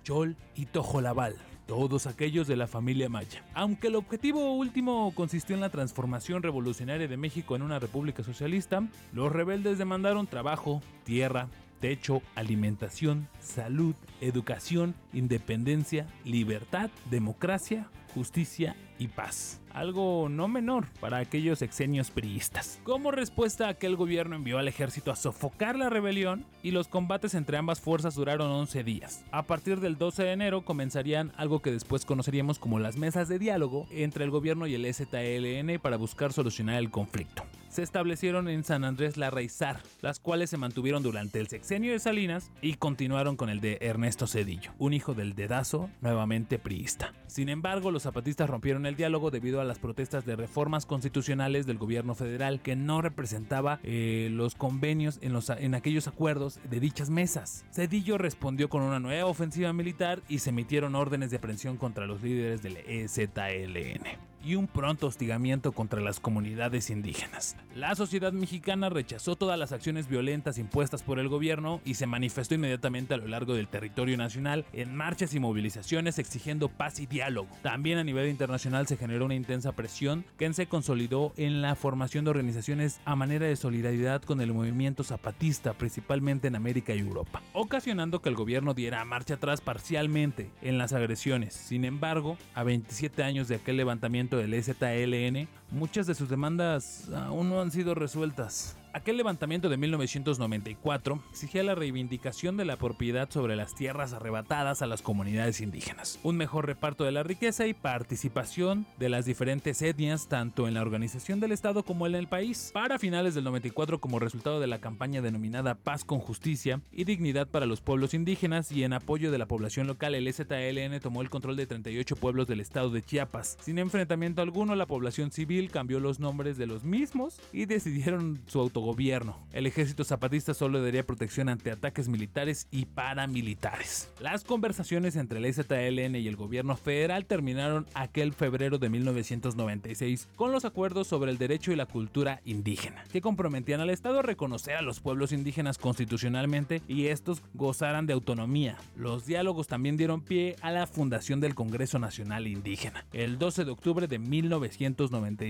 [0.04, 1.36] Chol y Tojolabal,
[1.68, 3.44] todos aquellos de la familia maya.
[3.54, 8.88] Aunque el objetivo último consistió en la transformación revolucionaria de México en una república socialista,
[9.14, 11.50] los rebeldes demandaron trabajo, tierra,
[11.80, 19.60] techo, alimentación, salud, educación, independencia, libertad, democracia, justicia y paz.
[19.74, 22.80] Algo no menor para aquellos exenios priistas.
[22.84, 26.88] Como respuesta a que el gobierno envió al ejército a sofocar la rebelión y los
[26.88, 29.24] combates entre ambas fuerzas duraron 11 días.
[29.32, 33.40] A partir del 12 de enero comenzarían algo que después conoceríamos como las mesas de
[33.40, 37.44] diálogo entre el gobierno y el ZLN para buscar solucionar el conflicto
[37.78, 42.00] se establecieron en San Andrés La Raizar, las cuales se mantuvieron durante el sexenio de
[42.00, 47.14] Salinas y continuaron con el de Ernesto Cedillo, un hijo del dedazo nuevamente priista.
[47.28, 51.78] Sin embargo, los zapatistas rompieron el diálogo debido a las protestas de reformas constitucionales del
[51.78, 57.12] gobierno federal que no representaba eh, los convenios en, los, en aquellos acuerdos de dichas
[57.12, 57.64] mesas.
[57.72, 62.24] Cedillo respondió con una nueva ofensiva militar y se emitieron órdenes de aprehensión contra los
[62.24, 64.18] líderes del EZLN
[64.48, 67.56] y un pronto hostigamiento contra las comunidades indígenas.
[67.76, 72.56] La sociedad mexicana rechazó todas las acciones violentas impuestas por el gobierno y se manifestó
[72.56, 77.50] inmediatamente a lo largo del territorio nacional en marchas y movilizaciones exigiendo paz y diálogo.
[77.62, 82.24] También a nivel internacional se generó una intensa presión que se consolidó en la formación
[82.24, 87.42] de organizaciones a manera de solidaridad con el movimiento zapatista, principalmente en América y Europa,
[87.52, 91.54] ocasionando que el gobierno diera marcha atrás parcialmente en las agresiones.
[91.54, 97.50] Sin embargo, a 27 años de aquel levantamiento del EZLN, muchas de sus demandas aún
[97.50, 98.78] no han sido resueltas.
[98.94, 104.88] Aquel levantamiento de 1994 exigía la reivindicación de la propiedad sobre las tierras arrebatadas a
[104.88, 110.28] las comunidades indígenas, un mejor reparto de la riqueza y participación de las diferentes etnias
[110.28, 112.72] tanto en la organización del Estado como en el país.
[112.74, 117.48] Para finales del 94, como resultado de la campaña denominada Paz con Justicia y Dignidad
[117.48, 121.30] para los Pueblos Indígenas y en apoyo de la población local, el ZLN tomó el
[121.30, 123.58] control de 38 pueblos del estado de Chiapas.
[123.62, 128.60] Sin enfrentamiento alguno, la población civil cambió los nombres de los mismos y decidieron su
[128.60, 129.40] autogobierno.
[129.52, 134.10] El ejército zapatista solo daría protección ante ataques militares y paramilitares.
[134.22, 140.52] Las conversaciones entre el ZLN y el gobierno federal terminaron aquel febrero de 1996 con
[140.52, 144.76] los acuerdos sobre el derecho y la cultura indígena, que comprometían al Estado a reconocer
[144.76, 148.78] a los pueblos indígenas constitucionalmente y estos gozaran de autonomía.
[148.96, 153.72] Los diálogos también dieron pie a la fundación del Congreso Nacional Indígena, el 12 de
[153.72, 155.47] octubre de 1996,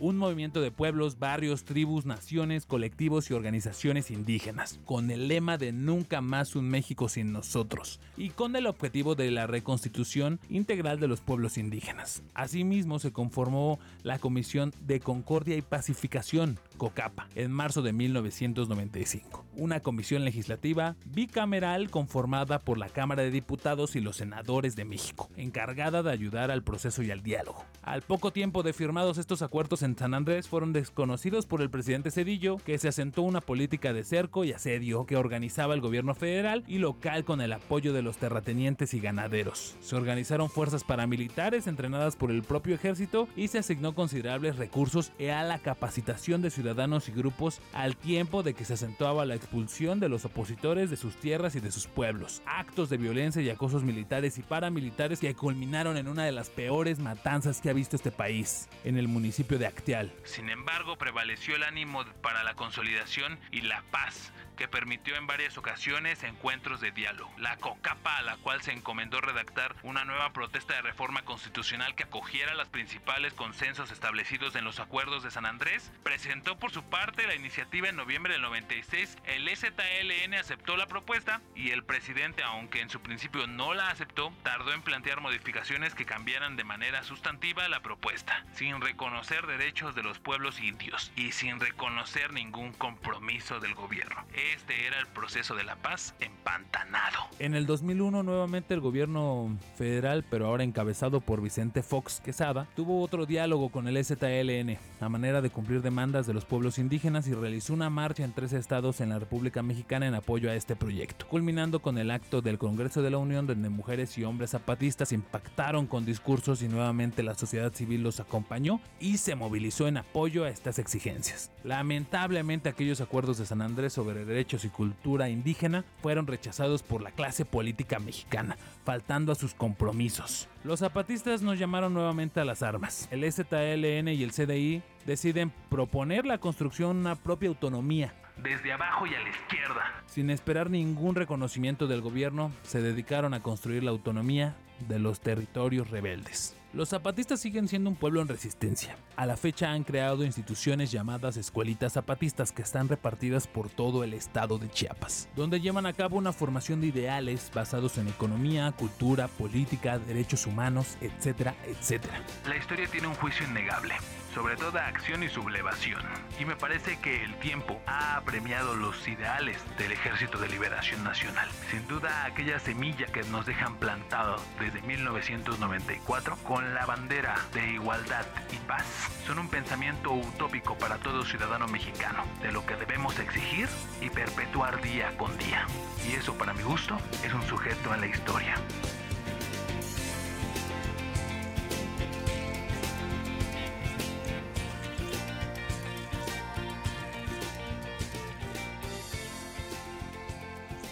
[0.00, 5.72] un movimiento de pueblos, barrios, tribus, naciones, colectivos y organizaciones indígenas, con el lema de
[5.72, 11.08] Nunca más un México sin nosotros, y con el objetivo de la reconstitución integral de
[11.08, 12.22] los pueblos indígenas.
[12.34, 19.80] Asimismo, se conformó la Comisión de Concordia y Pacificación, COCAPA, en marzo de 1995, una
[19.80, 26.02] comisión legislativa bicameral conformada por la Cámara de Diputados y los senadores de México, encargada
[26.02, 27.64] de ayudar al proceso y al diálogo.
[27.82, 32.10] Al poco tiempo de firmados estos acuerdos en San Andrés fueron desconocidos por el presidente
[32.10, 36.64] Cedillo, que se asentó una política de cerco y asedio que organizaba el gobierno federal
[36.66, 39.76] y local con el apoyo de los terratenientes y ganaderos.
[39.80, 45.42] Se organizaron fuerzas paramilitares entrenadas por el propio ejército y se asignó considerables recursos a
[45.44, 50.08] la capacitación de ciudadanos y grupos al tiempo de que se acentuaba la expulsión de
[50.08, 52.42] los opositores de sus tierras y de sus pueblos.
[52.44, 56.98] Actos de violencia y acosos militares y paramilitares que culminaron en una de las peores
[56.98, 60.12] matanzas que ha visto este país, en el municipio de Acteal.
[60.24, 65.56] Sin embargo, prevaleció el ánimo para la consolidación y la paz que permitió en varias
[65.58, 67.32] ocasiones encuentros de diálogo.
[67.38, 72.04] La COCAPA, a la cual se encomendó redactar una nueva protesta de reforma constitucional que
[72.04, 77.26] acogiera los principales consensos establecidos en los acuerdos de San Andrés, presentó por su parte
[77.26, 79.16] la iniciativa en noviembre del 96.
[79.24, 84.32] El EZLN aceptó la propuesta y el presidente, aunque en su principio no la aceptó,
[84.42, 90.02] tardó en plantear modificaciones que cambiaran de manera sustantiva la propuesta, sin reconocer derechos de
[90.02, 94.24] los pueblos indios y sin reconocer ningún compromiso del gobierno.
[94.54, 97.18] Este era el proceso de la paz empantanado.
[97.38, 103.02] En el 2001 nuevamente el gobierno federal, pero ahora encabezado por Vicente Fox Quesada, tuvo
[103.02, 107.34] otro diálogo con el ZLN a manera de cumplir demandas de los pueblos indígenas y
[107.34, 111.26] realizó una marcha en tres estados en la República Mexicana en apoyo a este proyecto,
[111.26, 115.86] culminando con el acto del Congreso de la Unión donde mujeres y hombres zapatistas impactaron
[115.86, 120.50] con discursos y nuevamente la sociedad civil los acompañó y se movilizó en apoyo a
[120.50, 121.50] estas exigencias.
[121.64, 127.10] Lamentablemente aquellos acuerdos de San Andrés sobre derechos y cultura indígena fueron rechazados por la
[127.10, 130.46] clase política mexicana, faltando a sus compromisos.
[130.62, 133.08] Los zapatistas nos llamaron nuevamente a las armas.
[133.10, 138.12] El ZLN y el CDI deciden proponer la construcción de una propia autonomía.
[138.36, 140.02] Desde abajo y a la izquierda.
[140.04, 144.54] Sin esperar ningún reconocimiento del gobierno, se dedicaron a construir la autonomía
[144.86, 146.54] de los territorios rebeldes.
[146.76, 148.98] Los zapatistas siguen siendo un pueblo en resistencia.
[149.16, 154.12] A la fecha han creado instituciones llamadas escuelitas zapatistas que están repartidas por todo el
[154.12, 159.26] estado de Chiapas, donde llevan a cabo una formación de ideales basados en economía, cultura,
[159.26, 162.22] política, derechos humanos, etcétera, etcétera.
[162.46, 163.94] La historia tiene un juicio innegable
[164.36, 166.02] sobre toda acción y sublevación.
[166.38, 171.48] Y me parece que el tiempo ha premiado los ideales del Ejército de Liberación Nacional.
[171.70, 178.26] Sin duda, aquella semilla que nos dejan plantado desde 1994 con la bandera de igualdad
[178.52, 178.84] y paz
[179.26, 183.70] son un pensamiento utópico para todo ciudadano mexicano, de lo que debemos exigir
[184.02, 185.66] y perpetuar día con día.
[186.06, 188.56] Y eso, para mi gusto, es un sujeto en la historia.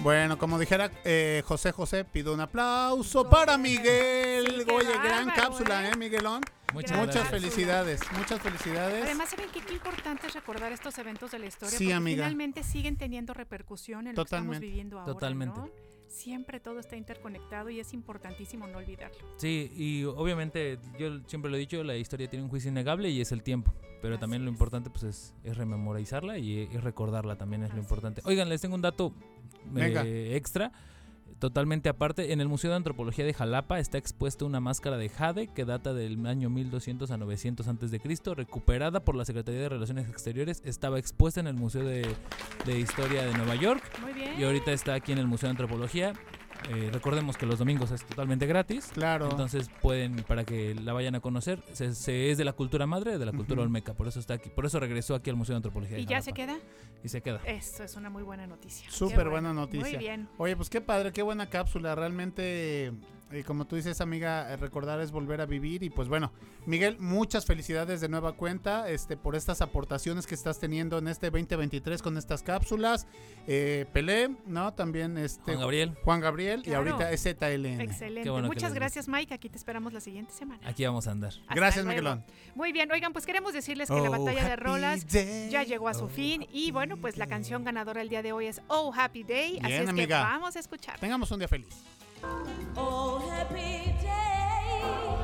[0.05, 4.66] Bueno, como dijera eh, José José, pido un aplauso para Miguel.
[4.70, 6.43] Oye, gran cápsula, ¿eh, Miguelón?
[6.74, 9.02] Muchas muchas felicidades, muchas felicidades.
[9.02, 11.78] Además, ¿saben qué, qué importante es recordar estos eventos de la historia?
[11.78, 12.24] Sí, porque amiga.
[12.24, 15.10] finalmente siguen teniendo repercusión en lo que estamos viviendo ahora.
[15.14, 15.59] Totalmente.
[15.59, 15.70] ¿no?
[16.15, 19.19] Siempre todo está interconectado y es importantísimo no olvidarlo.
[19.36, 23.20] Sí, y obviamente yo siempre lo he dicho, la historia tiene un juicio innegable y
[23.20, 23.74] es el tiempo.
[24.01, 28.23] Pero también lo importante pues es, es rememorizarla y es recordarla también es lo importante.
[28.27, 29.12] Oigan, les tengo un dato
[29.77, 30.70] eh, extra.
[31.45, 32.33] Totalmente aparte.
[32.33, 35.93] En el Museo de Antropología de Jalapa está expuesta una máscara de jade que data
[35.93, 40.62] del año 1200 a 900 antes de Cristo, recuperada por la Secretaría de Relaciones Exteriores.
[40.65, 42.07] Estaba expuesta en el Museo de,
[42.65, 43.83] de Historia de Nueva York.
[44.01, 44.41] Muy bien.
[44.41, 46.15] Y ahorita está aquí en el Museo de Antropología.
[46.70, 48.91] Eh, recordemos que los domingos es totalmente gratis.
[48.95, 49.28] Claro.
[49.31, 53.19] Entonces pueden, para que la vayan a conocer, se, se- es de la cultura madre,
[53.19, 53.93] de la cultura olmeca.
[53.95, 55.97] Por eso está aquí, por eso regresó aquí al Museo de Antropología.
[55.97, 56.57] de ¿Y ya se queda?
[57.03, 57.41] Y se queda.
[57.45, 58.91] Eso es una muy buena noticia.
[58.91, 59.31] Súper bueno.
[59.32, 59.89] buena noticia.
[59.91, 60.28] Muy bien.
[60.39, 61.95] Oye, pues qué padre, qué buena cápsula.
[61.95, 62.93] Realmente,
[63.35, 65.82] eh, como tú dices, amiga, eh, recordar es volver a vivir.
[65.82, 66.32] Y pues bueno,
[66.66, 71.31] Miguel, muchas felicidades de nueva cuenta este, por estas aportaciones que estás teniendo en este
[71.31, 73.06] 2023 con estas cápsulas.
[73.47, 74.73] Eh, Pelé, ¿no?
[74.74, 75.94] También este, Juan Gabriel.
[76.05, 77.81] Juan Gabriel y ahorita es ZLN.
[77.81, 78.23] Excelente.
[78.23, 79.35] Qué bueno que Muchas les gracias, Mike.
[79.35, 80.61] Aquí te esperamos la siguiente semana.
[80.69, 81.31] Aquí vamos a andar.
[81.31, 82.01] Hasta Gracias, luego.
[82.01, 82.24] Miguelón.
[82.55, 85.51] Muy bien, oigan, pues queremos decirles que la Oh, batalla de happy rolas day.
[85.51, 88.47] ya llegó a su fin y bueno, pues la canción ganadora el día de hoy
[88.47, 90.19] es Oh Happy Day, así es amiga.
[90.19, 90.98] que vamos a escuchar.
[91.01, 91.74] Tengamos un día feliz.
[92.77, 95.24] Oh, happy day.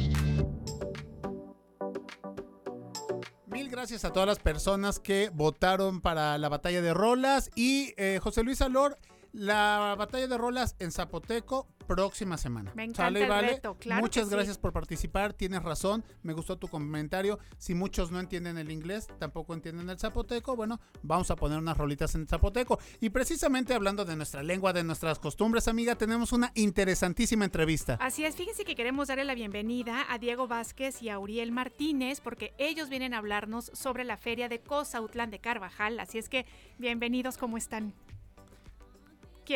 [3.81, 7.49] Gracias a todas las personas que votaron para la batalla de rolas.
[7.55, 8.99] Y eh, José Luis Alor,
[9.33, 12.73] La batalla de rolas en Zapoteco, próxima semana.
[12.75, 13.47] Me encanta ¿Sale, el vale?
[13.47, 14.35] reto, claro Muchas que sí.
[14.35, 17.39] gracias por participar, tienes razón, me gustó tu comentario.
[17.57, 21.77] Si muchos no entienden el inglés, tampoco entienden el zapoteco, bueno, vamos a poner unas
[21.77, 22.77] rolitas en zapoteco.
[22.99, 27.97] Y precisamente hablando de nuestra lengua, de nuestras costumbres, amiga, tenemos una interesantísima entrevista.
[28.01, 32.19] Así es, fíjense que queremos darle la bienvenida a Diego Vázquez y a Uriel Martínez
[32.19, 35.99] porque ellos vienen a hablarnos sobre la feria de Cozautlán de Carvajal.
[36.01, 36.45] Así es que,
[36.77, 37.93] bienvenidos, ¿cómo están?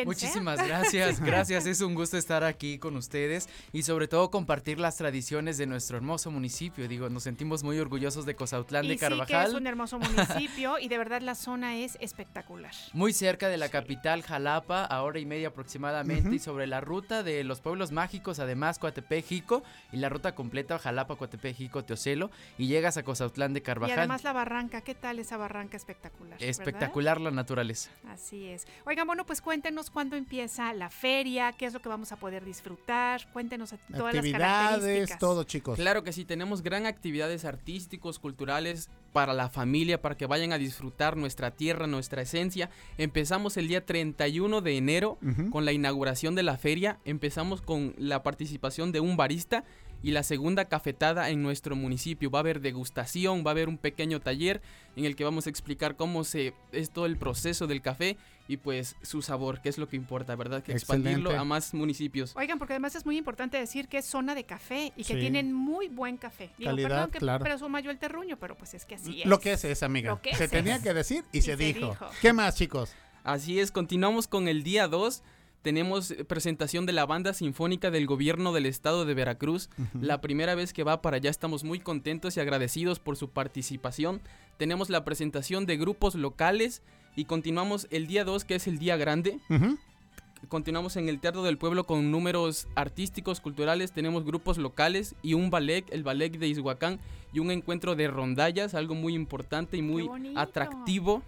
[0.04, 1.66] Muchísimas gracias, gracias.
[1.66, 5.96] Es un gusto estar aquí con ustedes y sobre todo compartir las tradiciones de nuestro
[5.96, 6.88] hermoso municipio.
[6.88, 9.54] Digo, nos sentimos muy orgullosos de Cozautlán y de sí que es Carvajal.
[9.54, 12.72] un hermoso municipio y de verdad la zona es espectacular.
[12.92, 17.22] Muy cerca de la capital Jalapa, a hora y media aproximadamente, y sobre la ruta
[17.22, 22.30] de los pueblos mágicos, además Coatepec, Jico, y la ruta completa Jalapa, Coatepec, Jico, Teocelo,
[22.58, 23.98] y llegas a Cozautlán de Y Carvajal.
[23.98, 26.38] además la barranca, ¿qué tal esa barranca espectacular?
[26.38, 26.48] verdad?
[26.48, 27.90] Espectacular la naturaleza.
[28.08, 28.66] Así es.
[28.86, 32.44] Oigan, bueno, pues cuéntenos cuándo empieza la feria, qué es lo que vamos a poder
[32.44, 35.18] disfrutar, cuéntenos a- todas las características.
[35.18, 35.76] todo, chicos.
[35.78, 40.58] Claro que sí, tenemos gran actividades artísticos, culturales para la familia, para que vayan a
[40.58, 42.70] disfrutar nuestra tierra, nuestra esencia.
[42.98, 45.18] Empezamos el día 31 de enero
[45.50, 46.98] con la inauguración de la feria.
[47.04, 49.64] Empezamos con la participación de un barista
[50.02, 52.30] y la segunda cafetada en nuestro municipio.
[52.30, 54.60] Va a haber degustación, va a haber un pequeño taller
[54.94, 58.58] en el que vamos a explicar cómo se es todo el proceso del café y
[58.58, 60.62] pues su sabor, que es lo que importa, ¿verdad?
[60.62, 62.34] Que expandirlo a más municipios.
[62.36, 65.20] Oigan, porque además es muy importante decir que es zona de café y que Sí.
[65.20, 66.50] tienen muy buen café.
[66.58, 67.44] Digo, Calidad, perdón que claro.
[67.44, 69.26] presuma yo el terruño, pero pues es que así es.
[69.28, 70.10] Lo que es es, amiga.
[70.10, 70.82] Lo que se es, tenía es.
[70.82, 71.90] que decir y, Y se, se dijo.
[71.90, 72.06] dijo.
[72.20, 72.92] ¿Qué más, chicos?
[73.24, 75.22] Así es, continuamos con el día 2.
[75.62, 79.68] Tenemos eh, presentación de la banda sinfónica del gobierno del estado de Veracruz.
[80.00, 84.20] La primera vez que va para allá estamos muy contentos y agradecidos por su participación.
[84.58, 86.82] Tenemos la presentación de grupos locales
[87.16, 89.40] y continuamos el día 2 que es el día grande.
[90.48, 93.90] Continuamos en el Teatro del Pueblo con números artísticos, culturales.
[93.90, 97.00] Tenemos grupos locales y un ballet, el ballet de Izhuacán,
[97.32, 101.22] y un encuentro de rondallas, algo muy importante y muy atractivo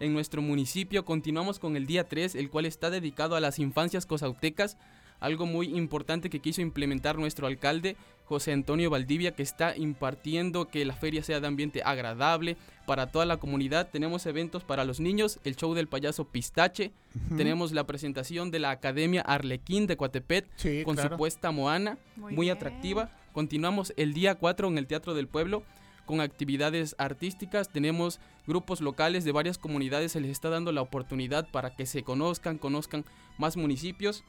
[0.00, 1.04] en nuestro municipio.
[1.04, 4.78] Continuamos con el día 3, el cual está dedicado a las infancias cosautecas,
[5.20, 10.84] algo muy importante que quiso implementar nuestro alcalde José Antonio Valdivia, que está impartiendo que
[10.84, 13.90] la feria sea de ambiente agradable para toda la comunidad.
[13.90, 16.92] Tenemos eventos para los niños, el show del payaso Pistache,
[17.36, 21.10] tenemos la presentación de la Academia Arlequín de Coatepet Sí, con claro.
[21.10, 23.10] su puesta Moana, Muy muy, atractiva.
[23.32, 25.62] Continuamos el día 4 en el Teatro del Pueblo
[26.06, 27.70] con actividades artísticas.
[27.70, 32.02] Tenemos grupos locales de varias comunidades, se les está dando la oportunidad para que se
[32.02, 33.04] conozcan, conozcan
[33.38, 34.24] más municipios.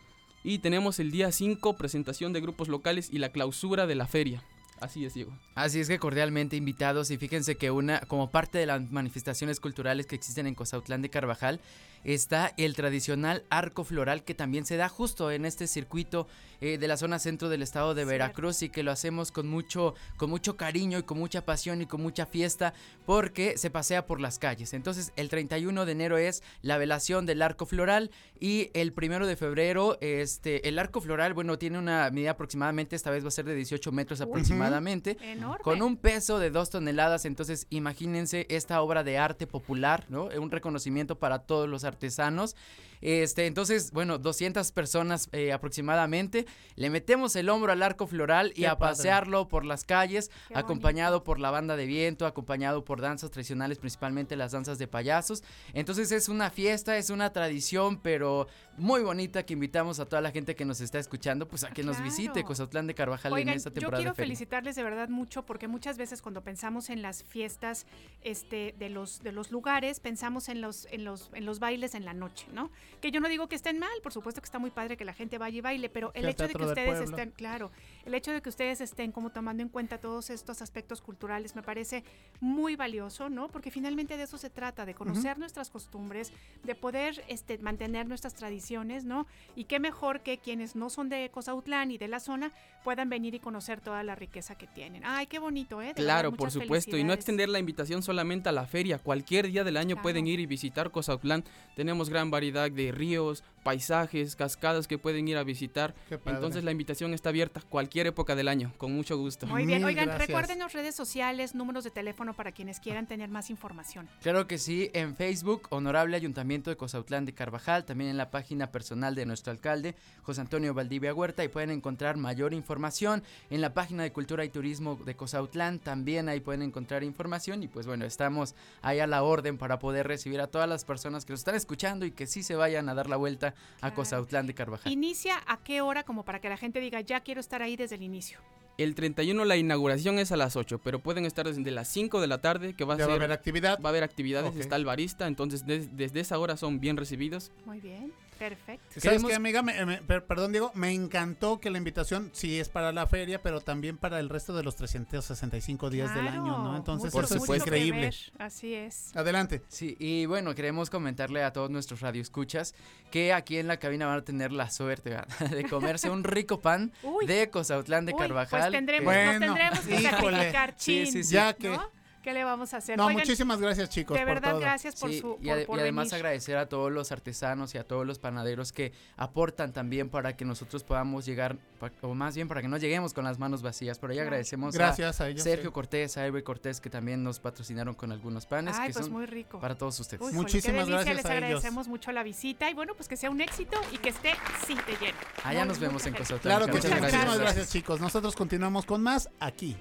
[0.47, 4.43] Y tenemos el día 5 presentación de grupos locales y la clausura de la feria.
[4.79, 5.35] Así es, Diego.
[5.55, 10.05] Así es que cordialmente invitados y fíjense que una como parte de las manifestaciones culturales
[10.05, 11.61] que existen en Cozautlán de Carvajal
[12.05, 16.27] está el tradicional arco floral que también se da justo en este circuito
[16.61, 19.93] eh, de la zona centro del estado de Veracruz y que lo hacemos con mucho
[20.15, 22.73] con mucho cariño y con mucha pasión y con mucha fiesta
[23.05, 24.73] porque se pasea por las calles.
[24.73, 28.09] Entonces el 31 de enero es la velación del arco floral
[28.39, 33.11] y el primero de febrero este el arco floral bueno tiene una medida aproximadamente esta
[33.11, 35.17] vez va a ser de 18 metros aproximadamente
[35.61, 37.25] con un peso de dos toneladas.
[37.25, 40.29] Entonces, imagínense esta obra de arte popular, ¿no?
[40.39, 42.55] Un reconocimiento para todos los artesanos.
[43.01, 46.45] Este, entonces, bueno, 200 personas eh, aproximadamente.
[46.75, 48.95] Le metemos el hombro al arco floral y a padre.
[48.95, 53.77] pasearlo por las calles, Qué acompañado por la banda de viento, acompañado por danzas tradicionales,
[53.77, 55.43] principalmente las danzas de payasos.
[55.73, 58.47] Entonces, es una fiesta, es una tradición, pero
[58.77, 61.83] muy bonita que invitamos a toda la gente que nos está escuchando, pues a que
[61.83, 62.43] nos visite.
[62.43, 64.27] Cozatlán de Carvajal en esta yo temporada quiero de feria.
[64.27, 67.85] felicitarles de verdad mucho porque muchas veces cuando pensamos en las fiestas
[68.21, 72.05] este, de, los, de los lugares, pensamos en los, en, los, en los bailes en
[72.05, 72.71] la noche, ¿no?
[73.01, 75.13] Que yo no digo que estén mal, por supuesto que está muy padre que la
[75.13, 77.71] gente vaya y baile, pero el hecho de que ustedes estén, claro,
[78.05, 81.63] el hecho de que ustedes estén como tomando en cuenta todos estos aspectos culturales me
[81.63, 82.03] parece
[82.39, 83.47] muy valioso, ¿no?
[83.49, 86.31] Porque finalmente de eso se trata, de conocer nuestras costumbres,
[86.63, 89.25] de poder este, mantener nuestras tradiciones, ¿no?
[89.55, 92.51] Y qué mejor que quienes no son de Cozautlán y de la zona
[92.83, 95.01] puedan venir y conocer toda la riqueza que tienen.
[95.05, 95.87] Ay, qué bonito, ¿eh?
[95.87, 98.99] De Claro, verdad, por supuesto, y no extender la invitación solamente a la feria.
[98.99, 100.03] Cualquier día del año Claro.
[100.03, 101.43] pueden ir y visitar Cozautlán.
[101.75, 105.95] Tenemos gran variedad de ríos, paisajes, cascadas que pueden ir a visitar.
[106.07, 106.35] Qué padre.
[106.35, 109.47] Entonces la invitación está abierta cualquier época del año, con mucho gusto.
[109.47, 110.27] Muy bien, Mil oigan, gracias.
[110.27, 114.07] recuérdenos redes sociales, números de teléfono para quienes quieran tener más información.
[114.21, 118.71] Claro que sí, en Facebook, Honorable Ayuntamiento de Cozautlán de Carvajal, también en la página
[118.71, 123.73] personal de nuestro alcalde, José Antonio Valdivia Huerta, y pueden encontrar mayor información en la
[123.73, 128.05] página de Cultura y Turismo de Cozautlán, también ahí pueden encontrar información y pues bueno,
[128.05, 131.55] estamos ahí a la orden para poder recibir a todas las personas que nos están
[131.55, 134.91] escuchando y que sí se vayan a dar la vuelta a Cozautlán de Carvajal.
[134.91, 137.95] ¿Inicia a qué hora como para que la gente diga, ya quiero estar ahí desde
[137.95, 138.39] el inicio?
[138.77, 142.27] El 31 la inauguración es a las 8, pero pueden estar desde las 5 de
[142.27, 143.09] la tarde, que va a Ya ser...
[143.09, 143.79] va a haber actividad.
[143.81, 144.57] Va a haber actividades, Ok.
[144.59, 147.51] está el barista, entonces des- desde esa hora son bien recibidos.
[147.65, 148.85] Muy bien, perfecto.
[148.89, 149.61] ¿Sabes Queremos- qué, amiga?
[149.61, 150.71] Me- me- per- perdón, Diego.
[150.75, 154.55] Me encantó que la invitación sí es para la feria, pero también para el resto
[154.55, 156.75] de los 365 días del año, ¿no?
[156.75, 158.11] Entonces, mucho, eso es increíble.
[158.39, 159.15] Así es.
[159.15, 159.61] Adelante.
[159.67, 162.75] Sí, y bueno, queremos comentarle a todos nuestros radioescuchas
[163.11, 165.27] que aquí en la cabina van a tener la suerte ¿verdad?
[165.51, 166.91] de comerse un rico pan
[167.25, 168.59] de Cozautlán de Uy, Carvajal.
[168.61, 171.33] Pues tendremos, que- nos tendremos que sacrificar, Sí, chin, sí, sí.
[171.33, 171.91] Ya que- ¿no?
[172.25, 172.97] ¿Qué le vamos a hacer?
[172.97, 174.17] No, Oigan, muchísimas gracias, chicos.
[174.17, 174.59] de por verdad, todo.
[174.59, 176.15] gracias por Sí, su y, por- ade- por y además venir.
[176.15, 180.43] agradecer a todos los artesanos y a todos los panaderos que aportan también para que
[180.43, 181.55] nosotros podamos llegar,
[182.01, 183.99] o más bien para que no lleguemos con las manos vacías.
[183.99, 184.29] Por ahí Claro.
[184.29, 185.73] agradecemos Gracias a ellos, Sergio sí.
[185.73, 189.13] Cortés, a Ever Cortés, que también nos patrocinaron con algunos panes Ay, que pues son
[189.13, 189.59] muy rico.
[189.59, 190.21] para todos ustedes.
[190.25, 191.43] Uy, Muchísimas gracias les a ellos.
[191.43, 194.33] agradecemos mucho la visita y bueno, pues que sea un éxito y que esté
[194.65, 195.17] sí de lleno.
[195.43, 196.15] Allá Muy- nos vemos en.
[196.15, 196.57] Cozautlán.
[196.57, 196.87] Claro que sí.
[196.87, 198.01] Muchas Muchísimas gracias, chicos.
[198.01, 199.77] Nosotros continuamos con más aquí.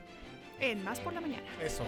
[0.60, 1.42] En Más por la Mañana.
[1.60, 1.84] Eso.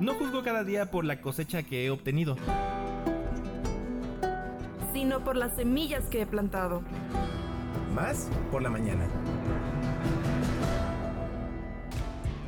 [0.00, 2.36] No juzgo cada día por la cosecha que he obtenido.
[5.14, 6.82] Sino por las semillas que he plantado.
[7.94, 9.06] Más por la mañana.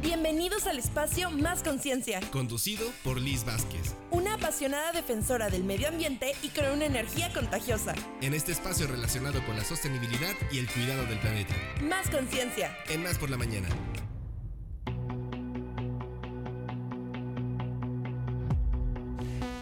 [0.02, 3.94] Bienvenidos al espacio Más Conciencia, Conducido por Liz Vázquez.
[4.10, 7.94] una apasionada defensora del medio ambiente y con una energía contagiosa.
[8.20, 11.54] En este espacio relacionado con la sostenibilidad y el cuidado del planeta.
[11.82, 12.76] Más Conciencia.
[12.88, 13.68] En Más por la Mañana.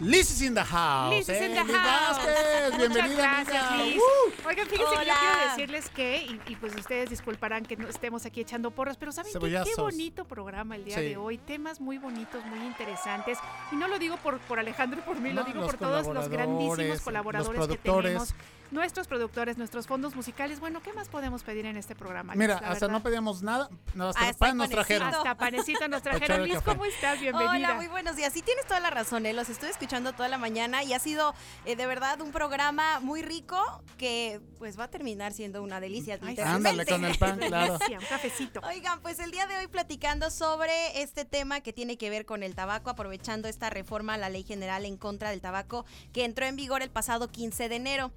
[0.04, 1.10] Liz is in the house.
[1.10, 2.18] Liz is in Eh, the Liz house.
[2.18, 3.84] Vázquez, Muchas bienvenida, gracias, amiga.
[3.86, 3.96] Liz.
[3.96, 4.48] ¡Uh!
[4.48, 8.26] Oigan, fíjense que yo quiero decirles que, y, y pues ustedes disculparán que no estemos
[8.26, 9.62] aquí echando porras, pero ¿saben qué?
[9.64, 11.02] qué bonito programa el día Sí.
[11.02, 11.38] de hoy?
[11.38, 13.38] Temas muy bonitos, muy interesantes.
[13.72, 16.06] Y no lo digo por, por Alejandro y por mí, No, lo digo por todos
[16.06, 18.34] los grandísimos colaboradores, los que tenemos.
[18.74, 20.58] Nuestros productores, nuestros fondos musicales.
[20.58, 22.34] Bueno, ¿qué más podemos pedir en este programa?
[22.34, 22.88] Mira, la hasta verdad?
[22.90, 23.68] no pedíamos nada.
[23.94, 25.14] No, hasta Ah, pan nos trajeron.
[25.14, 26.42] Hasta panecito nos trajeron.
[26.48, 26.58] Liz.
[26.64, 27.20] ¿cómo estás?
[27.20, 27.52] Bienvenida.
[27.52, 28.32] Hola, muy buenos días.
[28.32, 29.32] Sí, tienes toda la razón, ¿eh?
[29.32, 31.34] los estoy escuchando toda la mañana y ha sido
[31.66, 33.56] eh, de verdad un programa muy rico
[33.96, 36.18] que pues va a terminar siendo una delicia.
[36.20, 36.36] Ay.
[36.44, 37.74] Ándale con el pan, claro.
[37.74, 38.60] Un cafecito.
[38.66, 42.42] Oigan, pues el día de hoy platicando sobre este tema que tiene que ver con
[42.42, 46.44] el tabaco, aprovechando esta reforma a la Ley General en contra del tabaco que entró
[46.46, 48.10] en vigor el pasado 15 de enero.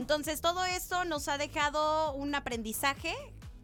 [0.00, 3.14] Entonces, todo esto nos ha dejado un aprendizaje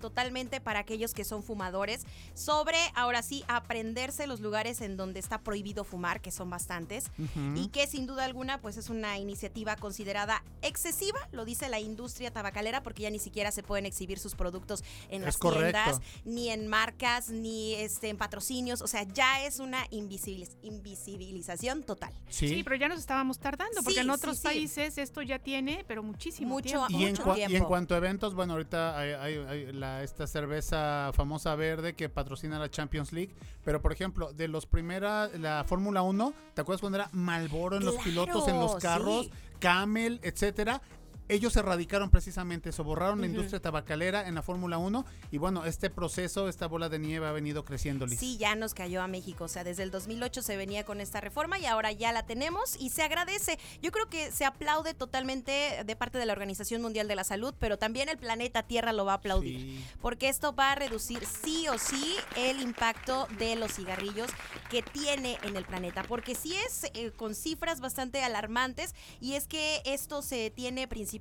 [0.00, 2.04] totalmente para aquellos que son fumadores
[2.34, 7.10] sobre ahora sí aprenderse los lugares en donde está prohibido fumar que son bastantes
[7.54, 12.30] y que sin duda alguna pues es una iniciativa considerada excesiva lo dice la industria
[12.30, 15.72] tabacalera porque ya ni siquiera se pueden exhibir sus productos en Es las correcto.
[15.82, 21.82] tiendas ni en marcas ni este en patrocinios o sea ya es una invisibiliz- invisibilización
[21.82, 22.62] total Sí.
[22.64, 24.42] pero ya nos estábamos tardando, porque Sí, en otros sí.
[24.42, 26.98] países esto ya tiene, pero muchísimo Mucho- tiempo.
[26.98, 30.26] Y en, cua- y en cuanto a eventos, bueno, ahorita hay, hay- hay la, esta
[30.26, 33.34] cerveza famosa verde que patrocina la Champions League,
[33.64, 37.84] pero por ejemplo, de los primeras, la Fórmula 1, ¿te acuerdas cuando era Malboro en
[37.84, 38.78] los pilotos, en los sí.
[38.80, 40.82] carros, Camel, etcétera?
[41.28, 43.34] Ellos erradicaron precisamente eso, borraron la Ujú.
[43.34, 47.32] industria tabacalera en la Fórmula 1 y bueno, este proceso, esta bola de nieve ha
[47.32, 48.20] venido creciendo, Liz.
[48.20, 49.44] Sí, ya nos cayó a México.
[49.44, 52.76] O sea, desde el 2008 se venía con esta reforma y ahora ya la tenemos
[52.78, 53.58] y se agradece.
[53.82, 57.54] Yo creo que se aplaude totalmente de parte de la Organización Mundial de la Salud,
[57.58, 59.84] pero también el planeta Tierra lo va a aplaudir.
[60.00, 64.30] Porque esto va a reducir sí o sí el impacto de los cigarrillos
[64.70, 66.04] que tiene en el planeta.
[66.04, 71.15] Porque sí es eh, con cifras bastante alarmantes y es que esto se tiene principalmente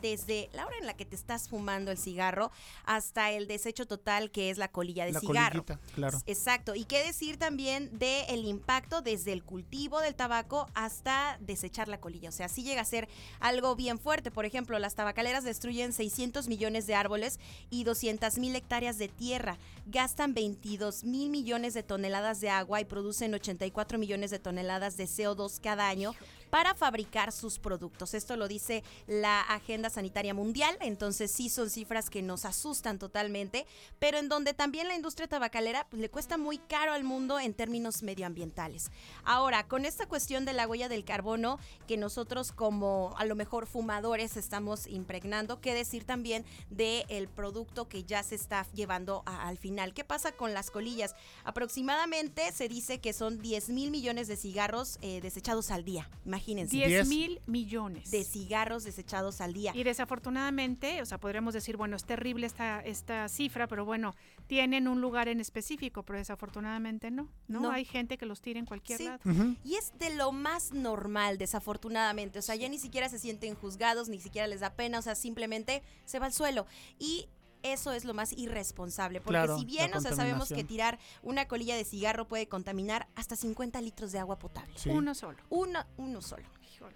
[0.00, 2.50] desde la hora en la que te estás fumando el cigarro
[2.84, 5.64] hasta el desecho total que es la colilla de La cigarro.
[5.94, 6.20] claro.
[6.26, 6.74] Exacto.
[6.74, 12.00] Y qué decir también del el impacto desde el cultivo del tabaco hasta desechar la
[12.00, 12.28] colilla.
[12.28, 13.08] O sea, sí llega a ser
[13.40, 14.30] algo bien fuerte.
[14.30, 17.38] Por ejemplo, las tabacaleras destruyen 600 millones de árboles
[17.70, 19.58] y 200 mil hectáreas de tierra.
[19.86, 25.04] Gastan 22 mil millones de toneladas de agua y producen 84 millones de toneladas de
[25.04, 26.14] CO2 cada año
[26.54, 28.14] para fabricar sus productos.
[28.14, 33.66] Esto lo dice la Agenda Sanitaria Mundial, entonces sí son cifras que nos asustan totalmente,
[33.98, 37.54] pero en donde también la industria tabacalera pues, le cuesta muy caro al mundo en
[37.54, 38.92] términos medioambientales.
[39.24, 41.58] Ahora, con esta cuestión de la huella del carbono
[41.88, 48.04] que nosotros como a lo mejor fumadores estamos impregnando, qué decir también del producto que
[48.04, 49.92] ya se está llevando al final.
[49.92, 51.16] ¿Qué pasa con las colillas?
[51.42, 56.08] Aproximadamente se dice que son 10 mil millones de cigarros eh, desechados al día.
[56.44, 56.76] Imagínense.
[56.76, 58.10] 10 mil millones.
[58.10, 59.72] de cigarros desechados al día.
[59.74, 64.14] Y desafortunadamente, o sea, podríamos decir, bueno, es terrible esta, esta cifra, pero bueno,
[64.46, 67.28] tienen un lugar en específico, pero desafortunadamente no.
[67.48, 67.70] No, No.
[67.70, 69.04] hay gente que los tira en cualquier Sí.
[69.04, 69.20] lado.
[69.64, 72.38] Y es de lo más normal, desafortunadamente.
[72.38, 75.14] O sea, ya ni siquiera se sienten juzgados, ni siquiera les da pena, o sea,
[75.14, 76.66] simplemente se va al suelo.
[76.98, 77.28] Y
[77.64, 81.48] eso es lo más irresponsable, porque Claro, si bien, o sea, sabemos que tirar una
[81.48, 84.72] colilla de cigarro puede contaminar hasta 50 litros de agua potable.
[84.76, 84.90] Sí.
[84.90, 85.38] Uno solo.
[85.48, 86.44] Uno, uno solo.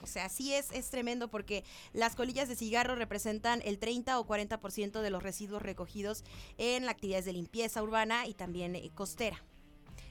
[0.02, 4.26] O sea, sí es, es tremendo porque las colillas de cigarro representan el 30 o
[4.26, 6.24] 40% de los residuos recogidos
[6.58, 9.42] en las actividades de limpieza urbana y también eh, costera.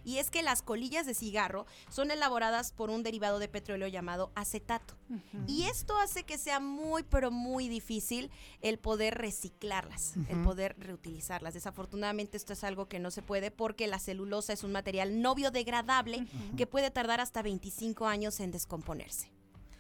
[0.08, 4.32] Y es que las colillas de cigarro son elaboradas por un derivado de petróleo llamado
[4.36, 4.96] acetato.
[5.48, 8.32] Y esto hace que sea muy, pero muy difícil
[8.62, 11.54] el poder reciclarlas, el poder reutilizarlas.
[11.54, 15.36] Desafortunadamente esto es algo que no se puede porque la celulosa es un material no
[15.36, 16.26] biodegradable
[16.56, 19.37] que puede tardar hasta 25 años en descomponerse.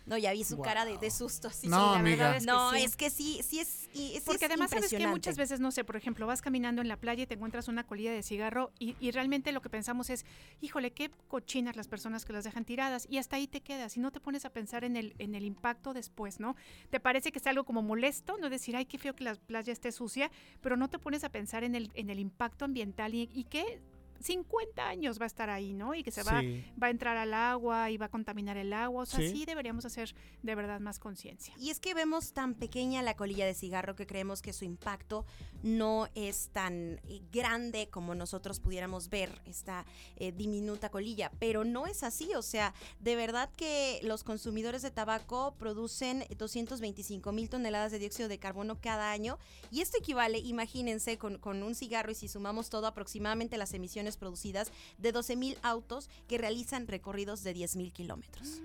[0.07, 1.49] No, ya vi su cara de, de susto.
[1.49, 2.37] Sí, No, sí, la verdad amiga.
[2.37, 5.05] es que no, es que sí, sí es, y- sí Porque es además sabes que
[5.05, 7.85] muchas veces, no sé, por ejemplo, vas caminando en la playa y te encuentras una
[7.85, 10.25] colilla de cigarro y, y realmente lo que pensamos es,
[10.61, 13.99] híjole, qué cochinas las personas que las dejan tiradas y hasta ahí te quedas y
[13.99, 16.55] no te pones a pensar en el, en el impacto después, ¿no?
[16.89, 19.73] Te parece que es algo como molesto, no decir, ay, qué feo que la playa
[19.73, 20.31] esté sucia,
[20.61, 23.81] pero no te pones a pensar en el, en el impacto ambiental y, y que
[24.21, 25.93] 50 años va a estar ahí, ¿no?
[25.95, 26.63] Y que se va, Sí.
[26.81, 29.03] va a entrar al agua y va a contaminar el agua.
[29.03, 29.29] O sea, Sí.
[29.29, 30.13] sí deberíamos hacer
[30.43, 31.53] de verdad más conciencia.
[31.57, 35.25] Y es que vemos tan pequeña la colilla de cigarro que creemos que su impacto
[35.63, 39.85] no es tan eh, grande como nosotros pudiéramos ver esta
[40.17, 44.91] eh, diminuta colilla, pero no es así, o sea, de verdad que los consumidores de
[44.91, 49.37] tabaco producen 225 mil toneladas de dióxido de carbono cada año
[49.71, 54.06] y esto equivale, imagínense, con, con un cigarro y si sumamos todo, aproximadamente las emisiones
[54.15, 58.61] producidas de 12 mil autos que realizan recorridos de 10 mil kilómetros.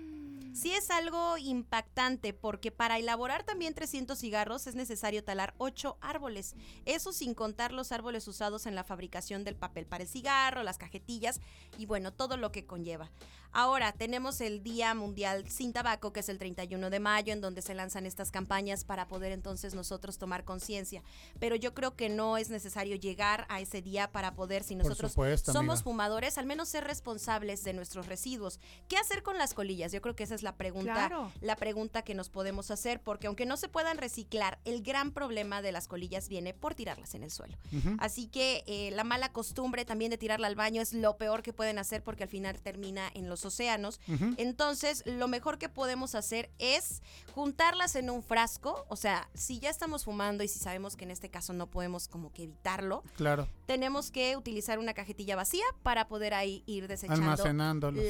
[0.53, 6.55] Sí es algo impactante porque para elaborar también 300 cigarros es necesario talar 8 árboles.
[6.85, 10.77] Eso sin contar los árboles usados en la fabricación del papel para el cigarro, las
[10.77, 11.41] cajetillas
[11.77, 13.09] y bueno, todo lo que conlleva.
[13.55, 17.61] Ahora tenemos el Día Mundial sin Tabaco, que es el 31 de mayo, en donde
[17.61, 21.03] se lanzan estas campañas para poder entonces nosotros tomar conciencia.
[21.39, 25.11] Pero yo creo que no es necesario llegar a ese día para poder, si nosotros
[25.11, 25.83] supuesto, somos amiga.
[25.83, 28.59] fumadores, al menos ser responsables de nuestros residuos.
[28.87, 29.91] ¿Qué hacer con las colillas?
[29.91, 31.31] Yo creo que esa es la pregunta, Claro.
[31.41, 35.61] la pregunta que nos podemos hacer, porque aunque no se puedan reciclar, el gran problema
[35.61, 37.57] de las colillas viene por tirarlas en el suelo.
[37.99, 41.53] Así que eh, la mala costumbre también de tirarla al baño es lo peor que
[41.53, 43.99] pueden hacer porque al final termina en los océanos.
[44.37, 47.01] Entonces, lo mejor que podemos hacer es
[47.33, 51.11] juntarlas en un frasco, o sea, si ya estamos fumando y si sabemos que en
[51.11, 53.47] este caso no podemos como que evitarlo, Claro.
[53.65, 57.35] tenemos que utilizar una cajetilla vacía para poder ahí ir desechando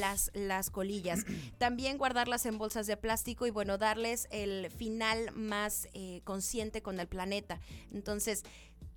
[0.00, 1.24] las, las colillas.
[1.58, 6.98] También guardarlas en bolsas de plástico y bueno, darles el final más eh, consciente con
[6.98, 7.60] el planeta.
[7.92, 8.44] Entonces,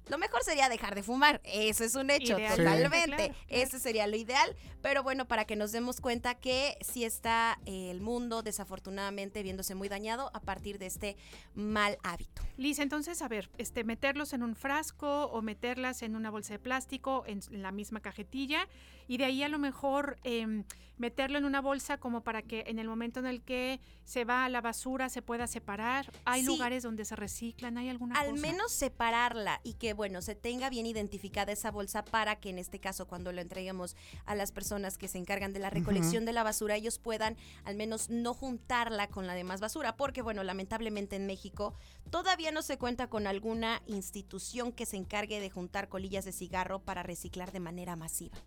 [0.08, 3.12] lo mejor sería dejar de fumar, eso es un hecho, totalmente.
[3.12, 7.60] claro, Ese sería lo ideal, pero bueno, para que nos demos cuenta que sí está
[7.66, 11.18] eh, el mundo desafortunadamente viéndose muy dañado a partir de este
[11.54, 12.42] mal hábito.
[12.56, 16.60] Liz, entonces, a ver, este, meterlos en un frasco o meterlas en una bolsa de
[16.60, 18.70] plástico, en la misma cajetilla,
[19.08, 20.64] y de ahí a lo mejor em,
[20.98, 24.46] meterlo en una bolsa como para que en el momento en el que se va
[24.46, 26.12] a la basura se pueda separar.
[26.26, 26.48] Hay Sí.
[26.48, 28.42] lugares donde se reciclan, hay alguna Al cosa?
[28.42, 32.80] menos separarla y que, bueno, se tenga bien identificada esa bolsa para que en este
[32.80, 36.42] caso, cuando lo entreguemos a las personas que se encargan de la recolección de la
[36.44, 41.28] basura, ellos puedan al menos no juntarla con la demás basura, porque, bueno, lamentablemente en
[41.28, 41.76] México
[42.10, 46.80] todavía no se cuenta con alguna institución que se encargue de juntar colillas de cigarro
[46.80, 48.38] para reciclar de manera masiva.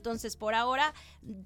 [0.00, 0.94] Entonces, por ahora,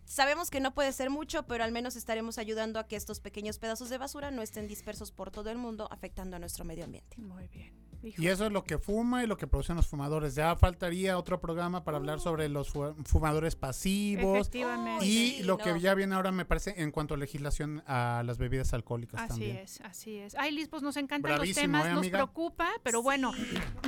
[0.05, 3.59] sabemos que no puede ser mucho, pero al menos estaremos ayudando a que estos pequeños
[3.59, 7.20] pedazos de basura no estén dispersos por todo el mundo, afectando a nuestro medio ambiente.
[7.20, 7.74] Muy bien.
[8.18, 10.35] Y eso es lo que fuma y lo que producen los fumadores.
[10.35, 14.39] Ya faltaría otro programa para hablar sobre los fu- fumadores pasivos.
[14.40, 15.05] Efectivamente.
[15.06, 15.64] Y Sí, lo no.
[15.64, 19.28] que ya viene ahora, me parece, en cuanto a legislación a las bebidas alcohólicas Así
[19.28, 19.56] también.
[19.59, 20.35] es, así es.
[20.36, 23.32] Ay, Liz, pues nos encantan Bravísimo, los temas, ¿eh, nos preocupa, pero bueno,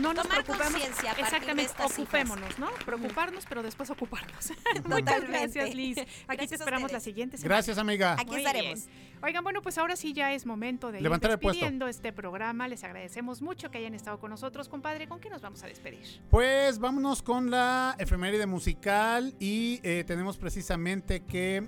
[0.01, 0.81] no nos Tomar preocupemos.
[1.19, 1.93] Exactamente, cifras.
[1.93, 2.69] ocupémonos, ¿no?
[2.85, 4.53] Preocuparnos, pero después ocuparnos.
[4.87, 5.99] Muchas gracias, Liz.
[5.99, 7.55] Aquí Gracias te esperamos la siguiente semana.
[7.57, 8.15] Gracias, amiga.
[8.15, 8.87] Aquí Muy estaremos.
[8.87, 9.16] bien.
[9.27, 12.69] Oigan, bueno, pues ahora sí ya es momento de Levantar ir despidiendo este programa.
[12.69, 15.09] Les agradecemos mucho que hayan estado con nosotros, compadre.
[15.09, 15.99] ¿Con qué nos vamos a despedir?
[16.31, 21.67] Pues vámonos con la efeméride musical y eh, tenemos precisamente que...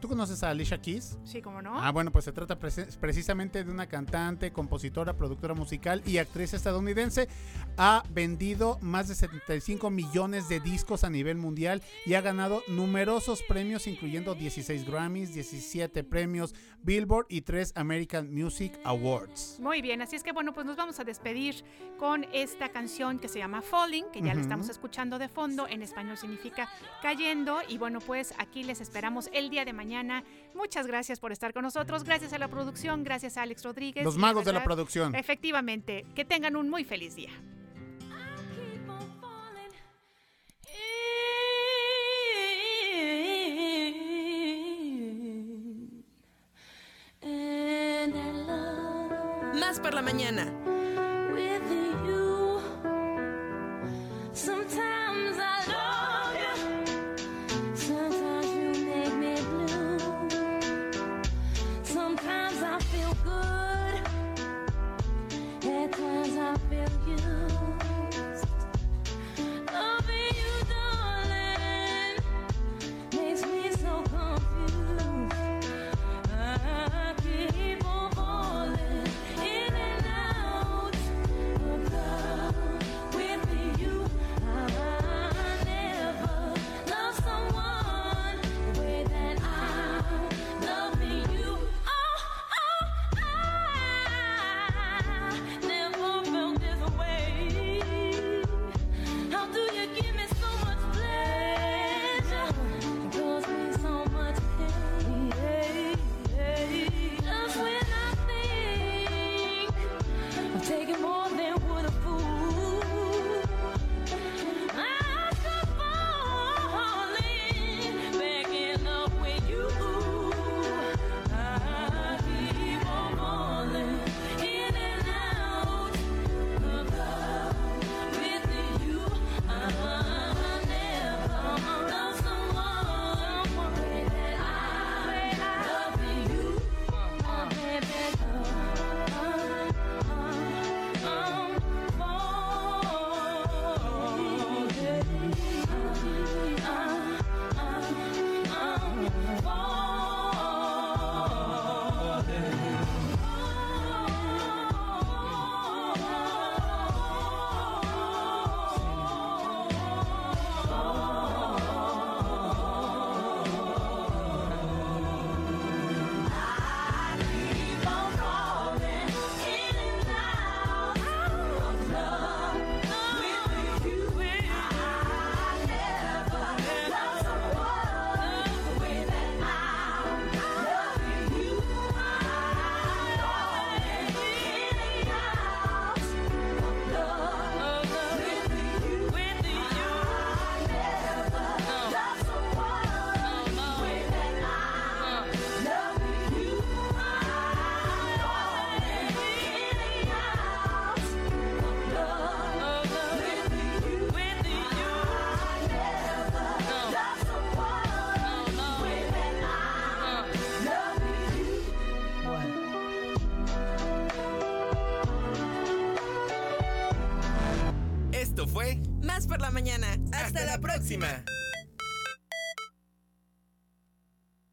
[0.00, 1.18] ¿Tú conoces a Alicia Keys?
[1.24, 1.78] Sí, ¿cómo no?
[1.78, 6.54] Ah, bueno, pues se trata preci- precisamente de una cantante, compositora, productora musical y actriz
[6.54, 7.28] estadounidense.
[7.76, 13.42] Ha vendido más de 75 millones de discos a nivel mundial y ha ganado numerosos
[13.42, 19.58] premios, incluyendo 16 Grammys, 17 premios Billboard y 3 American Music Awards.
[19.60, 21.62] Muy bien, así es que bueno, pues nos vamos a despedir
[21.98, 25.82] con esta canción que se llama Falling, que ya la estamos escuchando de fondo, en
[25.82, 26.70] español significa
[27.02, 29.89] cayendo y bueno, pues aquí les esperamos el día de mañana.
[30.54, 34.04] Muchas gracias por estar con nosotros, gracias a la producción, gracias a Alex Rodríguez.
[34.04, 35.14] Los magos de la producción.
[35.14, 37.30] Efectivamente, que tengan un muy feliz día.
[49.60, 50.69] Más por la mañana.